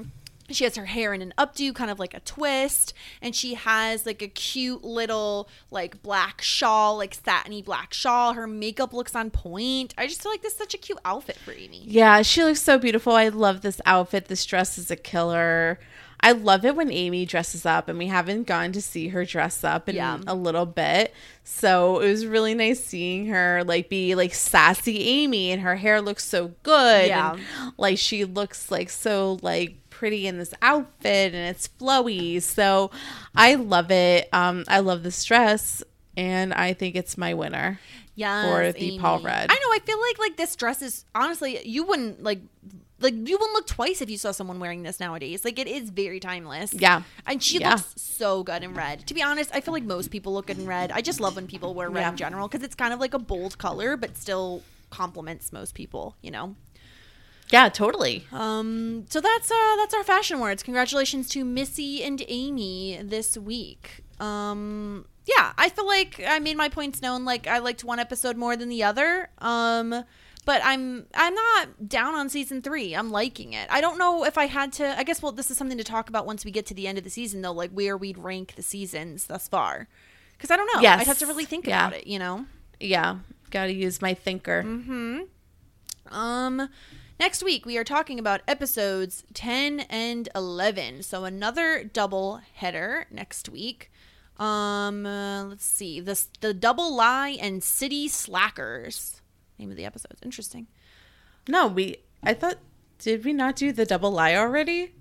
[0.51, 2.93] She has her hair in an updo, kind of like a twist,
[3.23, 8.35] and she has like a cute little like black shawl, like satiny black shawl.
[8.35, 9.95] Her makeup looks on point.
[9.97, 11.83] I just feel like this is such a cute outfit for Amy.
[11.85, 13.15] Yeah, she looks so beautiful.
[13.15, 14.27] I love this outfit.
[14.27, 15.79] This dress is a killer.
[16.21, 19.63] I love it when Amy dresses up, and we haven't gone to see her dress
[19.63, 20.21] up in Yeah.
[20.27, 21.13] a little bit.
[21.43, 26.01] So it was really nice seeing her like be like sassy Amy, and her hair
[26.01, 27.09] looks so good.
[27.09, 27.33] Yeah.
[27.35, 32.41] and, like she looks like so like pretty in this outfit, and it's flowy.
[32.43, 32.91] So
[33.35, 34.29] I love it.
[34.33, 35.83] Um, I love this dress,
[36.17, 37.79] and I think it's my winner.
[38.17, 39.47] Yeah, For the Paul Rudd.
[39.51, 39.73] I know.
[39.73, 42.41] I feel like like this dress is honestly you wouldn't like
[43.01, 45.45] like you wouldn't look twice if you saw someone wearing this nowadays.
[45.45, 46.73] Like it is very timeless.
[46.73, 47.03] Yeah.
[47.27, 47.71] and she Yeah.
[47.71, 49.05] looks so good in red.
[49.09, 50.93] To be honest, I feel like most people look good in red.
[50.93, 52.11] I just love when people wear red Yeah.
[52.11, 56.15] in general because it's kind of like a bold color, but still complements most people.
[56.23, 56.55] You know.
[57.51, 58.27] Yeah, totally.
[58.33, 60.63] Um, so that's uh that's our fashion words.
[60.63, 64.03] Congratulations to Missy and Amy this week.
[64.21, 67.25] Um yeah, I feel like I made my points known.
[67.25, 69.29] Like I liked one episode more than the other.
[69.39, 70.05] Um
[70.47, 72.95] but I'm I'm not down on season three.
[72.95, 73.69] I'm liking it.
[73.71, 76.09] I don't know if I had to I guess well this is something to talk
[76.09, 78.55] about once we get to the end of the season though, like where we'd rank
[78.57, 79.87] the seasons thus far.
[80.33, 80.81] Because I don't know.
[80.81, 81.01] Yes.
[81.01, 81.87] I'd have to really think Yeah.
[81.87, 82.47] about it, you know?
[82.81, 83.19] Yeah,
[83.51, 84.63] got to use my thinker.
[84.63, 85.21] Hmm.
[86.11, 86.69] Um,
[87.19, 91.03] next week we are talking about episodes 10 and 11.
[91.03, 93.91] So another double header next week.
[94.39, 96.01] Um, uh, let's see.
[96.01, 99.21] This the double lie and city slackers.
[99.59, 100.21] Name of the episodes.
[100.23, 100.67] Interesting.
[101.49, 101.99] No, we.
[102.23, 102.59] I thought.
[102.99, 104.93] Did we not do the double lie already?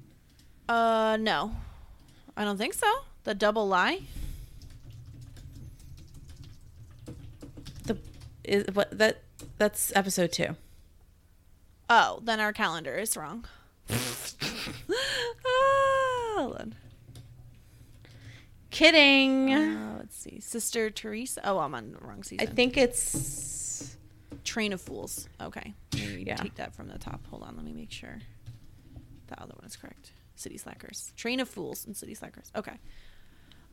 [0.67, 1.55] Uh, no.
[2.35, 2.91] I don't think so.
[3.23, 4.01] The double lie.
[7.85, 7.97] The
[8.43, 9.21] is what that
[9.57, 10.55] that's episode two.
[11.95, 13.45] Oh, then our calendar is wrong.
[15.45, 16.75] Ah, hold on.
[18.71, 19.53] Kidding.
[19.53, 20.39] Uh, let's see.
[20.39, 21.41] Sister Teresa.
[21.43, 22.47] Oh, I'm on the wrong season.
[22.47, 23.95] I think it's
[24.43, 25.29] Train of Fools.
[25.39, 25.75] Okay.
[25.91, 26.37] Yeah.
[26.37, 27.27] take that from the top.
[27.27, 27.55] Hold on.
[27.55, 28.19] Let me make sure
[29.27, 30.13] the other one is correct.
[30.35, 31.13] City Slackers.
[31.15, 32.51] Train of Fools and City Slackers.
[32.55, 32.79] Okay.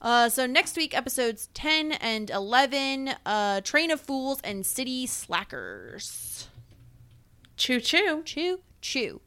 [0.03, 6.50] Uh, so next week, episodes 10 and 11, uh, Train of Fools and City Slackers.
[7.61, 8.23] Choo choo.
[8.25, 9.21] Choo choo.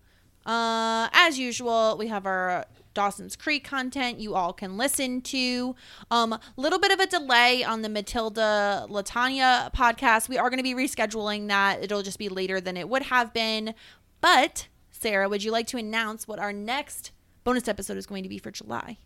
[0.45, 5.75] Uh, as usual, we have our Dawson's Creek content you all can listen to.
[6.11, 10.27] Um, little bit of a delay on the Matilda Latanya podcast.
[10.27, 11.83] We are going to be rescheduling that.
[11.83, 13.75] It'll just be later than it would have been.
[14.19, 17.11] But Sarah, would you like to announce what our next
[17.43, 18.97] bonus episode is going to be for July?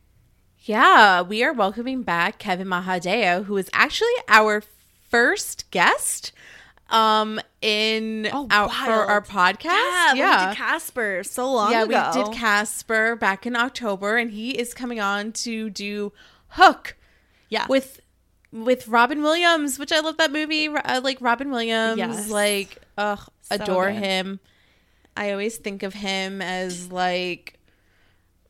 [0.62, 4.64] Yeah, we are welcoming back Kevin Mahadeo, who is actually our
[5.10, 6.32] first guest
[6.90, 9.66] um in Oh, our, for our podcast.
[9.66, 10.50] Yeah, yeah.
[10.50, 12.12] we did Casper so long yeah, ago.
[12.16, 16.14] we did Casper back in October, and he is coming on to do
[16.50, 16.96] Hook
[17.50, 18.00] yeah with
[18.52, 20.70] with Robin Williams, which I love that movie.
[20.70, 21.98] I like Robin Williams.
[21.98, 22.30] Yes.
[22.30, 23.96] Like, ugh, So adore good.
[24.04, 24.40] him.
[25.18, 27.60] I always think of him as like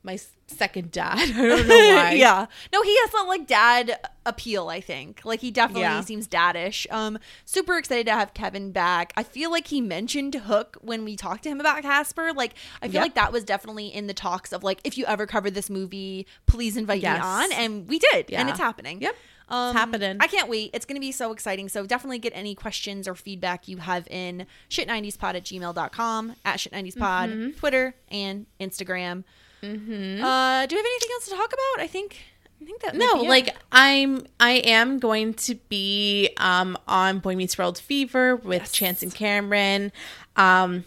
[0.04, 0.16] my
[0.48, 1.18] second dad.
[1.18, 2.12] I don't know why.
[2.16, 2.46] yeah.
[2.72, 5.20] No, he has that like dad appeal, I think.
[5.24, 6.00] Like he definitely Yeah.
[6.00, 6.86] seems daddish.
[6.90, 9.12] Um super excited to have Kevin back.
[9.16, 12.32] I feel like he mentioned Hook when we talked to him about Casper.
[12.32, 13.02] Like I feel Yep.
[13.02, 16.26] like that was definitely in the talks of like if you ever cover this movie,
[16.46, 17.18] please invite Yes.
[17.18, 18.30] me on and we did.
[18.32, 19.00] And it's happening.
[19.02, 19.14] Yep.
[19.50, 20.18] Um, happening.
[20.20, 20.72] I can't wait.
[20.74, 21.70] It's going to be so exciting.
[21.70, 26.98] So definitely get any questions or feedback you have in shit90spod at gmail.com, at shit90spod,
[27.32, 27.50] Mm-hmm.
[27.58, 29.24] Twitter, and Instagram.
[29.62, 30.24] Mm-hmm.
[30.24, 31.82] Uh, do we have anything else to talk about?
[31.82, 32.16] I think
[32.60, 33.28] I think that No, it.
[33.28, 39.02] like I'm I am going to be um on Boy Meets World Fever with Chance
[39.02, 39.92] and Cameron.
[40.36, 40.84] Um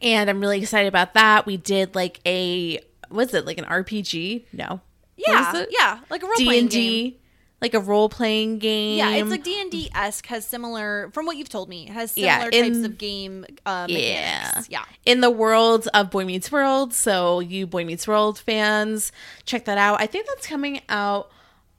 [0.00, 1.46] and I'm really excited about that.
[1.46, 2.80] We did like a
[3.10, 4.44] was it like an RPG?
[4.52, 4.80] No.
[5.16, 6.70] yeah, yeah, like a role D playing and.
[6.70, 7.20] D.
[7.64, 8.98] Like a role playing game.
[8.98, 10.26] Yeah, it's like D and D esque.
[10.26, 13.46] Has similar, from what you've told me, has similar Yeah, types of game.
[13.64, 14.62] Uh, Yeah.
[14.68, 14.84] yeah.
[15.06, 16.92] In the world of Boy Meets World.
[16.92, 19.12] So, you Boy Meets World fans,
[19.46, 19.98] check that out.
[20.00, 21.30] I think that's coming out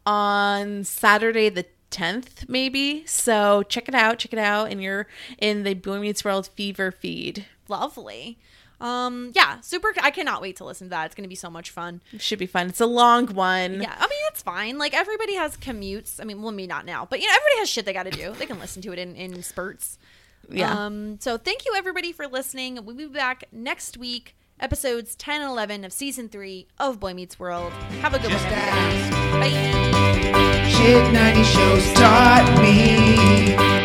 [0.08, 3.06] on Saturday the 10th, maybe.
[3.06, 4.18] So, check it out.
[4.20, 4.72] Check it out.
[4.72, 5.08] And you're
[5.38, 7.46] in the Boy Meets World Fever feed.
[7.68, 8.40] Lovely.
[8.82, 9.94] Um, yeah, super.
[10.02, 11.06] I cannot wait to listen to that.
[11.08, 12.02] It's gonna be so much fun.
[12.18, 12.68] Should be fun.
[12.68, 13.82] It's a long one.
[13.82, 14.78] Yeah, I mean it's fine.
[14.78, 16.20] Like everybody has commutes.
[16.20, 18.12] I mean, well, me not now, but you know, everybody has shit they got to
[18.12, 18.34] do.
[18.34, 19.98] They can listen to it in in spurts.
[20.50, 20.86] Yeah.
[20.86, 21.20] Um.
[21.20, 22.80] So thank you everybody for listening.
[22.86, 24.36] We'll be back next week.
[24.58, 27.74] Episodes 10 and 11 of season 3 of Boy Meets World.
[28.00, 28.54] Have a good Just one.
[29.42, 30.70] Bye.
[30.70, 33.85] Shit 90 shows taught me.